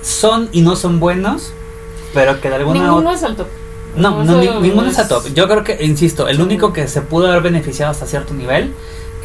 son 0.03 0.49
y 0.53 0.63
no 0.63 0.77
son 0.77 1.01
buenos, 1.01 1.53
pero 2.15 2.41
que 2.41 2.49
de 2.49 2.57
alguna 2.57 2.81
Ninguno 2.81 3.13
es 3.13 3.23
al 3.23 3.37
no, 3.97 4.25
no, 4.25 4.37
ni- 4.39 4.49
ninguno 4.69 4.89
es 4.89 4.99
a 4.99 5.03
es- 5.03 5.09
top. 5.09 5.27
Yo 5.35 5.49
creo 5.49 5.65
que, 5.65 5.85
insisto, 5.85 6.29
el 6.29 6.41
único 6.41 6.73
que 6.73 6.87
se 6.89 7.01
pudo 7.03 7.29
haber 7.29 7.43
beneficiado 7.43 7.91
hasta 7.91 8.07
cierto 8.07 8.35
nivel 8.35 8.73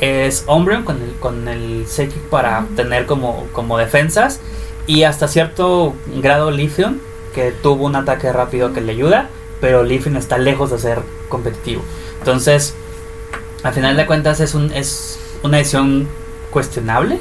es 0.01 0.43
Umbreon 0.47 0.83
con 0.83 1.01
el, 1.01 1.11
con 1.19 1.47
el 1.47 1.85
Psychic 1.87 2.21
para 2.29 2.65
tener 2.75 3.05
como, 3.05 3.47
como 3.53 3.77
defensas 3.77 4.39
y 4.87 5.03
hasta 5.03 5.27
cierto 5.27 5.93
grado 6.21 6.51
Lithium 6.51 6.99
que 7.33 7.51
tuvo 7.51 7.85
un 7.85 7.95
ataque 7.95 8.31
rápido 8.31 8.73
que 8.73 8.81
le 8.81 8.91
ayuda, 8.93 9.29
pero 9.61 9.83
Lithium 9.83 10.17
está 10.17 10.37
lejos 10.37 10.71
de 10.71 10.79
ser 10.79 10.99
competitivo. 11.29 11.81
Entonces, 12.19 12.73
al 13.63 13.73
final 13.73 13.95
de 13.97 14.05
cuentas 14.05 14.39
es, 14.39 14.53
un, 14.53 14.71
es 14.73 15.17
una 15.43 15.57
decisión 15.57 16.07
cuestionable 16.51 17.19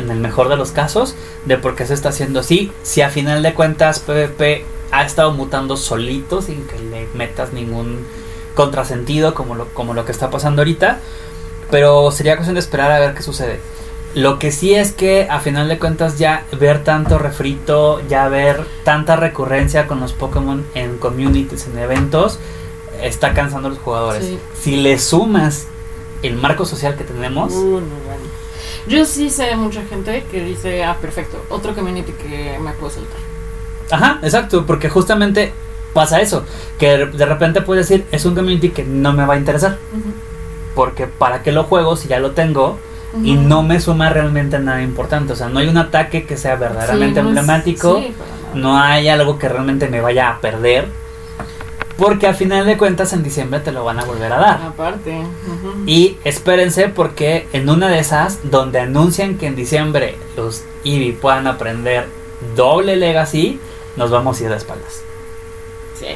en 0.00 0.10
el 0.10 0.18
mejor 0.18 0.48
de 0.48 0.56
los 0.56 0.72
casos 0.72 1.14
de 1.44 1.58
por 1.58 1.76
qué 1.76 1.86
se 1.86 1.94
está 1.94 2.08
haciendo 2.10 2.40
así. 2.40 2.72
Si 2.82 3.02
a 3.02 3.10
final 3.10 3.42
de 3.42 3.54
cuentas 3.54 4.00
PvP 4.00 4.64
ha 4.90 5.04
estado 5.04 5.32
mutando 5.32 5.76
solito 5.76 6.42
sin 6.42 6.64
que 6.66 6.78
le 6.78 7.06
metas 7.14 7.52
ningún 7.52 8.04
contrasentido 8.54 9.34
como 9.34 9.54
lo, 9.54 9.66
como 9.66 9.94
lo 9.94 10.04
que 10.04 10.12
está 10.12 10.30
pasando 10.30 10.62
ahorita. 10.62 11.00
Pero 11.70 12.10
sería 12.10 12.34
cuestión 12.34 12.54
de 12.54 12.60
esperar 12.60 12.90
a 12.90 12.98
ver 12.98 13.14
qué 13.14 13.22
sucede. 13.22 13.60
Lo 14.14 14.40
que 14.40 14.50
sí 14.50 14.74
es 14.74 14.90
que 14.90 15.28
a 15.30 15.38
final 15.38 15.68
de 15.68 15.78
cuentas 15.78 16.18
ya 16.18 16.44
ver 16.58 16.82
tanto 16.82 17.16
refrito, 17.18 18.02
ya 18.08 18.26
ver 18.28 18.66
tanta 18.82 19.14
recurrencia 19.14 19.86
con 19.86 20.00
los 20.00 20.12
Pokémon 20.12 20.66
en 20.74 20.98
communities, 20.98 21.68
en 21.68 21.78
eventos, 21.78 22.40
está 23.00 23.34
cansando 23.34 23.68
a 23.68 23.70
los 23.70 23.78
jugadores. 23.78 24.24
Sí. 24.26 24.38
Si 24.60 24.76
le 24.76 24.98
sumas 24.98 25.68
el 26.22 26.34
marco 26.34 26.64
social 26.64 26.96
que 26.96 27.04
tenemos, 27.04 27.52
Uh, 27.52 27.80
no. 27.80 28.29
Yo 28.90 29.04
sí 29.04 29.30
sé 29.30 29.44
de 29.46 29.56
mucha 29.56 29.82
gente 29.84 30.24
que 30.30 30.44
dice, 30.44 30.84
ah, 30.84 30.96
perfecto, 31.00 31.42
otro 31.48 31.74
community 31.74 32.12
que 32.12 32.58
me 32.60 32.72
puedo 32.72 32.92
saltar. 32.92 33.18
Ajá, 33.90 34.18
exacto, 34.22 34.66
porque 34.66 34.88
justamente 34.88 35.52
pasa 35.94 36.20
eso, 36.20 36.44
que 36.78 36.96
de 37.06 37.26
repente 37.26 37.62
puedes 37.62 37.88
decir, 37.88 38.04
es 38.12 38.24
un 38.24 38.34
community 38.34 38.70
que 38.70 38.84
no 38.84 39.12
me 39.12 39.24
va 39.26 39.34
a 39.34 39.36
interesar, 39.36 39.78
Ujú. 39.92 40.10
porque 40.74 41.06
para 41.06 41.42
qué 41.42 41.52
lo 41.52 41.64
juego 41.64 41.96
si 41.96 42.08
ya 42.08 42.18
lo 42.20 42.32
tengo 42.32 42.78
y 43.24 43.34
no 43.34 43.62
me 43.64 43.80
suma 43.80 44.08
realmente 44.10 44.58
nada 44.60 44.82
importante, 44.82 45.32
o 45.32 45.36
sea, 45.36 45.48
no 45.48 45.58
hay 45.58 45.66
un 45.68 45.78
ataque 45.78 46.26
que 46.26 46.36
sea 46.36 46.54
verdaderamente 46.56 47.20
Sí, 47.20 47.24
no 47.24 47.30
es- 47.32 47.36
emblemático, 47.38 47.98
sí, 47.98 48.14
no 48.54 48.78
hay 48.78 49.08
algo 49.08 49.36
que 49.38 49.48
realmente 49.48 49.88
me 49.88 50.00
vaya 50.00 50.30
a 50.30 50.40
perder, 50.40 50.86
porque 52.00 52.26
al 52.26 52.34
final 52.34 52.66
de 52.66 52.76
cuentas 52.76 53.12
en 53.12 53.22
diciembre 53.22 53.60
te 53.60 53.70
lo 53.70 53.84
van 53.84 54.00
a 54.00 54.04
volver 54.04 54.32
a 54.32 54.38
dar. 54.38 54.62
Aparte. 54.62 55.22
Y 55.86 56.16
espérense 56.24 56.88
porque 56.88 57.46
en 57.52 57.68
una 57.68 57.88
de 57.88 58.00
esas, 58.00 58.50
donde 58.50 58.80
anuncian 58.80 59.36
que 59.38 59.46
en 59.46 59.54
diciembre 59.54 60.16
los 60.36 60.62
Eevee 60.84 61.12
puedan 61.12 61.46
aprender 61.46 62.08
doble 62.56 62.96
Legacy, 62.96 63.60
nos 63.96 64.10
vamos 64.10 64.40
a 64.40 64.44
ir 64.44 64.50
de 64.50 64.56
espaldas. 64.56 65.02
Sí. 65.98 66.06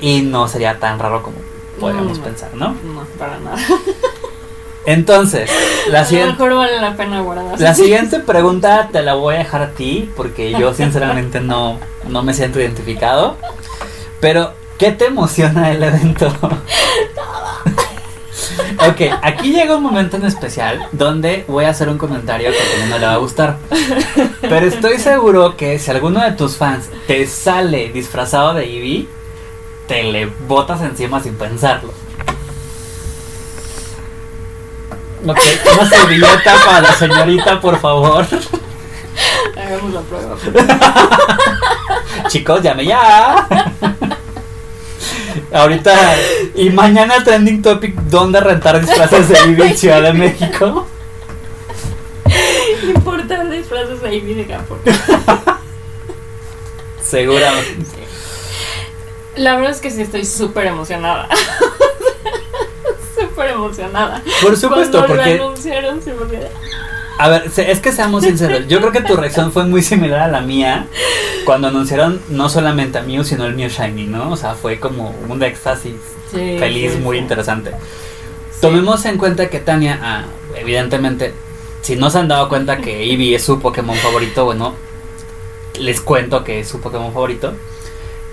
Y 0.00 0.22
no 0.22 0.48
sería 0.48 0.78
tan 0.78 0.98
raro 0.98 1.22
como 1.22 1.36
podríamos 1.78 2.18
No. 2.18 2.24
pensar, 2.24 2.50
¿no? 2.54 2.68
No, 2.70 3.06
para 3.18 3.38
nada. 3.38 3.58
Entonces, 4.86 5.50
la 5.90 5.98
a 5.98 6.02
lo 6.02 6.08
siguiente, 6.08 6.32
mejor 6.32 6.54
vale 6.54 6.80
la 6.80 6.96
pena 6.96 7.20
guardar. 7.20 7.60
la 7.60 7.74
siguiente 7.74 8.20
pregunta 8.26 8.88
te 8.92 9.02
la 9.02 9.14
voy 9.14 9.34
a 9.34 9.38
dejar 9.38 9.60
a 9.62 9.70
ti 9.72 10.10
porque 10.16 10.52
yo 10.52 10.72
sinceramente 10.74 11.40
no, 11.40 11.78
no 12.08 12.22
me 12.22 12.32
siento 12.32 12.60
identificado. 12.60 13.36
Pero, 14.20 14.52
¿qué 14.78 14.92
te 14.92 15.06
emociona 15.06 15.68
del 15.68 15.82
evento? 15.82 16.26
ok, 18.88 19.00
aquí 19.22 19.52
llega 19.52 19.76
un 19.76 19.82
momento 19.82 20.16
en 20.16 20.24
especial 20.24 20.86
donde 20.92 21.44
voy 21.48 21.64
a 21.64 21.70
hacer 21.70 21.88
un 21.88 21.98
comentario 21.98 22.50
que 22.50 22.56
a 22.56 22.86
no 22.86 22.98
le 22.98 23.06
va 23.06 23.14
a 23.14 23.18
gustar. 23.18 23.58
Pero 24.40 24.66
estoy 24.66 24.98
seguro 24.98 25.56
que 25.56 25.78
si 25.78 25.90
alguno 25.90 26.22
de 26.22 26.32
tus 26.32 26.56
fans 26.56 26.88
te 27.06 27.26
sale 27.26 27.90
disfrazado 27.92 28.54
de 28.54 28.64
Eevee, 28.64 29.08
te 29.86 30.02
le 30.04 30.26
botas 30.26 30.80
encima 30.82 31.22
sin 31.22 31.34
pensarlo. 31.34 31.92
Ok, 35.26 35.38
una 35.74 35.88
servilleta 35.88 36.54
para 36.64 36.80
la 36.82 36.92
señorita, 36.92 37.60
por 37.60 37.80
favor. 37.80 38.24
Hagamos 39.56 39.92
la 39.92 40.00
prueba. 40.02 40.36
Chicos, 42.28 42.62
llame 42.62 42.86
ya. 42.86 43.48
Ahorita 45.56 46.16
y 46.54 46.68
mañana 46.68 47.24
trending 47.24 47.62
topic 47.62 47.94
¿dónde 47.94 48.40
rentar 48.40 48.78
disfraces 48.78 49.30
de 49.30 49.38
Eevee 49.38 49.70
en 49.70 49.76
Ciudad 49.76 50.02
de 50.02 50.12
México? 50.12 50.86
Importar 52.82 53.48
disfraces 53.48 54.02
ahí 54.02 54.20
de 54.20 54.46
campo. 54.46 54.76
Seguramente. 57.00 58.06
La 59.36 59.56
verdad 59.56 59.70
es 59.70 59.80
que 59.80 59.90
sí 59.90 60.02
estoy 60.02 60.26
súper 60.26 60.66
emocionada. 60.66 61.26
súper 63.18 63.50
emocionada. 63.52 64.22
Por 64.42 64.58
supuesto, 64.58 64.98
Cuando 64.98 65.16
porque 65.16 65.36
lo 65.36 65.44
anunciaron, 65.46 66.02
se 66.02 66.12
me 66.12 66.26
a 67.18 67.28
ver, 67.28 67.50
es 67.56 67.80
que 67.80 67.92
seamos 67.92 68.24
sinceros, 68.24 68.66
yo 68.68 68.78
creo 68.80 68.92
que 68.92 69.00
tu 69.00 69.16
reacción 69.16 69.52
fue 69.52 69.64
muy 69.64 69.82
similar 69.82 70.20
a 70.20 70.28
la 70.28 70.40
mía 70.40 70.86
cuando 71.44 71.68
anunciaron 71.68 72.20
no 72.28 72.48
solamente 72.48 72.98
a 72.98 73.02
Mew, 73.02 73.24
sino 73.24 73.46
el 73.46 73.54
Mew 73.54 73.68
Shiny, 73.68 74.06
¿no? 74.06 74.32
O 74.32 74.36
sea, 74.36 74.54
fue 74.54 74.78
como 74.78 75.14
un 75.28 75.42
éxtasis 75.42 75.94
Sí, 76.30 76.56
feliz, 76.58 76.92
sí, 76.92 76.98
muy 76.98 77.16
sí. 77.16 77.22
interesante. 77.22 77.72
Tomemos 78.60 79.04
en 79.04 79.18
cuenta 79.18 79.48
que 79.48 79.60
Tania, 79.60 79.98
ah, 80.02 80.24
evidentemente, 80.56 81.34
si 81.82 81.96
no 81.96 82.10
se 82.10 82.18
han 82.18 82.28
dado 82.28 82.48
cuenta 82.48 82.78
que 82.78 83.04
Eevee 83.04 83.34
es 83.34 83.44
su 83.44 83.60
Pokémon 83.60 83.96
favorito, 83.96 84.44
bueno, 84.44 84.74
les 85.78 86.00
cuento 86.00 86.42
que 86.42 86.60
es 86.60 86.68
su 86.68 86.80
Pokémon 86.80 87.12
favorito. 87.12 87.52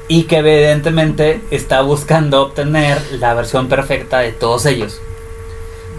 Y 0.07 0.23
que 0.23 0.37
evidentemente 0.37 1.39
está 1.49 1.81
buscando 1.81 2.41
obtener 2.41 3.01
la 3.19 3.33
versión 3.33 3.69
perfecta 3.69 4.19
de 4.19 4.31
todos 4.31 4.65
ellos. 4.65 4.99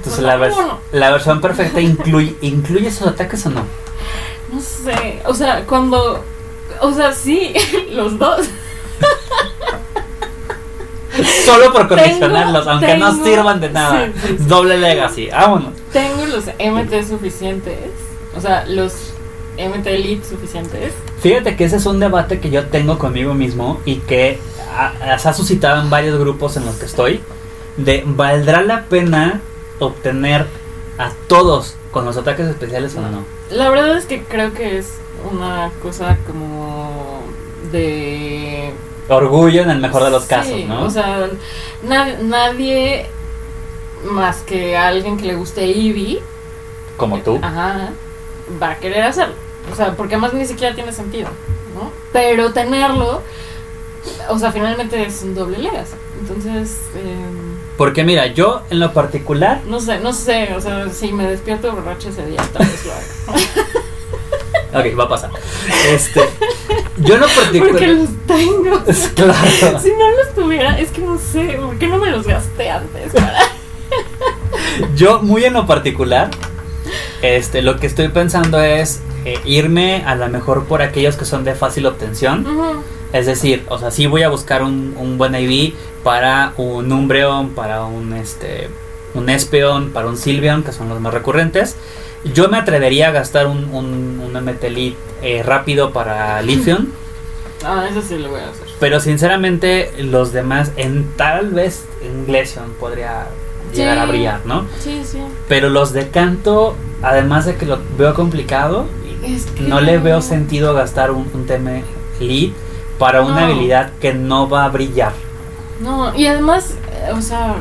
Entonces 0.05 0.23
la, 0.25 0.37
vers- 0.37 0.51
¿Cómo 0.55 0.67
no? 0.67 0.81
la 0.93 1.11
versión 1.11 1.41
perfecta 1.41 1.81
incluye, 1.81 2.37
incluye 2.43 2.89
esos 2.89 3.09
ataques 3.09 3.45
o 3.47 3.51
no. 3.51 3.63
No 4.53 4.61
sé, 4.61 5.23
o 5.27 5.33
sea, 5.35 5.65
cuando. 5.67 6.23
O 6.81 6.93
sea, 6.93 7.13
sí, 7.13 7.55
los 7.91 8.19
dos. 8.19 8.47
Solo 11.45 11.73
por 11.73 11.87
coleccionarlos, 11.89 12.67
aunque 12.67 12.97
no 12.97 13.15
sirvan 13.25 13.61
de 13.61 13.71
nada. 13.71 14.07
sí, 14.07 14.13
sí, 14.21 14.29
sí. 14.39 14.45
Doble 14.47 14.79
legacy, 14.79 15.29
vámonos. 15.29 15.73
Tengo 15.93 16.27
los 16.27 16.47
MT 16.47 17.09
suficientes. 17.09 17.79
O 18.37 18.41
sea, 18.41 18.65
los 18.67 18.93
MT 19.57 19.87
Elite 19.87 20.27
suficientes. 20.29 20.93
Fíjate 21.21 21.55
que 21.57 21.65
ese 21.65 21.77
es 21.77 21.87
un 21.87 22.01
debate 22.01 22.41
que 22.41 22.51
yo 22.51 22.67
tengo 22.67 22.99
conmigo 22.99 23.33
mismo 23.35 23.81
y 23.85 23.97
que 23.97 24.41
ha- 24.77 25.17
se 25.19 25.29
ha 25.29 25.33
suscitado 25.33 25.81
en 25.81 25.89
varios 25.89 26.19
grupos 26.19 26.57
en 26.57 26.67
los 26.67 26.75
que 26.77 26.87
estoy. 26.87 27.21
De 27.77 28.03
¿valdrá 28.05 28.63
la 28.63 28.85
pena 28.87 29.41
obtener 29.79 30.47
a 30.99 31.11
todos 31.29 31.75
con 31.91 32.05
los 32.05 32.17
ataques 32.17 32.47
especiales 32.47 32.95
o 32.97 33.01
no? 33.01 33.25
La 33.51 33.69
verdad 33.71 33.97
es 33.97 34.07
que 34.07 34.23
creo 34.23 34.53
que 34.55 34.79
es 34.79 34.95
una 35.31 35.71
cosa 35.83 36.17
como 36.27 37.23
de 37.73 38.73
Orgullo 39.09 39.63
en 39.63 39.71
el 39.71 39.79
mejor 39.81 40.03
de 40.05 40.11
los 40.11 40.23
Sí, 40.23 40.29
casos, 40.29 40.65
¿no? 40.67 40.85
O 40.85 40.91
sea, 40.91 41.29
na- 41.83 42.17
nadie 42.23 43.07
más 44.05 44.39
que 44.43 44.77
alguien 44.77 45.17
que 45.17 45.27
le 45.27 45.35
guste 45.35 45.65
Eevee, 45.65 46.21
Como 46.97 47.19
tú. 47.21 47.39
ajá, 47.43 47.91
va 48.63 48.71
a 48.71 48.79
querer 48.79 49.03
hacerlo. 49.05 49.35
O 49.71 49.75
sea, 49.75 49.93
porque 49.97 50.17
más 50.17 50.33
ni 50.35 50.47
siquiera 50.47 50.75
tiene 50.75 50.93
sentido, 50.93 51.29
¿no? 51.75 51.91
Pero 52.13 52.53
tenerlo, 52.53 53.23
o 54.29 54.39
sea, 54.39 54.53
finalmente 54.53 55.05
es 55.05 55.23
un 55.23 55.35
doble 55.35 55.59
legacy. 55.59 55.95
Entonces, 56.21 56.79
em, 56.95 57.44
Porque 57.77 58.05
mira, 58.05 58.27
yo 58.29 58.63
en 58.71 58.79
lo 58.79 58.93
particular, 58.93 59.63
no 59.67 59.81
sé, 59.81 59.99
no 59.99 60.13
sé, 60.13 60.55
o 60.55 60.61
sea, 60.61 60.89
si 60.91 61.13
me 61.13 61.27
despierto 61.27 61.73
borracho 61.73 62.09
ese 62.09 62.25
día, 62.27 62.41
tal 62.53 62.67
vez 62.67 62.87
lo 62.87 62.93
haga. 62.93 64.81
ok, 64.91 64.99
va 64.99 65.05
a 65.05 65.09
pasar. 65.09 65.31
Este, 65.91 66.21
yo 66.99 67.15
en 67.15 67.21
lo 67.21 67.27
Porque 67.27 67.41
particular, 67.41 67.89
los 67.89 68.09
tengo. 68.27 68.83
Es 68.87 69.09
claro. 69.15 69.81
Si 69.81 69.91
no 69.91 70.11
los 70.11 70.35
tuviera, 70.35 70.79
es 70.79 70.91
que 70.91 71.01
no 71.01 71.19
sé, 71.19 71.59
¿por 71.61 71.77
qué 71.79 71.89
no 71.89 71.99
me 71.99 72.11
los 72.11 72.27
gasté 72.27 72.71
antes? 72.71 73.13
Yo 74.97 75.21
muy 75.21 75.45
en 75.45 75.53
lo 75.53 75.67
particular, 75.67 76.31
este, 77.23 77.63
lo 77.63 77.79
que 77.79 77.87
estoy 77.87 78.09
pensando 78.09 78.61
es 78.61 79.01
eh, 79.25 79.39
irme 79.45 80.05
a 80.07 80.15
lo 80.15 80.29
mejor 80.29 80.65
por 80.65 80.83
aquellos 80.83 81.17
que 81.17 81.25
son 81.25 81.45
de 81.45 81.55
fácil 81.55 81.87
obtención. 81.87 82.47
Es 83.13 83.27
decir, 83.27 83.65
o 83.69 83.79
sea, 83.79 83.91
sí 83.91 84.07
voy 84.07 84.23
a 84.23 84.29
buscar 84.29 84.63
un, 84.63 84.97
un 84.99 85.19
buen 85.19 85.35
IV 85.35 85.75
para 86.05 86.53
un 86.57 86.93
Umbreon, 86.93 87.51
para 87.51 87.85
un 87.85 88.13
este 88.13 88.69
un 89.15 89.29
Espeon, 89.29 89.91
para 89.91 90.07
un 90.09 90.17
Sylveon, 90.17 90.63
que 90.63 90.73
son 90.73 90.89
los 90.89 91.01
más 91.01 91.13
recurrentes. 91.15 91.77
Yo 92.33 92.49
me 92.49 92.57
atrevería 92.59 93.09
a 93.09 93.11
gastar 93.13 93.47
un, 93.47 93.65
un, 93.73 94.21
un 94.25 94.33
MT 94.45 94.65
Elite, 94.65 94.97
eh, 95.23 95.43
rápido 95.43 95.93
para 95.93 96.41
Lithium, 96.43 96.87
Ah, 97.67 97.87
eso 97.91 98.03
sí 98.03 98.19
lo 98.19 98.29
voy 98.29 98.41
a 98.41 98.51
hacer. 98.51 98.67
pero 98.79 99.01
sinceramente 99.01 99.91
los 99.99 100.33
demás, 100.33 100.73
en 100.77 101.07
tal 101.17 101.51
vez 101.51 101.85
en 102.03 102.27
Glaceon 102.27 102.73
podría 102.79 103.29
llegar 103.73 103.99
a 103.99 104.05
brillar, 104.05 104.41
¿no? 104.45 104.67
Sí, 104.81 105.01
sí. 105.05 105.19
Pero 105.49 105.71
los 105.71 105.93
de 105.95 106.09
canto, 106.09 106.77
además 107.03 107.47
de 107.47 107.57
que 107.57 107.65
lo 107.65 107.79
veo 107.97 108.13
complicado, 108.15 108.87
Es 109.25 109.47
que 109.47 109.63
no 109.63 109.81
le 109.81 109.97
veo 109.99 110.21
sentido 110.21 110.75
gastar 110.75 111.11
un, 111.11 111.31
un 111.33 111.47
TM 111.47 111.83
Elite 112.21 112.55
para 112.99 113.23
una 113.23 113.45
habilidad 113.47 113.93
que 113.99 114.13
no 114.13 114.47
va 114.49 114.67
a 114.67 114.69
brillar. 114.69 115.13
No, 115.81 116.15
y 116.15 116.27
además, 116.27 116.75
eh, 116.93 117.11
o 117.13 117.21
sea, 117.21 117.57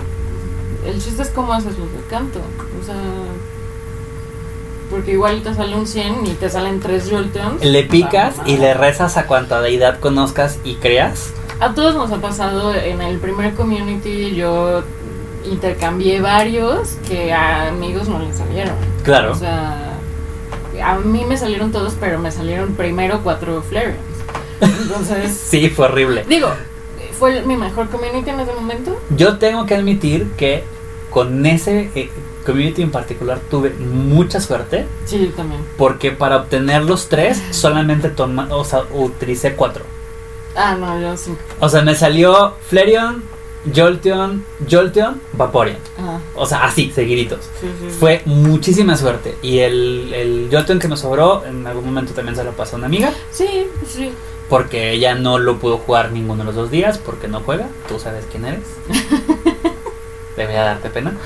el 0.86 1.02
chiste 1.02 1.22
es 1.24 1.30
cómo 1.30 1.54
haces 1.54 1.78
los 1.78 1.92
de 1.92 2.00
canto. 2.10 2.40
O 2.82 2.86
sea, 2.86 2.96
porque 4.90 5.14
igual 5.14 5.42
te 5.42 5.54
sale 5.54 5.76
un 5.76 5.88
100 5.88 6.28
y 6.28 6.32
te 6.32 6.50
salen 6.50 6.80
3 6.80 7.10
Jolteons. 7.10 7.64
Le 7.64 7.84
picas 7.84 8.36
y 8.46 8.58
le 8.58 8.74
rezas 8.74 9.18
a 9.18 9.26
cuanta 9.26 9.62
deidad 9.62 10.00
conozcas 10.00 10.60
y 10.64 10.76
creas. 10.76 11.32
A 11.60 11.74
todos 11.74 11.96
nos 11.96 12.12
ha 12.12 12.18
pasado 12.22 12.74
en 12.76 13.02
el 13.02 13.18
primer 13.20 13.54
community, 13.56 14.36
yo 14.36 14.84
intercambié 15.46 16.22
varios 16.22 16.98
que 17.08 17.34
a 17.34 17.70
amigos 17.70 18.08
no 18.08 18.20
les 18.20 18.38
salieron. 18.38 18.76
Claro. 19.04 19.32
O 19.32 19.36
sea, 19.36 19.94
a 20.84 20.96
mí 21.00 21.26
me 21.26 21.38
salieron 21.38 21.72
todos, 21.72 21.96
pero 22.00 22.20
me 22.20 22.32
salieron 22.32 22.76
primero 22.76 23.22
cuatro 23.24 23.62
Flareons. 23.62 23.98
Entonces, 24.62 25.32
Sí, 25.50 25.70
fue 25.70 25.86
horrible. 25.86 26.26
digo, 26.28 26.50
fue 27.24 27.42
mi 27.44 27.56
mejor 27.56 27.88
community 27.88 28.30
en 28.32 28.40
ese 28.42 28.54
momento. 28.54 29.00
Yo 29.16 29.38
tengo 29.38 29.66
que 29.66 29.76
admitir 29.76 30.28
que 30.36 30.66
con 31.10 31.46
ese 31.46 31.90
eh, 31.96 32.10
community 32.46 32.82
en 32.82 32.92
particular 32.92 33.40
tuve 33.50 33.70
mucha 33.70 34.42
suerte 34.42 34.86
Sí, 35.06 35.20
yo 35.28 35.32
también. 35.32 35.62
porque 35.78 36.12
para 36.12 36.36
obtener 36.36 36.84
los 36.84 37.08
tres 37.08 37.42
solamente 37.52 38.10
toma, 38.10 38.50
o 38.52 38.66
sea, 38.66 38.82
utilicé 38.92 39.54
cuatro. 39.56 39.86
Ah, 40.54 40.76
no, 40.78 41.00
yo 41.00 41.16
sí. 41.16 41.34
O 41.62 41.70
sea, 41.70 41.82
me 41.82 41.96
salió 41.96 42.56
Flareon, 42.68 43.24
Jolteon, 43.74 44.44
Jolteon, 44.70 45.22
Vaporeon. 45.32 45.78
Ajá. 45.98 46.20
O 46.36 46.46
sea, 46.46 46.66
así, 46.66 46.92
seguiditos. 46.94 47.40
Sí, 47.62 47.68
sí, 47.80 47.86
sí. 47.90 47.96
Fue 47.98 48.22
muchísima 48.26 48.98
suerte. 48.98 49.38
Y 49.42 49.60
el, 49.60 50.14
el 50.14 50.50
Jolteon 50.52 50.78
que 50.80 50.90
me 50.90 50.98
sobró, 50.98 51.46
en 51.46 51.66
algún 51.66 51.86
momento 51.86 52.12
también 52.14 52.36
se 52.36 52.44
lo 52.44 52.52
pasó 52.52 52.76
a 52.76 52.80
una 52.80 52.88
amiga. 52.88 53.14
Sí, 53.32 53.68
sí. 53.88 54.12
Porque 54.54 54.92
ella 54.92 55.16
no 55.16 55.40
lo 55.40 55.58
pudo 55.58 55.80
jugar 55.80 56.12
ninguno 56.12 56.44
de 56.44 56.46
los 56.46 56.54
dos 56.54 56.70
días 56.70 57.00
porque 57.00 57.28
no 57.28 57.40
juega. 57.40 57.70
Tú 57.88 57.98
sabes 57.98 58.24
quién 58.32 58.46
eres. 58.46 58.62
Debería 60.38 60.62
darte 60.62 60.92
pena. 60.92 61.18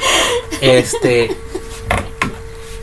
Este. 0.62 1.36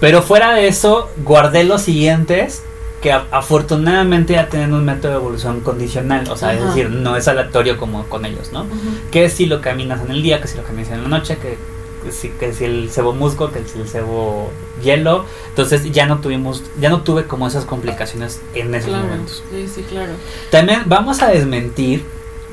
Pero 0.01 0.21
fuera 0.21 0.53
de 0.53 0.69
eso, 0.69 1.09
guardé 1.25 1.65
los 1.65 1.81
siguientes 1.81 2.63
que 3.01 3.11
afortunadamente 3.11 4.35
ya 4.35 4.51
tienen 4.51 4.75
un 4.75 4.85
método 4.85 5.13
de 5.13 5.17
evolución 5.17 5.63
condicional. 5.63 6.29
O 6.29 6.37
sea, 6.37 6.53
es 6.53 6.61
Ajá. 6.61 6.69
decir, 6.69 6.91
no 6.91 7.17
es 7.17 7.27
aleatorio 7.27 7.79
como 7.79 8.05
con 8.11 8.27
ellos, 8.27 8.53
¿no? 8.53 8.65
Ujú. 8.65 8.77
Que 9.11 9.31
si 9.31 9.47
lo 9.47 9.63
caminas 9.63 10.03
en 10.03 10.11
el 10.11 10.23
día, 10.23 10.43
que 10.43 10.49
si 10.49 10.59
lo 10.59 10.65
caminas 10.65 10.91
en 10.91 11.05
la 11.05 11.09
noche, 11.09 11.39
que, 11.39 11.57
que 12.05 12.13
si, 12.13 12.29
que 12.29 12.53
si 12.53 12.67
el 12.67 12.91
cebo 12.91 13.15
musgo, 13.15 13.51
que 13.51 13.65
si 13.65 13.81
el 13.81 13.89
cebo 13.89 14.51
hielo. 14.85 15.25
Entonces 15.49 15.91
ya 15.91 16.07
no 16.07 16.19
tuvimos, 16.19 16.63
ya 16.81 16.91
no 16.91 17.03
tuve 17.03 17.25
como 17.25 17.49
esas 17.49 17.65
complicaciones 17.65 18.41
en 18.55 18.73
esos 18.75 18.91
Claro. 18.91 19.05
momentos. 19.07 19.43
Sí, 19.51 19.67
sí, 19.75 19.83
claro. 19.83 20.13
También 20.51 20.83
vamos 20.87 21.21
a 21.23 21.29
desmentir 21.29 22.05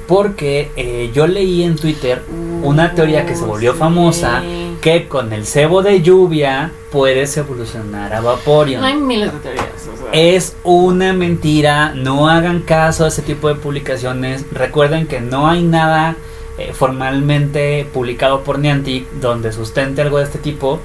porque 0.07 0.71
eh, 0.75 1.09
yo 1.13 1.25
leí 1.27 1.63
en 1.63 1.75
Twitter 1.77 2.21
una 2.63 2.93
teoría 2.95 3.25
que 3.25 3.36
se 3.36 3.45
volvió 3.45 3.71
Uh, 3.71 3.73
sí. 3.75 3.79
famosa 3.79 4.41
que 4.82 5.07
con 5.07 5.32
el 5.32 5.45
cebo 5.45 5.84
de 5.84 6.01
lluvia 6.01 6.71
puedes 6.91 7.38
evolucionar 7.38 8.13
a 8.13 8.19
Vaporeon. 8.19 8.82
No 8.82 8.88
hay 8.88 8.95
miles 8.95 9.32
de 9.32 9.39
teorías. 9.39 9.65
O 9.93 9.95
sea, 9.97 10.09
Es 10.11 10.55
una 10.63 11.13
mentira, 11.13 11.93
no 11.95 12.27
hagan 12.27 12.61
caso 12.61 13.05
a 13.05 13.07
ese 13.09 13.21
tipo 13.21 13.47
de 13.47 13.55
publicaciones. 13.55 14.43
Recuerden 14.51 15.07
que 15.07 15.21
no 15.21 15.47
hay 15.47 15.63
nada 15.63 16.15
eh, 16.57 16.71
formalmente 16.73 17.88
publicado 17.93 18.41
por 18.43 18.59
Niantic 18.59 19.09
donde 19.21 19.53
sustente 19.53 20.01
algo 20.01 20.17
de 20.17 20.25
este 20.25 20.39
tipo 20.39 20.79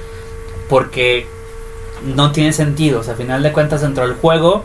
porque 0.68 1.26
no 2.06 2.32
tiene 2.32 2.52
sentido. 2.52 3.00
O 3.00 3.02
sea, 3.02 3.14
a 3.14 3.16
final 3.16 3.42
de 3.42 3.52
cuentas 3.52 3.82
dentro 3.82 4.06
del 4.06 4.16
juego, 4.16 4.64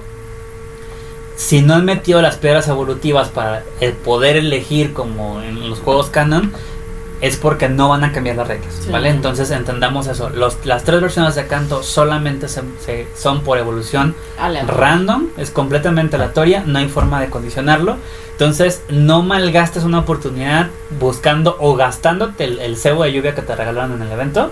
si 1.35 1.61
no 1.61 1.73
han 1.75 1.85
metido 1.85 2.21
las 2.21 2.37
piedras 2.37 2.67
evolutivas 2.67 3.29
para 3.29 3.63
el 3.79 3.93
poder 3.93 4.37
elegir 4.37 4.93
como 4.93 5.41
en 5.41 5.69
los 5.69 5.79
juegos 5.79 6.09
canon, 6.09 6.51
es 7.21 7.37
porque 7.37 7.69
no 7.69 7.87
van 7.89 8.03
a 8.03 8.11
cambiar 8.11 8.35
las 8.35 8.47
reglas, 8.47 8.73
Sí. 8.83 8.91
¿vale? 8.91 9.09
Entonces 9.09 9.51
entendamos 9.51 10.07
eso. 10.07 10.29
Los, 10.31 10.65
las 10.65 10.83
tres 10.83 11.01
versiones 11.01 11.35
de 11.35 11.45
canto 11.45 11.83
solamente 11.83 12.47
se- 12.47 12.63
se- 12.83 13.07
son 13.15 13.41
por 13.41 13.59
evolución 13.59 14.15
random, 14.67 15.27
es 15.37 15.51
completamente 15.51 16.15
aleatoria, 16.15 16.63
no 16.65 16.79
hay 16.79 16.89
forma 16.89 17.21
de 17.21 17.29
condicionarlo. 17.29 17.97
Entonces, 18.31 18.81
no 18.89 19.21
malgastes 19.21 19.83
una 19.83 19.99
oportunidad 19.99 20.69
buscando 20.99 21.57
o 21.59 21.75
gastándote 21.75 22.43
el, 22.45 22.59
el 22.59 22.75
cebo 22.75 23.03
de 23.03 23.13
lluvia 23.13 23.35
que 23.35 23.43
te 23.43 23.55
regalaron 23.55 23.93
en 23.93 24.01
el 24.01 24.11
evento, 24.11 24.51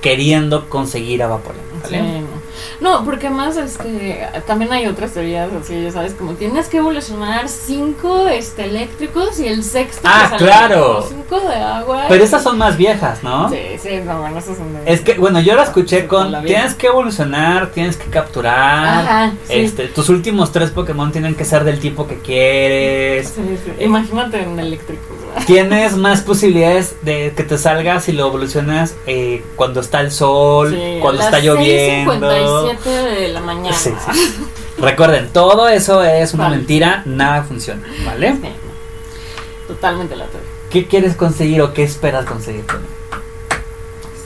queriendo 0.00 0.70
conseguir 0.70 1.22
a 1.22 1.26
Vaporeon. 1.26 1.65
¿Vale? 1.82 1.98
Sí, 2.00 2.24
no. 2.80 2.98
no, 2.98 3.04
porque 3.04 3.26
además 3.28 3.56
este, 3.56 4.26
también 4.46 4.72
hay 4.72 4.86
otras 4.86 5.12
teorías 5.12 5.50
así, 5.52 5.82
ya 5.82 5.90
sabes, 5.92 6.14
como 6.14 6.32
tienes 6.34 6.68
que 6.68 6.78
evolucionar 6.78 7.48
cinco 7.48 8.26
este, 8.28 8.64
eléctricos 8.64 9.38
y 9.40 9.48
el 9.48 9.62
sexto 9.62 10.02
Ah, 10.04 10.26
sale 10.30 10.44
claro. 10.44 11.06
cinco 11.08 11.40
de 11.40 11.54
agua. 11.56 12.04
Pero 12.08 12.22
y- 12.22 12.26
esas 12.26 12.42
son 12.42 12.58
más 12.58 12.76
viejas, 12.76 13.22
¿no? 13.22 13.48
Sí, 13.50 13.58
sí, 13.82 14.00
no, 14.04 14.20
bueno, 14.20 14.38
esas 14.38 14.56
son 14.56 14.72
de... 14.72 14.92
Es 14.92 15.00
que, 15.00 15.14
bueno, 15.14 15.40
yo 15.40 15.54
la 15.54 15.62
escuché 15.64 16.02
Sí, 16.02 16.06
con, 16.06 16.32
la 16.32 16.42
tienes 16.42 16.74
que 16.74 16.88
evolucionar, 16.88 17.70
tienes 17.70 17.96
que 17.96 18.10
capturar, 18.10 18.98
Ajá, 19.00 19.32
sí. 19.46 19.54
este, 19.54 19.88
tus 19.88 20.08
últimos 20.08 20.52
tres 20.52 20.70
Pokémon 20.70 21.12
tienen 21.12 21.34
que 21.34 21.44
ser 21.44 21.64
del 21.64 21.78
tipo 21.80 22.06
que 22.06 22.18
quieres. 22.18 23.34
Imagínate 23.80 24.42
en 24.42 24.58
eléctricos, 24.58 25.15
Tienes 25.46 25.96
más 25.96 26.22
posibilidades 26.22 26.96
de 27.02 27.32
que 27.36 27.42
te 27.42 27.58
salga 27.58 28.00
si 28.00 28.12
lo 28.12 28.26
evolucionas 28.28 28.94
eh, 29.06 29.44
cuando 29.54 29.80
está 29.80 30.00
el 30.00 30.10
sol, 30.10 30.70
Sí, 30.70 30.98
cuando 31.00 31.20
a 31.22 31.24
está 31.26 31.40
lloviendo. 31.40 32.30
6:57 32.30 32.82
de 33.20 33.28
la 33.28 33.40
mañana. 33.40 33.76
Sí, 33.76 33.90
sí. 34.12 34.34
Recuerden, 34.78 35.28
todo 35.32 35.68
eso 35.68 36.02
es 36.02 36.32
una 36.34 36.44
Vale. 36.44 36.56
mentira, 36.56 37.02
nada 37.04 37.42
funciona, 37.44 37.82
¿vale? 38.04 38.34
Totalmente 39.66 40.16
la 40.16 40.26
teoría. 40.26 40.48
¿Qué 40.70 40.86
quieres 40.86 41.16
conseguir 41.16 41.60
o 41.62 41.72
qué 41.74 41.82
esperas 41.82 42.24
conseguir? 42.24 42.66
Tony? 42.66 42.84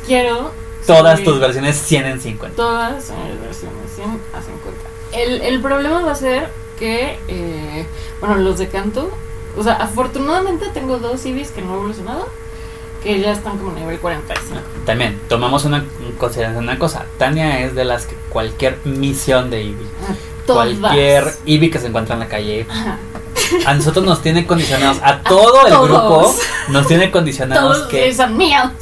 Quiero. 0.06 0.52
Todas 0.86 1.22
tus 1.22 1.38
versiones 1.38 1.76
100 1.76 2.06
en 2.06 2.20
50. 2.20 2.56
Todas 2.56 2.94
mis 3.10 3.40
versiones 3.40 3.90
100 3.94 4.06
a 4.32 4.42
50. 4.42 4.80
El, 5.12 5.40
el 5.42 5.60
problema 5.60 6.00
va 6.02 6.12
a 6.12 6.16
ser 6.16 6.48
que, 6.78 7.18
eh, 7.28 7.86
bueno, 8.20 8.36
los 8.36 8.58
de 8.58 8.68
canto. 8.68 9.10
O 9.56 9.62
sea, 9.62 9.74
afortunadamente 9.74 10.66
tengo 10.72 10.98
dos 10.98 11.24
Ibis 11.26 11.50
que 11.50 11.62
no 11.62 11.72
he 11.72 11.76
evolucionado. 11.76 12.28
Que 13.02 13.18
ya 13.18 13.32
están 13.32 13.56
como 13.56 13.72
nivel 13.72 13.98
45. 13.98 14.60
También, 14.84 15.18
tomamos 15.26 15.64
una 15.64 15.86
consideración 16.18 16.64
una 16.64 16.78
cosa. 16.78 17.06
Tania 17.16 17.60
es 17.60 17.74
de 17.74 17.84
las 17.86 18.04
que 18.04 18.14
cualquier 18.28 18.76
misión 18.84 19.48
de 19.48 19.62
Eevee, 19.62 19.86
Todas. 20.46 20.76
cualquier 20.78 21.32
Eevee 21.46 21.70
que 21.70 21.78
se 21.78 21.86
encuentra 21.86 22.12
en 22.12 22.20
la 22.20 22.28
calle, 22.28 22.66
Ajá. 22.68 22.98
a 23.64 23.72
nosotros 23.72 24.04
nos 24.04 24.20
tiene 24.20 24.46
condicionados, 24.46 24.98
a 25.02 25.22
todo 25.22 25.66
el 25.66 25.72
todos. 25.72 25.88
grupo 25.88 26.34
nos 26.68 26.86
tiene 26.88 27.10
condicionados 27.10 27.78
Todos 27.78 27.88
que 27.88 28.14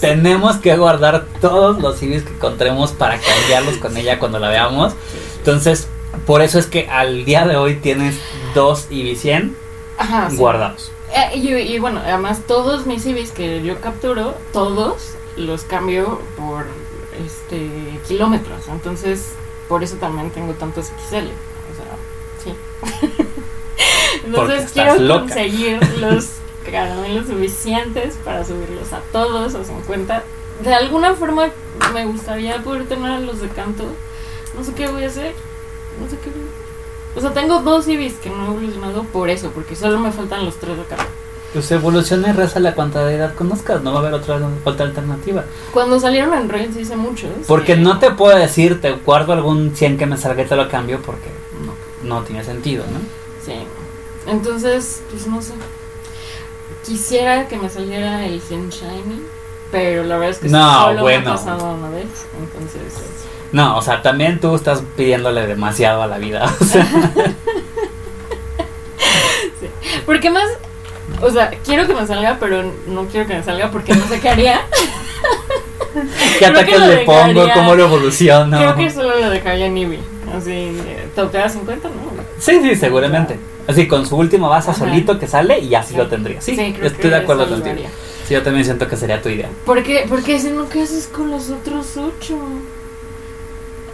tenemos 0.00 0.56
que 0.56 0.76
guardar 0.76 1.26
todos 1.40 1.80
los 1.80 2.02
Eevees 2.02 2.24
que 2.24 2.30
encontremos 2.32 2.90
para 2.90 3.20
cambiarlos 3.20 3.76
con 3.76 3.96
ella 3.96 4.18
cuando 4.18 4.40
la 4.40 4.48
veamos. 4.48 4.94
Entonces, 5.36 5.86
por 6.26 6.42
eso 6.42 6.58
es 6.58 6.66
que 6.66 6.88
al 6.88 7.24
día 7.24 7.46
de 7.46 7.54
hoy 7.56 7.76
tienes 7.76 8.16
dos 8.56 8.88
Eevee 8.90 9.14
100 9.14 9.56
Ajá, 9.98 10.28
guardados. 10.34 10.92
Eh, 11.12 11.38
y, 11.38 11.48
y 11.54 11.78
bueno, 11.78 12.00
además 12.04 12.42
todos 12.46 12.86
mis 12.86 13.04
Ibis 13.04 13.32
que 13.32 13.62
yo 13.62 13.80
capturo, 13.80 14.34
todos 14.52 15.14
los 15.36 15.62
cambio 15.64 16.20
por 16.36 16.66
este 17.24 18.00
kilómetros. 18.06 18.68
Entonces, 18.68 19.32
por 19.68 19.82
eso 19.82 19.96
también 19.96 20.30
tengo 20.30 20.52
tantos 20.54 20.86
XL. 20.86 21.16
O 21.16 21.74
sea, 21.76 21.96
sí. 22.42 22.54
Entonces 24.24 24.72
quiero 24.72 24.96
loca. 24.96 25.20
conseguir 25.20 25.80
los 25.98 26.30
caramelos 26.70 27.26
suficientes 27.26 28.16
para 28.24 28.44
subirlos 28.44 28.92
a 28.92 29.00
todos 29.12 29.54
a 29.54 29.64
50. 29.64 30.24
De 30.62 30.74
alguna 30.74 31.14
forma 31.14 31.50
me 31.94 32.04
gustaría 32.06 32.62
poder 32.62 32.86
tener 32.86 33.10
a 33.10 33.20
los 33.20 33.40
de 33.40 33.48
canto. 33.48 33.84
No 34.56 34.64
sé 34.64 34.74
qué 34.74 34.88
voy 34.88 35.04
a 35.04 35.08
hacer. 35.08 35.34
No 36.00 36.08
sé 36.08 36.18
qué 36.22 36.30
voy 36.30 36.40
a 36.40 36.57
O 37.18 37.20
sea, 37.20 37.32
tengo 37.32 37.60
dos 37.60 37.88
Ibis 37.88 38.14
que 38.14 38.30
no 38.30 38.44
he 38.44 38.46
evolucionado 38.46 39.02
por 39.02 39.28
eso, 39.28 39.50
porque 39.50 39.74
solo 39.74 39.98
me 39.98 40.12
faltan 40.12 40.44
los 40.44 40.56
tres 40.56 40.76
de 40.78 40.84
canto. 40.84 41.04
Pues 41.52 41.68
evoluciona 41.72 42.28
y 42.28 42.32
reza 42.32 42.60
la 42.60 42.74
cuanta 42.74 43.04
de 43.04 43.16
edad 43.16 43.34
conozcas, 43.34 43.82
no 43.82 43.90
va 43.92 43.96
a 43.98 44.00
haber 44.02 44.14
otra, 44.14 44.38
otra 44.64 44.86
alternativa. 44.86 45.44
Cuando 45.72 45.98
salieron 45.98 46.32
en 46.34 46.48
Reels 46.48 46.76
hice 46.76 46.94
muchos. 46.94 47.30
Porque 47.48 47.76
no 47.76 47.98
te 47.98 48.10
puedo 48.12 48.36
decir, 48.38 48.80
te 48.80 48.92
guardo 48.92 49.32
algún 49.32 49.74
100 49.74 49.98
que 49.98 50.06
me 50.06 50.16
salga 50.16 50.42
y 50.42 50.46
te 50.46 50.54
lo 50.54 50.68
cambio 50.68 51.00
porque 51.02 51.30
no, 52.04 52.16
no 52.16 52.22
tiene 52.22 52.44
sentido, 52.44 52.84
¿no? 52.92 53.00
Sí. 53.44 53.54
Entonces, 54.26 55.00
pues 55.10 55.26
no 55.26 55.42
sé. 55.42 55.54
Quisiera 56.84 57.48
que 57.48 57.56
me 57.56 57.68
saliera 57.68 58.24
el 58.26 58.40
100 58.40 58.70
Shiny, 58.70 59.22
pero 59.72 60.04
la 60.04 60.16
verdad 60.18 60.30
es 60.36 60.38
que 60.38 60.48
No, 60.48 60.82
solo 60.84 61.00
bueno. 61.02 61.24
me 61.24 61.30
ha 61.30 61.34
pasado 61.34 61.72
una 61.72 61.90
vez. 61.90 62.06
Entonces, 62.40 62.94
No, 63.52 63.78
o 63.78 63.82
sea, 63.82 64.02
también 64.02 64.40
tú 64.40 64.54
estás 64.54 64.82
pidiéndole 64.96 65.46
demasiado 65.46 66.02
a 66.02 66.06
la 66.06 66.18
vida. 66.18 66.52
O 66.60 66.64
sea, 66.64 66.86
porque 70.06 70.30
más, 70.30 70.44
o 71.22 71.30
sea, 71.30 71.50
quiero 71.64 71.86
que 71.86 71.94
me 71.94 72.06
salga, 72.06 72.36
pero 72.38 72.62
no 72.86 73.06
quiero 73.06 73.26
que 73.26 73.34
me 73.34 73.42
salga 73.42 73.70
porque 73.70 73.94
no 73.94 74.06
sé 74.06 74.20
qué 74.20 74.28
haría. 74.28 74.60
¿qué 76.38 76.46
Creo 76.46 76.50
ataques 76.50 76.80
le 76.80 76.98
pongo? 76.98 77.46
¿Cómo 77.54 77.74
lo 77.74 77.84
evoluciono? 77.84 78.58
Creo 78.58 78.76
que 78.76 78.90
solo 78.90 79.18
lo 79.18 79.30
dejaría 79.30 79.66
en 79.66 79.76
Eevee. 79.78 80.00
Así, 80.36 80.76
tocar 81.16 81.48
50, 81.48 81.88
¿no? 81.88 81.94
Sí, 82.38 82.60
sí, 82.62 82.76
seguramente. 82.76 83.38
Así, 83.66 83.88
con 83.88 84.06
su 84.06 84.16
última 84.16 84.48
base 84.48 84.70
Ajá. 84.70 84.80
solito 84.80 85.18
que 85.18 85.26
sale 85.26 85.58
y 85.60 85.74
así 85.74 85.92
Sí. 85.92 85.96
lo 85.96 86.06
tendría. 86.06 86.40
Sí, 86.40 86.54
creo 86.54 86.86
estoy 86.86 87.02
que 87.02 87.08
de 87.08 87.16
acuerdo 87.16 87.48
contigo. 87.48 87.76
Sí, 88.26 88.34
yo 88.34 88.42
también 88.42 88.64
siento 88.64 88.86
que 88.88 88.96
sería 88.96 89.20
tu 89.22 89.30
idea. 89.30 89.48
Porque, 89.64 90.04
porque 90.08 90.38
si 90.38 90.50
no, 90.50 90.68
¿qué 90.68 90.82
haces 90.82 91.08
con 91.08 91.30
los 91.30 91.48
otros 91.50 91.96
ocho? 91.96 92.36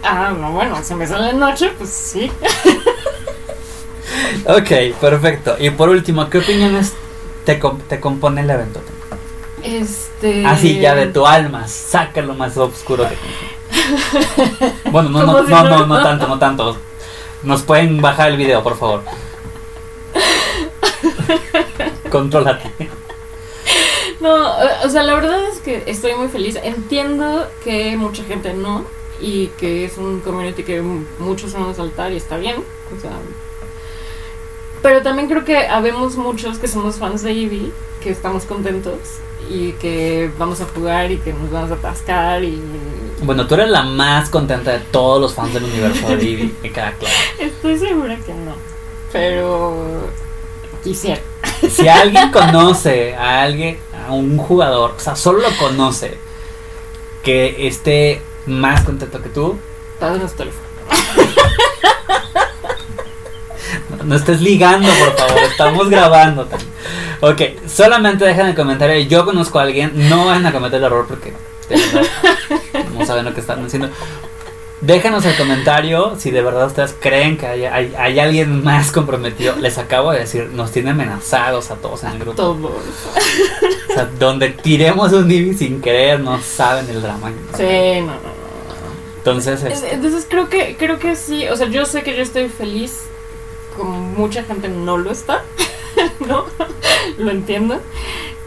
Ah, 0.05 0.33
no, 0.39 0.51
bueno, 0.51 0.77
si 0.83 0.93
me 0.95 1.07
salen 1.07 1.41
ocho, 1.41 1.71
pues 1.77 1.89
sí. 1.89 2.31
Ok, 4.47 4.97
perfecto. 5.01 5.55
Y 5.59 5.71
por 5.71 5.89
último, 5.89 6.29
¿qué 6.29 6.37
opiniones 6.37 6.93
te, 7.43 7.59
com- 7.59 7.79
te 7.79 7.99
compone 7.99 8.41
el 8.41 8.49
evento? 8.49 8.79
Este. 9.63 10.45
Así 10.45 10.79
ya 10.79 10.93
de 10.95 11.07
tu 11.07 11.25
alma, 11.25 11.67
saca 11.67 12.21
lo 12.21 12.35
más 12.35 12.55
oscuro 12.55 13.07
que 13.09 13.17
Bueno, 14.91 15.09
no, 15.09 15.23
no, 15.25 15.43
si 15.45 15.49
no, 15.51 15.63
no- 15.63 15.79
no, 15.79 15.85
no 15.87 16.03
tanto, 16.03 16.27
no 16.27 16.37
tanto. 16.39 16.77
Nos 17.43 17.63
pueden 17.63 17.99
bajar 18.01 18.29
el 18.29 18.37
video, 18.37 18.61
por 18.63 18.77
favor. 18.77 19.03
Contrólate. 22.11 22.71
No, 24.19 24.53
o 24.83 24.89
sea, 24.89 25.03
la 25.03 25.13
verdad 25.15 25.39
es 25.51 25.59
que 25.59 25.83
estoy 25.87 26.13
muy 26.15 26.27
feliz. 26.29 26.57
Entiendo 26.63 27.47
que 27.63 27.97
mucha 27.97 28.23
gente 28.23 28.53
no. 28.53 28.85
Y 29.19 29.47
que 29.57 29.85
es 29.85 29.97
un 29.97 30.19
community 30.19 30.63
que 30.63 30.81
muchos 31.19 31.53
van 31.53 31.69
a 31.69 31.73
saltar 31.73 32.11
y 32.11 32.17
está 32.17 32.37
bien. 32.37 32.55
O 32.95 33.01
sea. 33.01 33.11
Pero 34.81 35.01
también 35.01 35.27
creo 35.27 35.43
que 35.43 35.67
habemos 35.67 36.15
muchos 36.15 36.59
que 36.59 36.67
somos 36.67 36.97
fans 36.97 37.23
de 37.23 37.31
Eevee, 37.31 37.71
que 38.01 38.11
estamos 38.11 38.45
contentos 38.45 38.99
y 39.49 39.73
que 39.73 40.29
vamos 40.37 40.61
a 40.61 40.65
jugar 40.65 41.11
y 41.11 41.17
que 41.17 41.33
nos 41.33 41.49
vamos 41.49 41.71
a 41.71 41.75
atascar 41.75 42.43
y 42.43 42.61
Bueno, 43.23 43.47
tú 43.47 43.55
eres 43.55 43.69
la 43.69 43.83
más 43.83 44.29
contenta 44.29 44.71
de 44.71 44.79
todos 44.91 45.21
los 45.21 45.33
fans 45.33 45.53
del 45.53 45.63
universo 45.63 46.07
de 46.07 46.13
Eevee, 46.13 46.51
me 46.61 46.71
queda 46.71 46.93
claro. 46.93 47.15
Estoy 47.39 47.77
segura 47.79 48.15
que 48.17 48.33
no. 48.33 48.53
Pero 49.11 50.09
quisiera. 50.83 51.21
Si 51.69 51.87
alguien 51.87 52.31
conoce 52.31 53.15
a 53.15 53.41
alguien, 53.41 53.77
a 54.07 54.11
un 54.11 54.37
jugador, 54.37 54.93
o 54.97 54.99
sea, 54.99 55.15
solo 55.15 55.39
lo 55.39 55.57
conoce, 55.57 56.17
que 57.23 57.67
esté 57.67 58.21
más 58.45 58.81
contento 58.83 59.21
que 59.21 59.29
tú, 59.29 59.57
Padre 59.99 60.25
teléfono. 60.35 60.65
no 64.03 64.15
estés 64.15 64.41
ligando, 64.41 64.89
por 64.89 65.17
favor, 65.17 65.43
estamos 65.43 65.89
grabando. 65.89 66.45
también. 66.45 66.71
Ok, 67.21 67.67
solamente 67.67 68.25
dejen 68.25 68.41
en 68.41 68.47
el 68.49 68.55
comentario, 68.55 68.99
yo 69.07 69.25
conozco 69.25 69.59
a 69.59 69.63
alguien, 69.63 70.09
no 70.09 70.25
vayan 70.25 70.45
a 70.45 70.51
cometer 70.51 70.79
el 70.79 70.85
error 70.85 71.05
porque 71.07 71.33
no 72.93 73.05
saben 73.05 73.25
lo 73.25 73.33
que 73.33 73.39
están 73.39 73.65
haciendo. 73.65 73.89
Déjenos 74.81 75.25
el 75.25 75.35
comentario 75.37 76.15
si 76.19 76.31
de 76.31 76.41
verdad 76.43 76.67
ustedes 76.67 76.95
creen 76.99 77.37
que 77.37 77.47
hay, 77.47 77.65
hay, 77.65 77.93
hay 77.97 78.19
alguien 78.19 78.63
más 78.63 78.91
comprometido. 78.91 79.55
Les 79.55 79.77
acabo 79.77 80.11
de 80.11 80.19
decir, 80.19 80.49
nos 80.53 80.71
tiene 80.71 80.91
amenazados 80.91 81.71
a 81.71 81.75
todos 81.75 82.03
en 82.03 82.11
el 82.11 82.19
grupo. 82.19 82.35
Todos. 82.35 82.71
O 83.89 83.93
sea, 83.93 84.05
donde 84.19 84.49
tiremos 84.49 85.13
un 85.13 85.31
Eevee 85.31 85.53
sin 85.53 85.81
querer, 85.81 86.19
no 86.19 86.39
saben 86.41 86.87
el 86.89 87.01
drama. 87.01 87.31
Sí, 87.55 88.01
no, 88.01 88.07
no. 88.07 88.34
Entonces, 89.25 89.63
Es- 89.63 89.73
este, 89.81 89.95
Entonces 89.95 90.27
creo 90.29 90.49
que 90.49 90.75
creo 90.77 90.99
que 90.99 91.15
sí, 91.15 91.47
o 91.47 91.55
sea, 91.55 91.65
yo 91.67 91.85
sé 91.87 92.03
que 92.03 92.15
yo 92.15 92.21
estoy 92.21 92.47
feliz, 92.47 93.01
como 93.75 93.99
mucha 93.99 94.43
gente 94.43 94.67
no 94.69 94.97
lo 94.97 95.11
está, 95.11 95.41
¿no? 96.27 96.45
lo 97.17 97.31
entiendo. 97.31 97.81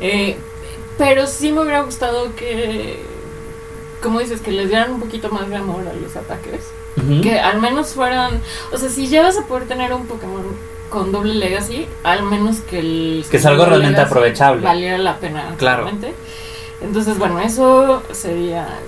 Eh, 0.00 0.36
pero 0.96 1.26
sí 1.26 1.50
me 1.50 1.62
hubiera 1.62 1.82
gustado 1.82 2.32
que, 2.36 3.02
como 4.02 4.20
dices, 4.20 4.40
que 4.40 4.52
les 4.52 4.68
dieran 4.68 4.92
un 4.92 5.00
poquito 5.00 5.30
más 5.30 5.48
de 5.48 5.56
amor 5.56 5.82
a 5.88 5.92
los 5.94 6.14
ataques. 6.16 6.60
Que 7.22 7.38
al 7.38 7.60
menos 7.60 7.90
fueran, 7.90 8.40
o 8.72 8.76
sea, 8.76 8.88
si 8.88 9.06
ya 9.06 9.22
vas 9.22 9.36
a 9.38 9.46
poder 9.46 9.68
tener 9.68 9.92
un 9.94 10.06
Pokémon 10.08 10.42
con 10.90 11.12
doble 11.12 11.34
legacy, 11.34 11.86
al 12.02 12.24
menos 12.24 12.56
que 12.68 12.80
el 12.80 13.24
Que 13.30 13.36
es 13.36 13.46
algo 13.46 13.64
realmente 13.66 14.00
aprovechable. 14.00 14.62
Valiera 14.64 14.98
la 14.98 15.18
pena. 15.18 15.54
Claro. 15.58 15.88
Entonces, 16.80 17.16
bueno, 17.18 17.38
eso 17.38 18.02
sería 18.10 18.80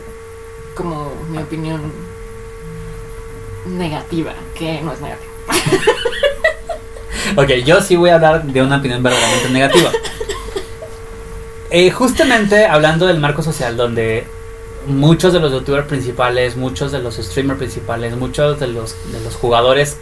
como 0.75 1.13
mi 1.31 1.39
opinión 1.39 1.93
negativa, 3.67 4.35
que 4.55 4.81
no 4.83 4.93
es 4.93 5.01
negativa. 5.01 5.31
Ok, 7.37 7.51
yo 7.65 7.81
sí 7.81 7.97
voy 7.97 8.11
a 8.11 8.15
hablar 8.17 8.45
de 8.45 8.63
una 8.63 8.79
opinión 8.79 9.03
verdaderamente 9.03 9.51
negativa. 9.51 9.91
Eh, 11.71 11.91
justamente 11.91 12.67
hablando 12.67 13.07
del 13.07 13.21
marco 13.21 13.43
social, 13.43 13.77
donde 13.77 14.27
muchos 14.87 15.33
de 15.33 15.39
los 15.41 15.53
youtubers 15.53 15.87
principales, 15.87 16.57
muchos 16.57 16.91
de 16.91 16.99
los 17.01 17.17
streamers 17.17 17.59
principales, 17.59 18.17
muchos 18.17 18.59
de 18.59 18.67
los, 18.69 18.97
de 19.13 19.21
los 19.21 19.37
jugadores 19.37 19.97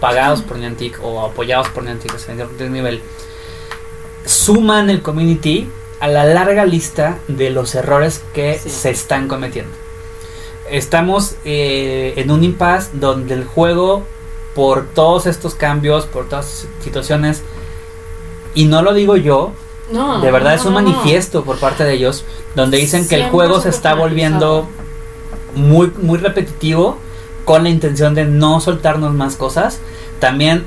pagados 0.00 0.42
por 0.42 0.58
Niantic 0.58 0.98
o 1.02 1.24
apoyados 1.24 1.68
por 1.68 1.84
Niantic 1.84 2.14
a 2.14 2.18
cierto 2.18 2.64
nivel, 2.68 3.00
suman 4.26 4.90
el 4.90 5.00
community 5.00 5.70
a 6.00 6.08
la 6.08 6.24
larga 6.26 6.66
lista 6.66 7.18
de 7.28 7.48
los 7.50 7.74
errores 7.74 8.22
que 8.34 8.58
Sí. 8.58 8.68
se 8.68 8.90
están 8.90 9.28
cometiendo. 9.28 9.72
Estamos 10.70 11.36
eh, 11.44 12.14
en 12.16 12.30
un 12.30 12.42
impasse 12.42 12.90
donde 12.94 13.34
el 13.34 13.44
juego, 13.44 14.04
por 14.54 14.86
todos 14.86 15.26
estos 15.26 15.54
cambios, 15.54 16.06
por 16.06 16.28
todas 16.28 16.64
estas 16.64 16.84
situaciones, 16.84 17.42
y 18.54 18.64
no 18.66 18.82
lo 18.82 18.94
digo 18.94 19.16
yo, 19.16 19.52
No, 19.90 20.20
de 20.20 20.30
verdad 20.30 20.50
no, 20.50 20.56
es 20.56 20.64
un 20.64 20.74
no, 20.74 20.80
manifiesto 20.80 21.44
por 21.44 21.58
parte 21.58 21.84
de 21.84 21.94
ellos 21.94 22.24
donde 22.54 22.78
dicen 22.78 23.06
que 23.06 23.16
el 23.16 23.30
juego 23.30 23.60
se 23.60 23.68
está 23.68 23.94
volviendo 23.94 24.68
muy 25.54 25.92
muy 26.00 26.18
repetitivo 26.18 26.96
con 27.44 27.64
la 27.64 27.68
intención 27.68 28.14
de 28.14 28.24
no 28.24 28.60
soltarnos 28.60 29.12
más 29.12 29.36
cosas. 29.36 29.80
También 30.20 30.64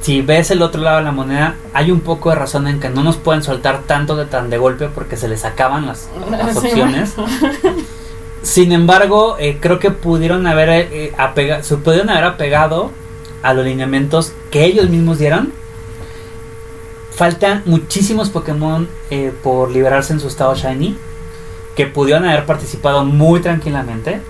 si 0.00 0.20
ves 0.20 0.50
el 0.50 0.60
otro 0.60 0.82
lado 0.82 0.98
de 0.98 1.04
la 1.04 1.12
moneda, 1.12 1.56
hay 1.72 1.90
un 1.90 2.00
poco 2.00 2.28
de 2.28 2.36
razón 2.36 2.68
en 2.68 2.78
que 2.78 2.90
no 2.90 3.02
nos 3.02 3.16
pueden 3.16 3.42
soltar 3.42 3.84
tanto 3.86 4.16
de 4.16 4.26
tan 4.26 4.50
de 4.50 4.58
golpe 4.58 4.88
porque 4.88 5.16
se 5.16 5.28
les 5.28 5.46
acaban 5.46 5.86
las, 5.86 6.08
las 6.30 6.56
opciones. 6.58 7.14
Sin 8.44 8.70
embargo, 8.72 9.36
eh, 9.40 9.58
creo 9.60 9.78
que 9.78 9.90
pudieron 9.90 10.46
haber 10.46 10.68
eh, 10.70 11.12
apega- 11.18 11.62
se 11.62 11.76
pudieron 11.78 12.10
haber 12.10 12.24
apegado 12.24 12.90
a 13.42 13.52
los 13.54 13.64
lineamientos 13.64 14.32
que 14.50 14.64
ellos 14.64 14.88
mismos 14.88 15.18
dieron. 15.18 15.52
Faltan 17.10 17.62
muchísimos 17.64 18.30
Pokémon 18.30 18.88
eh, 19.10 19.32
por 19.42 19.70
liberarse 19.70 20.12
en 20.12 20.20
su 20.20 20.28
estado 20.28 20.54
Shiny 20.54 20.96
que 21.76 21.86
pudieron 21.86 22.24
haber 22.24 22.44
participado 22.44 23.04
muy 23.04 23.40
tranquilamente. 23.40 24.20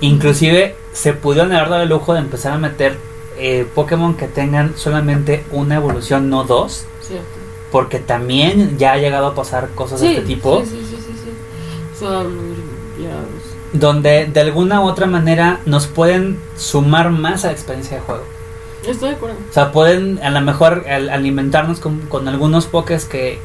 Inclusive 0.00 0.76
se 0.92 1.12
pudieron 1.12 1.52
haber 1.52 1.68
dado 1.70 1.82
el 1.82 1.88
lujo 1.88 2.12
de 2.14 2.20
empezar 2.20 2.52
a 2.52 2.58
meter 2.58 2.96
eh, 3.36 3.66
Pokémon 3.74 4.14
que 4.14 4.28
tengan 4.28 4.74
solamente 4.76 5.44
una 5.50 5.76
evolución, 5.76 6.28
no 6.30 6.44
dos. 6.44 6.84
Cierto. 7.00 7.24
Porque 7.72 7.98
también 7.98 8.78
ya 8.78 8.92
ha 8.92 8.96
llegado 8.98 9.28
a 9.28 9.34
pasar 9.34 9.70
cosas 9.74 10.00
de 10.00 10.08
este 10.18 10.22
tipo. 10.34 10.62
Sí, 10.64 10.70
sí, 10.88 10.96
sí. 10.96 11.30
Donde 13.74 14.26
de 14.26 14.40
alguna 14.40 14.80
u 14.80 14.84
otra 14.84 15.06
manera 15.06 15.60
nos 15.66 15.86
pueden 15.88 16.38
sumar 16.56 17.10
más 17.10 17.44
a 17.44 17.48
la 17.48 17.52
experiencia 17.52 17.96
de 17.96 18.02
juego. 18.02 18.22
Estoy 18.86 19.10
de 19.10 19.16
acuerdo. 19.16 19.36
O 19.50 19.52
sea, 19.52 19.72
pueden 19.72 20.20
a 20.22 20.30
lo 20.30 20.40
mejor 20.40 20.84
al- 20.88 21.10
alimentarnos 21.10 21.80
con, 21.80 22.00
con 22.02 22.28
algunos 22.28 22.66
pokés 22.66 23.04
que 23.04 23.38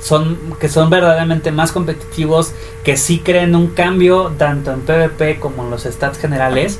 son, 0.00 0.38
que 0.60 0.68
son 0.68 0.88
verdaderamente 0.88 1.50
más 1.50 1.72
competitivos, 1.72 2.52
que 2.84 2.96
sí 2.96 3.18
creen 3.20 3.54
un 3.56 3.68
cambio 3.68 4.32
tanto 4.38 4.72
en 4.72 4.82
PvP 4.82 5.40
como 5.40 5.64
en 5.64 5.70
los 5.70 5.82
stats 5.84 6.18
generales 6.18 6.78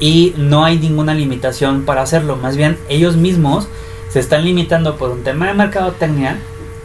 y 0.00 0.34
no 0.38 0.64
hay 0.64 0.78
ninguna 0.78 1.14
limitación 1.14 1.84
para 1.84 2.02
hacerlo. 2.02 2.36
Más 2.36 2.56
bien 2.56 2.78
ellos 2.88 3.16
mismos 3.16 3.66
se 4.08 4.20
están 4.20 4.44
limitando 4.44 4.96
por 4.96 5.10
un 5.10 5.22
tema 5.22 5.48
de 5.48 5.54
mercadotecnia 5.54 6.38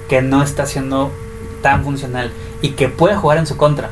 que 0.09 0.21
no 0.21 0.43
está 0.43 0.65
siendo 0.65 1.11
tan 1.61 1.83
funcional 1.83 2.31
y 2.61 2.69
que 2.71 2.89
puede 2.89 3.15
jugar 3.15 3.37
en 3.37 3.47
su 3.47 3.55
contra. 3.55 3.91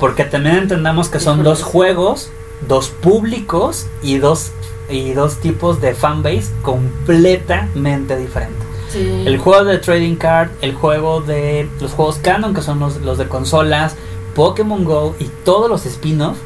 Porque 0.00 0.24
también 0.24 0.56
entendamos 0.56 1.08
que 1.08 1.20
son 1.20 1.44
dos 1.44 1.62
juegos, 1.62 2.30
dos 2.66 2.88
públicos 2.88 3.86
y 4.02 4.18
dos 4.18 4.50
y 4.88 5.12
dos 5.12 5.36
tipos 5.36 5.80
de 5.80 5.94
fanbase 5.94 6.50
completamente 6.62 8.16
diferentes. 8.16 8.66
Sí. 8.90 9.22
El 9.24 9.38
juego 9.38 9.64
de 9.64 9.78
trading 9.78 10.16
card, 10.16 10.50
el 10.62 10.74
juego 10.74 11.20
de 11.20 11.68
los 11.80 11.92
juegos 11.92 12.18
canon 12.18 12.54
que 12.54 12.62
son 12.62 12.80
los, 12.80 12.96
los 13.02 13.18
de 13.18 13.28
consolas, 13.28 13.94
Pokémon 14.34 14.84
Go 14.84 15.14
y 15.20 15.26
todos 15.44 15.70
los 15.70 15.86
spin-off 15.86 16.38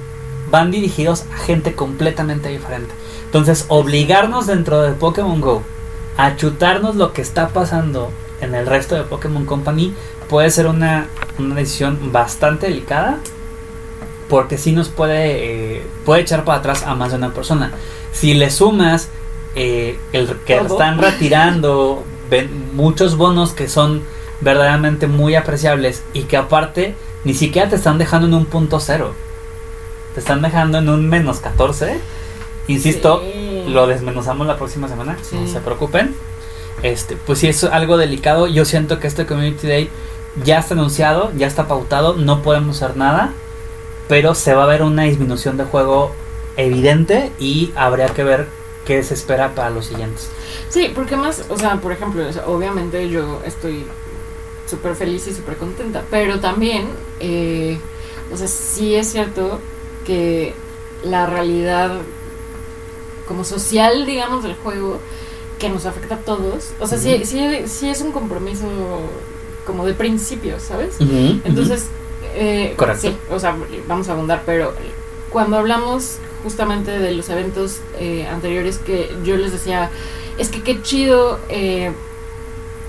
van 0.50 0.70
dirigidos 0.70 1.24
a 1.32 1.36
gente 1.38 1.74
completamente 1.74 2.50
diferente. 2.50 2.92
Entonces, 3.24 3.64
obligarnos 3.68 4.46
dentro 4.46 4.82
de 4.82 4.92
Pokémon 4.92 5.40
Go 5.40 5.62
a 6.16 6.36
chutarnos 6.36 6.96
lo 6.96 7.12
que 7.12 7.22
está 7.22 7.48
pasando 7.48 8.10
en 8.40 8.54
el 8.54 8.66
resto 8.66 8.94
de 8.94 9.04
Pokémon 9.04 9.46
Company 9.46 9.94
puede 10.28 10.50
ser 10.50 10.66
una, 10.66 11.08
una 11.38 11.54
decisión 11.54 12.12
bastante 12.12 12.66
delicada 12.66 13.18
porque 14.28 14.58
sí 14.58 14.72
nos 14.72 14.88
puede, 14.88 15.76
eh, 15.78 15.82
puede 16.04 16.22
echar 16.22 16.44
para 16.44 16.58
atrás 16.58 16.82
a 16.84 16.94
más 16.94 17.10
de 17.10 17.18
una 17.18 17.32
persona. 17.34 17.72
Si 18.12 18.34
le 18.34 18.50
sumas 18.50 19.08
eh, 19.56 19.98
el 20.12 20.28
que 20.46 20.56
Todo. 20.56 20.66
están 20.74 20.98
retirando 20.98 22.02
ven- 22.30 22.74
muchos 22.74 23.16
bonos 23.16 23.52
que 23.52 23.68
son 23.68 24.02
verdaderamente 24.40 25.06
muy 25.06 25.34
apreciables 25.36 26.02
y 26.12 26.22
que 26.24 26.36
aparte 26.36 26.94
ni 27.24 27.34
siquiera 27.34 27.68
te 27.68 27.76
están 27.76 27.98
dejando 27.98 28.26
en 28.26 28.34
un 28.34 28.46
punto 28.46 28.80
cero. 28.80 29.12
Te 30.14 30.20
están 30.20 30.42
dejando 30.42 30.78
en 30.78 30.88
un 30.88 31.08
menos 31.08 31.38
14. 31.40 31.98
Insisto, 32.66 33.20
Sí. 33.22 33.64
lo 33.68 33.86
desmenuzamos 33.86 34.46
la 34.46 34.56
próxima 34.56 34.88
semana, 34.88 35.16
Sí. 35.22 35.36
no 35.36 35.46
se 35.46 35.60
preocupen. 35.60 36.14
Este, 36.82 37.16
pues 37.16 37.38
sí 37.38 37.48
es 37.48 37.62
algo 37.64 37.96
delicado. 37.96 38.46
Yo 38.46 38.64
siento 38.64 38.98
que 39.00 39.06
este 39.06 39.26
Community 39.26 39.66
Day 39.66 39.90
ya 40.44 40.58
está 40.58 40.74
anunciado, 40.74 41.30
ya 41.36 41.46
está 41.46 41.68
pautado, 41.68 42.14
no 42.16 42.42
podemos 42.42 42.82
hacer 42.82 42.96
nada, 42.96 43.32
pero 44.08 44.34
se 44.34 44.54
va 44.54 44.64
a 44.64 44.66
ver 44.66 44.82
una 44.82 45.04
disminución 45.04 45.56
de 45.56 45.64
juego 45.64 46.12
evidente 46.56 47.32
y 47.38 47.72
habría 47.74 48.06
que 48.08 48.24
ver 48.24 48.48
qué 48.84 49.02
se 49.02 49.14
espera 49.14 49.54
para 49.54 49.70
los 49.70 49.86
siguientes. 49.86 50.28
Sí, 50.68 50.90
porque 50.94 51.16
más, 51.16 51.44
o 51.48 51.56
sea, 51.56 51.76
por 51.80 51.92
ejemplo, 51.92 52.24
obviamente 52.46 53.08
yo 53.08 53.40
estoy 53.44 53.84
súper 54.66 54.94
feliz 54.94 55.26
y 55.26 55.34
súper 55.34 55.56
contenta, 55.56 56.04
pero 56.10 56.40
también, 56.40 56.88
eh, 57.20 57.78
o 58.32 58.36
sea, 58.36 58.48
sí 58.48 58.94
es 58.94 59.10
cierto 59.10 59.60
que 60.06 60.54
la 61.02 61.26
realidad 61.26 61.98
como 63.26 63.44
social, 63.44 64.04
digamos, 64.06 64.42
del 64.42 64.54
juego, 64.54 64.98
que 65.58 65.68
nos 65.68 65.86
afecta 65.86 66.16
a 66.16 66.18
todos, 66.18 66.72
o 66.80 66.86
sea, 66.86 66.98
sí, 66.98 67.24
sí, 67.24 67.40
sí 67.66 67.88
es 67.88 68.00
un 68.02 68.12
compromiso 68.12 68.66
como 69.64 69.86
de 69.86 69.94
principio, 69.94 70.60
¿sabes? 70.60 70.96
Entonces, 71.44 71.86
eh, 72.34 72.74
Correcto. 72.76 73.08
sí, 73.08 73.16
o 73.30 73.38
sea, 73.38 73.56
vamos 73.86 74.08
a 74.08 74.12
abundar, 74.12 74.42
pero 74.44 74.72
cuando 75.30 75.56
hablamos 75.58 76.18
justamente 76.42 76.90
de 76.98 77.12
los 77.12 77.28
eventos 77.28 77.78
eh, 77.98 78.26
anteriores 78.30 78.78
que 78.78 79.14
yo 79.24 79.36
les 79.36 79.52
decía, 79.52 79.90
es 80.38 80.48
que 80.48 80.62
qué 80.62 80.82
chido 80.82 81.38
eh, 81.48 81.92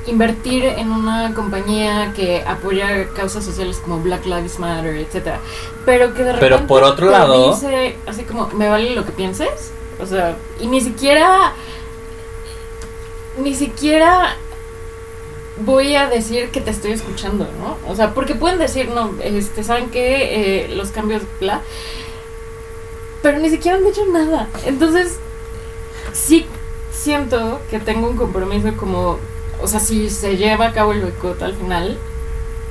invertir 0.08 0.66
en 0.66 0.92
una 0.92 1.34
compañía 1.34 2.14
que 2.16 2.44
apoya 2.46 3.08
causas 3.16 3.44
sociales 3.46 3.80
como 3.84 4.00
Black 4.02 4.26
Lives 4.26 4.60
Matter, 4.60 4.96
etcétera, 4.98 5.40
pero 5.86 6.14
que 6.14 6.24
de 6.24 6.34
repente 6.34 6.40
Pero 6.56 6.68
por 6.68 6.84
otro 6.84 7.10
lado- 7.10 7.54
dice 7.54 7.96
así 8.06 8.24
como 8.24 8.48
me 8.50 8.68
vale 8.70 8.94
lo 8.94 9.06
que 9.06 9.12
pienses, 9.12 9.72
o 10.00 10.06
sea, 10.06 10.36
y 10.60 10.68
ni 10.68 10.82
siquiera 10.82 11.54
ni 13.38 13.54
siquiera 13.56 14.36
voy 15.58 15.96
a 15.96 16.08
decir 16.08 16.50
que 16.50 16.62
te 16.62 16.72
estoy 16.72 16.92
escuchando, 16.92 17.48
¿no? 17.60 17.78
O 17.90 17.96
sea, 17.96 18.14
porque 18.14 18.36
pueden 18.36 18.60
decir, 18.60 18.90
no, 18.90 19.14
este, 19.24 19.64
¿saben 19.64 19.90
qué? 19.90 20.66
Eh, 20.66 20.68
los 20.70 20.92
cambios, 20.92 21.24
bla. 21.40 21.62
Pero 23.22 23.40
ni 23.40 23.50
siquiera 23.50 23.78
han 23.78 23.86
dicho 23.86 24.06
nada. 24.12 24.50
Entonces, 24.66 25.18
sí 26.14 26.46
siento 26.92 27.60
que 27.70 27.80
tengo 27.80 28.10
un 28.10 28.18
compromiso 28.18 28.76
como, 28.78 29.20
o 29.62 29.68
sea, 29.68 29.80
si 29.80 30.10
se 30.10 30.38
lleva 30.38 30.68
a 30.68 30.74
cabo 30.74 30.92
el 30.92 31.02
boicot 31.02 31.42
al 31.42 31.54
final, 31.54 31.98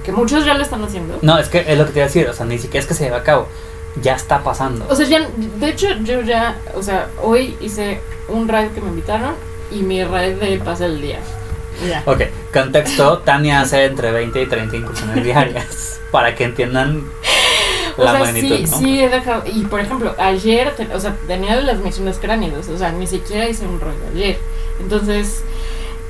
que 0.05 0.13
muchos 0.13 0.45
ya 0.45 0.55
lo 0.55 0.63
están 0.63 0.83
haciendo. 0.85 1.19
No, 1.23 1.39
es 1.39 1.49
que 1.49 1.65
es 1.67 1.79
lo 1.79 1.87
que 1.87 1.93
te 1.93 1.99
iba 2.01 2.05
a 2.05 2.09
decir, 2.09 2.29
o 2.29 2.33
sea, 2.33 2.47
ni 2.47 2.59
siquiera 2.59 2.81
es 2.83 2.87
que 2.87 2.95
se 2.95 3.05
lleve 3.05 3.17
a 3.17 3.23
cabo, 3.23 3.47
ya 4.01 4.15
está 4.15 4.43
pasando. 4.43 4.87
O 4.89 4.95
sea, 4.95 5.07
ya, 5.07 5.29
de 5.37 5.69
hecho, 5.69 5.89
yo 6.03 6.21
ya, 6.23 6.61
o 6.75 6.83
sea, 6.83 7.11
hoy 7.23 7.57
hice 7.61 8.01
un 8.29 8.49
raid 8.49 8.71
que 8.71 8.81
me 8.81 8.89
invitaron 8.89 9.35
y 9.71 9.83
mi 9.83 10.05
raid 10.05 10.37
de 10.37 10.59
pase 10.59 10.87
el 10.87 11.01
día. 11.01 11.21
Ya. 11.89 12.03
Ok, 12.07 12.23
contexto, 12.53 13.19
Tania 13.19 13.61
hace 13.63 13.85
entre 13.85 14.11
20 14.13 14.43
y 14.43 14.47
30 14.47 14.77
incursiones 14.77 15.25
diarias, 15.25 16.01
para 16.11 16.35
que 16.35 16.45
entiendan 16.45 17.05
O 17.97 18.05
la 18.05 18.13
sea, 18.13 18.21
magnitud, 18.21 18.57
sí, 18.57 18.65
¿no? 18.71 18.79
sí 18.79 19.01
he 19.03 19.09
dejado. 19.09 19.43
Y 19.47 19.65
por 19.65 19.81
ejemplo, 19.81 20.15
ayer, 20.19 20.75
te- 20.77 20.95
o 20.95 21.01
sea, 21.01 21.17
tenía 21.27 21.57
las 21.57 21.79
misiones 21.79 22.19
cránidos, 22.19 22.69
o 22.69 22.79
sea, 22.79 22.93
ni 22.93 23.07
siquiera 23.07 23.49
hice 23.49 23.67
un 23.67 23.81
raid 23.81 23.99
ayer. 24.15 24.39
Entonces, 24.81 25.43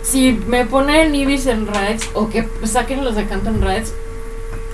si 0.03 0.33
me 0.47 0.67
ponen 0.67 1.15
Ibis 1.15 1.47
en 1.47 1.67
raids 1.67 2.09
o 2.15 2.29
que 2.29 2.47
saquen 2.65 3.05
los 3.05 3.15
de 3.17 3.25
canto 3.27 3.49
en 3.51 3.63
raids, 3.63 3.93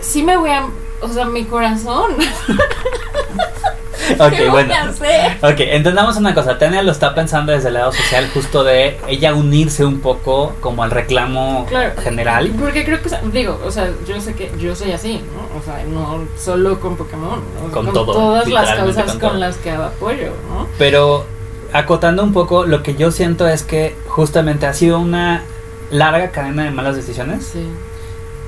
sí 0.00 0.22
me 0.22 0.36
voy 0.36 0.50
a. 0.50 0.66
O 1.02 1.08
sea, 1.08 1.24
mi 1.24 1.44
corazón. 1.44 2.12
Ok, 4.20 4.30
¿Qué 4.32 4.48
bueno. 4.48 4.68
voy 4.68 4.76
a 4.76 4.84
hacer? 4.88 5.38
Ok, 5.42 5.60
entendamos 5.60 6.16
una 6.16 6.34
cosa, 6.34 6.58
Tania 6.58 6.82
lo 6.82 6.92
está 6.92 7.14
pensando 7.14 7.52
desde 7.52 7.68
el 7.68 7.74
lado 7.74 7.92
social, 7.92 8.28
justo 8.34 8.64
de 8.64 8.98
ella 9.08 9.34
unirse 9.34 9.84
un 9.84 10.00
poco 10.00 10.54
como 10.60 10.82
al 10.82 10.90
reclamo 10.90 11.66
Claro. 11.68 11.92
general. 12.02 12.50
Porque 12.58 12.84
creo 12.84 13.00
que, 13.02 13.10
digo, 13.32 13.60
o 13.64 13.70
sea, 13.70 13.90
yo 14.06 14.20
sé 14.20 14.34
que 14.34 14.50
yo 14.58 14.74
soy 14.74 14.92
así, 14.92 15.22
¿no? 15.34 15.58
O 15.58 15.62
sea, 15.62 15.84
no 15.84 16.24
solo 16.38 16.80
con 16.80 16.96
Pokémon, 16.96 17.40
Con 17.72 17.92
todo, 17.92 18.12
todas 18.12 18.48
las 18.48 18.70
causas 18.76 19.14
con 19.16 19.40
las 19.40 19.56
que 19.56 19.70
apoyo, 19.70 20.32
¿no? 20.48 20.66
Pero 20.78 21.24
acotando 21.72 22.22
un 22.24 22.32
poco, 22.32 22.64
lo 22.66 22.82
que 22.82 22.94
yo 22.96 23.10
siento 23.12 23.46
es 23.46 23.62
que 23.62 23.94
justamente 24.08 24.66
ha 24.66 24.74
sido 24.74 24.98
una 24.98 25.44
larga 25.90 26.30
cadena 26.30 26.64
de 26.64 26.70
malas 26.70 26.96
decisiones 26.96 27.44
Sí. 27.46 27.64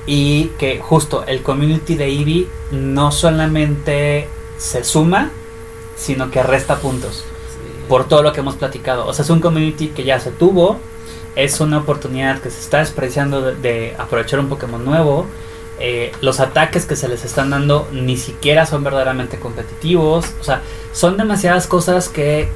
y 0.05 0.45
que 0.57 0.79
justo 0.79 1.23
el 1.27 1.41
community 1.41 1.95
de 1.95 2.07
Eevee 2.07 2.47
no 2.71 3.11
solamente 3.11 4.27
se 4.57 4.83
suma, 4.83 5.29
sino 5.95 6.31
que 6.31 6.43
resta 6.43 6.77
puntos 6.79 7.25
sí. 7.47 7.59
por 7.87 8.07
todo 8.07 8.23
lo 8.23 8.33
que 8.33 8.41
hemos 8.41 8.55
platicado. 8.55 9.05
O 9.07 9.13
sea, 9.13 9.23
es 9.23 9.29
un 9.29 9.39
community 9.41 9.89
que 9.89 10.03
ya 10.03 10.19
se 10.19 10.31
tuvo, 10.31 10.79
es 11.35 11.59
una 11.61 11.79
oportunidad 11.79 12.41
que 12.41 12.49
se 12.51 12.59
está 12.59 12.79
despreciando 12.79 13.41
de, 13.41 13.55
de 13.55 13.95
aprovechar 13.97 14.39
un 14.39 14.49
Pokémon 14.49 14.83
nuevo. 14.85 15.33
eh, 15.77 16.11
los 16.21 16.39
ataques 16.39 16.85
que 16.85 16.95
se 16.95 17.07
les 17.09 17.25
están 17.25 17.49
dando 17.49 17.87
ni 17.91 18.17
siquiera 18.17 18.65
son 18.65 18.83
verdaderamente 18.83 19.39
competitivos. 19.39 20.35
O 20.39 20.43
sea, 20.43 20.63
son 20.91 21.17
demasiadas 21.17 21.67
cosas 21.67 22.09
que 22.09 22.55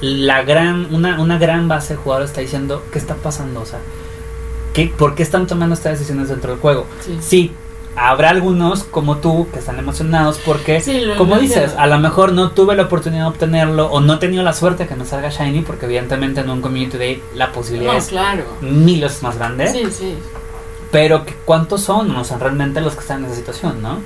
la 0.00 0.42
gran, 0.42 0.94
una, 0.94 1.20
una 1.20 1.38
gran 1.38 1.68
base 1.68 1.94
de 1.94 2.00
jugadores 2.00 2.30
está 2.30 2.40
diciendo, 2.42 2.86
¿qué 2.90 2.98
está 2.98 3.16
pasando? 3.16 3.60
O 3.62 3.66
sea, 3.66 3.86
¿qué, 4.72 4.94
¿por 4.96 5.14
qué 5.14 5.22
están 5.22 5.46
tomando 5.46 5.74
estas 5.74 5.98
decisiones 5.98 6.28
dentro 6.28 6.52
del 6.52 6.60
juego? 6.60 6.90
Sí. 7.00 7.18
Sí, 7.20 7.60
habrá 7.96 8.30
algunos 8.30 8.84
como 8.84 9.18
tú 9.18 9.48
que 9.52 9.58
están 9.58 9.78
emocionados 9.78 10.40
porque, 10.44 10.80
Sí, 10.80 11.02
como 11.18 11.38
dices, 11.38 11.74
a 11.76 11.86
lo 11.86 11.98
mejor 11.98 12.32
no 12.32 12.50
tuve 12.52 12.76
la 12.76 12.84
oportunidad 12.84 13.22
de 13.24 13.28
obtenerlo 13.28 13.86
o 13.90 14.00
no 14.00 14.14
he 14.14 14.18
tenido 14.18 14.42
la 14.42 14.52
suerte 14.52 14.86
que 14.86 14.94
me 14.94 15.04
salga 15.04 15.28
Shiny 15.30 15.62
porque 15.62 15.86
evidentemente 15.86 16.40
en 16.40 16.50
un 16.50 16.60
Community 16.62 16.96
Day 16.98 17.22
la 17.34 17.52
posibilidad 17.52 17.92
No, 17.92 17.98
es 17.98 18.06
claro. 18.06 18.44
mil 18.60 19.00
veces 19.00 19.22
más 19.22 19.36
grande. 19.36 19.66
Sí, 19.72 19.84
sí. 19.90 20.14
Pero 20.92 21.24
¿cuántos 21.44 21.82
son? 21.82 22.14
O 22.16 22.24
sea, 22.24 22.38
realmente 22.38 22.80
los 22.80 22.94
que 22.94 23.00
están 23.00 23.18
en 23.20 23.26
esa 23.26 23.36
situación, 23.36 23.80
¿no? 23.82 23.98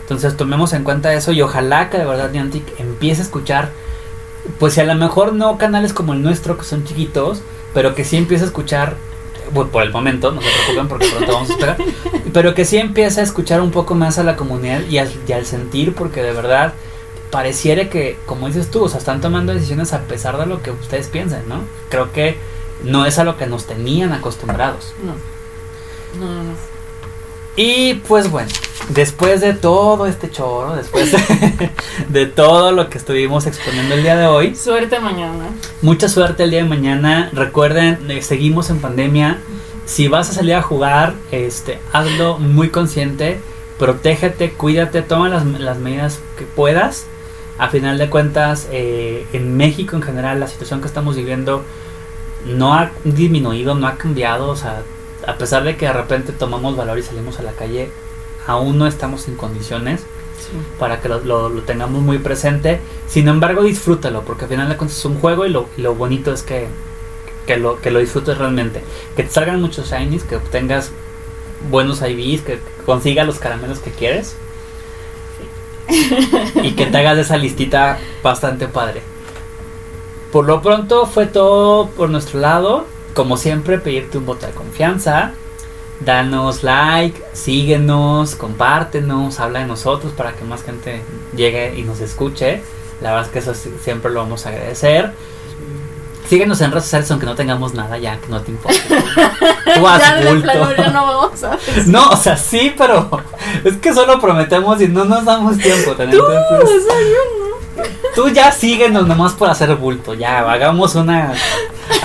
Entonces 0.00 0.36
tomemos 0.36 0.72
en 0.72 0.82
cuenta 0.82 1.12
eso 1.14 1.30
y 1.32 1.40
ojalá 1.42 1.88
que 1.90 1.98
de 1.98 2.04
verdad 2.04 2.30
Niantic 2.30 2.64
empiece 2.80 3.22
a 3.22 3.24
escuchar, 3.24 3.70
pues 4.58 4.74
si 4.74 4.80
a 4.80 4.84
lo 4.84 4.94
mejor 4.96 5.34
no 5.34 5.56
canales 5.58 5.92
como 5.92 6.14
el 6.14 6.22
nuestro 6.22 6.56
que 6.58 6.64
son 6.64 6.84
chiquitos, 6.84 7.42
pero 7.74 7.94
que 7.94 8.04
sí 8.04 8.16
empiece 8.16 8.44
a 8.44 8.46
escuchar, 8.48 8.96
por 9.52 9.82
el 9.82 9.92
momento, 9.92 10.32
no 10.32 10.40
se 10.40 10.48
preocupen 10.48 10.88
porque 10.88 11.06
pronto 11.08 11.32
vamos 11.32 11.50
a 11.50 11.52
esperar, 11.52 11.76
pero 12.32 12.54
que 12.54 12.64
sí 12.64 12.78
empiece 12.78 13.20
a 13.20 13.24
escuchar 13.24 13.60
un 13.60 13.70
poco 13.70 13.94
más 13.94 14.18
a 14.18 14.22
la 14.22 14.36
comunidad 14.36 14.82
y 14.88 14.98
al, 14.98 15.10
y 15.26 15.32
al 15.32 15.46
sentir, 15.46 15.94
porque 15.94 16.22
de 16.22 16.32
verdad 16.32 16.74
pareciera 17.30 17.90
que, 17.90 18.16
como 18.26 18.46
dices 18.46 18.70
tú, 18.70 18.84
o 18.84 18.88
sea, 18.88 18.98
están 18.98 19.20
tomando 19.20 19.52
decisiones 19.52 19.92
a 19.92 20.02
pesar 20.02 20.38
de 20.38 20.46
lo 20.46 20.62
que 20.62 20.70
ustedes 20.70 21.08
piensen, 21.08 21.48
¿no? 21.48 21.60
Creo 21.88 22.12
que 22.12 22.36
no 22.82 23.06
es 23.06 23.18
a 23.18 23.24
lo 23.24 23.36
que 23.36 23.46
nos 23.46 23.66
tenían 23.66 24.12
acostumbrados. 24.12 24.94
No. 25.02 25.14
No, 26.20 26.34
no, 26.34 26.42
no. 26.44 26.75
Y 27.56 27.94
pues 28.06 28.30
bueno, 28.30 28.50
después 28.90 29.40
de 29.40 29.54
todo 29.54 30.06
este 30.06 30.30
choro, 30.30 30.76
después 30.76 31.10
de, 31.10 31.70
de 32.08 32.26
todo 32.26 32.70
lo 32.72 32.90
que 32.90 32.98
estuvimos 32.98 33.46
exponiendo 33.46 33.94
el 33.94 34.02
día 34.02 34.16
de 34.16 34.26
hoy, 34.26 34.54
Suerte 34.54 35.00
mañana. 35.00 35.48
mucha 35.80 36.08
suerte 36.08 36.44
el 36.44 36.50
día 36.50 36.62
de 36.62 36.68
mañana. 36.68 37.30
Recuerden, 37.32 38.10
eh, 38.10 38.20
seguimos 38.22 38.68
en 38.68 38.80
pandemia. 38.80 39.38
Si 39.86 40.08
vas 40.08 40.28
a 40.28 40.32
salir 40.34 40.54
a 40.54 40.62
jugar, 40.62 41.14
este, 41.30 41.78
hazlo 41.92 42.38
muy 42.38 42.68
consciente, 42.70 43.40
protégete, 43.78 44.50
cuídate, 44.50 45.00
toma 45.00 45.28
las, 45.28 45.46
las 45.46 45.78
medidas 45.78 46.20
que 46.36 46.44
puedas. 46.44 47.06
A 47.58 47.68
final 47.68 47.96
de 47.96 48.10
cuentas, 48.10 48.68
eh, 48.70 49.26
en 49.32 49.56
México 49.56 49.96
en 49.96 50.02
general, 50.02 50.40
la 50.40 50.48
situación 50.48 50.82
que 50.82 50.88
estamos 50.88 51.16
viviendo 51.16 51.64
no 52.44 52.74
ha 52.74 52.90
disminuido, 53.04 53.74
no 53.74 53.86
ha 53.86 53.96
cambiado. 53.96 54.48
O 54.48 54.56
sea, 54.56 54.82
a 55.26 55.36
pesar 55.38 55.64
de 55.64 55.76
que 55.76 55.86
de 55.86 55.92
repente 55.92 56.32
tomamos 56.32 56.76
valor 56.76 56.98
y 56.98 57.02
salimos 57.02 57.38
a 57.38 57.42
la 57.42 57.52
calle, 57.52 57.90
aún 58.46 58.78
no 58.78 58.86
estamos 58.86 59.28
en 59.28 59.36
condiciones 59.36 60.02
Sí. 60.38 60.52
para 60.78 61.00
que 61.00 61.08
lo, 61.08 61.20
lo- 61.20 61.48
lo 61.48 61.62
tengamos 61.62 62.02
muy 62.02 62.18
presente. 62.18 62.78
Sin 63.08 63.26
embargo, 63.26 63.62
disfrútalo, 63.62 64.22
porque 64.22 64.44
al 64.44 64.50
final 64.50 64.68
de 64.68 64.76
cuentas 64.76 64.98
es 64.98 65.04
un 65.06 65.18
juego 65.18 65.46
y 65.46 65.48
lo, 65.50 65.66
y 65.76 65.80
lo 65.80 65.94
bonito 65.94 66.32
es 66.32 66.42
que, 66.42 66.68
que, 67.46 67.56
lo, 67.56 67.80
que 67.80 67.90
lo 67.90 67.98
disfrutes 68.00 68.36
realmente. 68.38 68.82
Que 69.16 69.22
te 69.24 69.30
salgan 69.30 69.60
muchos 69.62 69.90
shinies, 69.90 70.24
que 70.24 70.36
obtengas 70.36 70.90
buenos 71.70 72.02
IVs, 72.02 72.42
que 72.42 72.60
consigas 72.84 73.26
los 73.26 73.38
caramelos 73.38 73.78
que 73.78 73.90
quieres. 73.90 74.36
y 76.62 76.72
que 76.72 76.86
te 76.86 76.96
hagas 76.98 77.18
esa 77.18 77.36
listita 77.36 77.98
bastante 78.22 78.68
padre. 78.68 79.02
Por 80.32 80.44
lo 80.46 80.60
pronto 80.60 81.06
fue 81.06 81.26
todo 81.26 81.88
por 81.90 82.10
nuestro 82.10 82.40
lado. 82.40 82.86
Como 83.16 83.38
siempre, 83.38 83.78
pedirte 83.78 84.18
un 84.18 84.26
voto 84.26 84.46
de 84.46 84.52
confianza. 84.52 85.32
Danos 86.00 86.62
like, 86.62 87.18
síguenos, 87.32 88.34
compártenos, 88.34 89.40
habla 89.40 89.60
de 89.60 89.66
nosotros 89.66 90.12
para 90.12 90.32
que 90.32 90.44
más 90.44 90.62
gente 90.62 91.00
llegue 91.34 91.74
y 91.78 91.82
nos 91.82 92.00
escuche. 92.00 92.60
La 93.00 93.12
verdad 93.12 93.26
es 93.26 93.32
que 93.32 93.38
eso 93.38 93.54
siempre 93.82 94.12
lo 94.12 94.20
vamos 94.20 94.44
a 94.44 94.50
agradecer. 94.50 95.12
Síguenos 96.28 96.60
en 96.60 96.72
redes 96.72 96.84
sociales 96.84 97.10
aunque 97.10 97.24
no 97.24 97.34
tengamos 97.34 97.72
nada 97.72 97.96
ya, 97.96 98.18
que 98.18 98.26
no 98.28 98.42
te 98.42 98.50
importa. 98.50 98.78
Tú 99.74 99.88
haz 99.88 100.00
ya 100.00 100.28
bulto. 100.28 100.42
plano 100.42 100.76
ya 100.76 100.88
no 100.90 101.06
vamos 101.06 101.42
a 101.42 101.58
No, 101.86 102.10
o 102.10 102.16
sea, 102.16 102.36
sí, 102.36 102.74
pero 102.76 103.08
es 103.64 103.78
que 103.78 103.94
solo 103.94 104.20
prometemos 104.20 104.82
y 104.82 104.88
no 104.88 105.06
nos 105.06 105.24
damos 105.24 105.56
tiempo. 105.56 105.92
¿ten? 105.94 106.10
Tú, 106.10 106.16
Entonces, 106.16 106.82
o 106.82 106.90
sea, 106.90 107.00
yo 107.00 107.84
no. 107.86 108.12
tú 108.14 108.28
ya 108.28 108.52
síguenos 108.52 109.06
nomás 109.06 109.32
por 109.32 109.48
hacer 109.48 109.74
bulto. 109.76 110.12
Ya, 110.12 110.40
hagamos 110.50 110.96
una. 110.96 111.32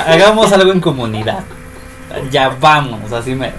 Hagamos 0.08 0.52
algo 0.52 0.72
en 0.72 0.82
comunidad. 0.82 1.44
Ya 2.30 2.50
vamos, 2.60 3.12
así 3.12 3.36
me. 3.36 3.52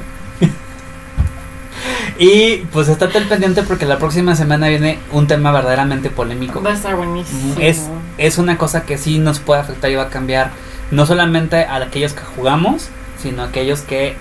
Y 2.19 2.59
pues 2.73 2.89
estate 2.89 3.19
al 3.19 3.25
pendiente 3.25 3.63
porque 3.63 3.87
la 3.87 3.99
próxima 3.99 4.37
semana 4.37 4.69
viene 4.69 4.99
un 5.11 5.27
tema 5.27 5.51
verdaderamente 5.51 6.11
polémico. 6.11 6.63
Va 6.63 6.71
a 6.71 6.75
estar 6.75 6.95
buenísimo. 6.95 7.55
Es, 7.59 7.89
es 8.19 8.39
una 8.39 8.59
cosa 8.59 8.83
que 8.83 8.99
sí 8.99 9.19
nos 9.19 9.41
puede 9.41 9.61
afectar 9.61 9.91
y 9.91 9.97
va 9.97 10.05
a 10.05 10.09
cambiar 10.09 10.51
no 10.91 11.07
solamente 11.07 11.65
a 11.65 11.77
aquellos 11.77 12.13
que 12.13 12.23
jugamos, 12.23 12.89
sino 13.21 13.43
a 13.43 13.47
aquellos 13.47 13.81
que 13.81 14.17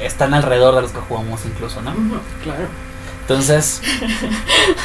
están 0.00 0.34
alrededor 0.34 0.74
de 0.74 0.82
los 0.82 0.90
que 0.90 1.00
jugamos 1.00 1.44
incluso, 1.46 1.80
¿no? 1.80 1.92
Claro. 2.44 2.68
Entonces, 3.28 3.82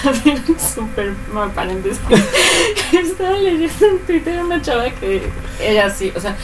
Así 0.04 0.34
súper 0.74 1.14
mal 1.32 1.52
paréntesis. 1.52 2.02
Estaba 2.92 3.38
leyendo 3.38 3.86
en 3.86 4.00
Twitter 4.00 4.44
una 4.44 4.60
chava 4.60 4.90
que 4.90 5.30
ella 5.62 5.92
sí, 5.92 6.12
o 6.16 6.20
sea, 6.20 6.36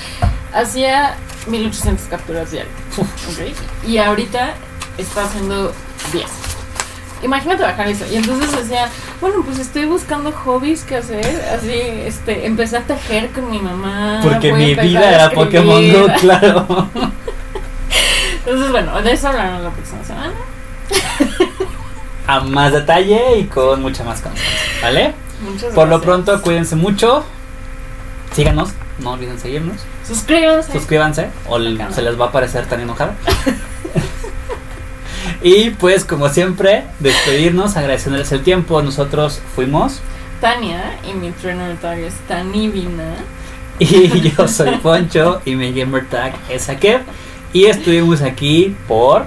hacía 0.54 1.16
1800 1.48 2.06
capturas 2.06 2.52
diarias. 2.52 2.76
¿ok? 3.00 3.88
Y 3.88 3.98
ahorita 3.98 4.54
está 5.00 5.24
haciendo 5.26 5.74
10. 6.14 6.26
Imagínate 7.24 7.64
bajar 7.64 7.88
eso. 7.88 8.06
Y 8.12 8.18
entonces 8.18 8.56
decía, 8.56 8.90
bueno, 9.20 9.38
pues 9.44 9.58
estoy 9.58 9.86
buscando 9.86 10.32
hobbies 10.32 10.84
que 10.84 10.98
hacer. 10.98 11.26
Así, 11.52 11.72
este, 12.06 12.46
empecé 12.46 12.78
a 12.78 12.82
tejer 12.82 13.32
con 13.32 13.50
mi 13.50 13.60
mamá. 13.60 14.20
porque 14.22 14.54
mi 14.54 14.76
vida 14.76 15.16
era. 15.16 15.32
Pokémon 15.32 15.92
Go, 15.92 16.08
claro. 16.22 16.90
Entonces, 18.46 18.72
bueno, 18.72 19.02
de 19.02 19.12
eso 19.14 19.30
hablaremos 19.30 19.64
la 19.64 19.72
próxima 19.72 20.04
semana. 20.04 20.34
A 22.28 22.42
más 22.42 22.74
detalle 22.74 23.40
y 23.40 23.46
con 23.46 23.82
mucha 23.82 24.04
más 24.04 24.22
constancia, 24.22 24.60
¿vale? 24.82 25.14
Muchas 25.42 25.74
Por 25.74 25.88
lo 25.88 26.00
gracias. 26.00 26.02
pronto, 26.02 26.42
cuídense 26.42 26.76
mucho. 26.76 27.24
Síganos, 28.34 28.70
no 29.00 29.12
olviden 29.14 29.40
seguirnos. 29.40 29.78
Suscríbanse. 30.06 30.72
Suscríbanse 30.74 31.30
o 31.48 31.56
Acá 31.58 31.88
no. 31.88 31.94
se 31.94 32.02
les 32.02 32.20
va 32.20 32.26
a 32.26 32.32
parecer 32.32 32.66
tan 32.66 32.82
enojada. 32.82 33.16
y 35.44 35.70
pues, 35.72 36.06
como 36.06 36.30
siempre, 36.30 36.84
despedirnos, 37.00 37.78
agradeciéndoles 37.78 38.32
el 38.32 38.44
tiempo. 38.44 38.82
Nosotros 38.82 39.42
fuimos 39.56 40.02
Tania 40.42 40.98
y 41.10 41.14
mi 41.14 41.32
trainer 41.32 41.78
tag 41.78 42.00
es 42.00 42.14
Tanivina. 42.28 43.16
y 43.80 44.32
yo 44.32 44.48
soy 44.48 44.78
Poncho 44.78 45.42
y 45.46 45.56
mi 45.56 45.72
gamer 45.72 46.08
tag 46.10 46.34
es 46.50 46.70
Akeb. 46.70 47.02
Y 47.54 47.66
estuvimos 47.66 48.22
aquí 48.22 48.76
por 48.88 49.26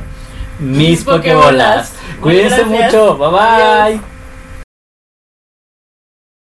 mis 0.60 1.02
Pokébolas. 1.02 1.92
Cuídense 2.20 2.64
mucho, 2.64 3.16
bye 3.16 3.30
bye. 3.30 3.40
Adiós. 3.40 4.00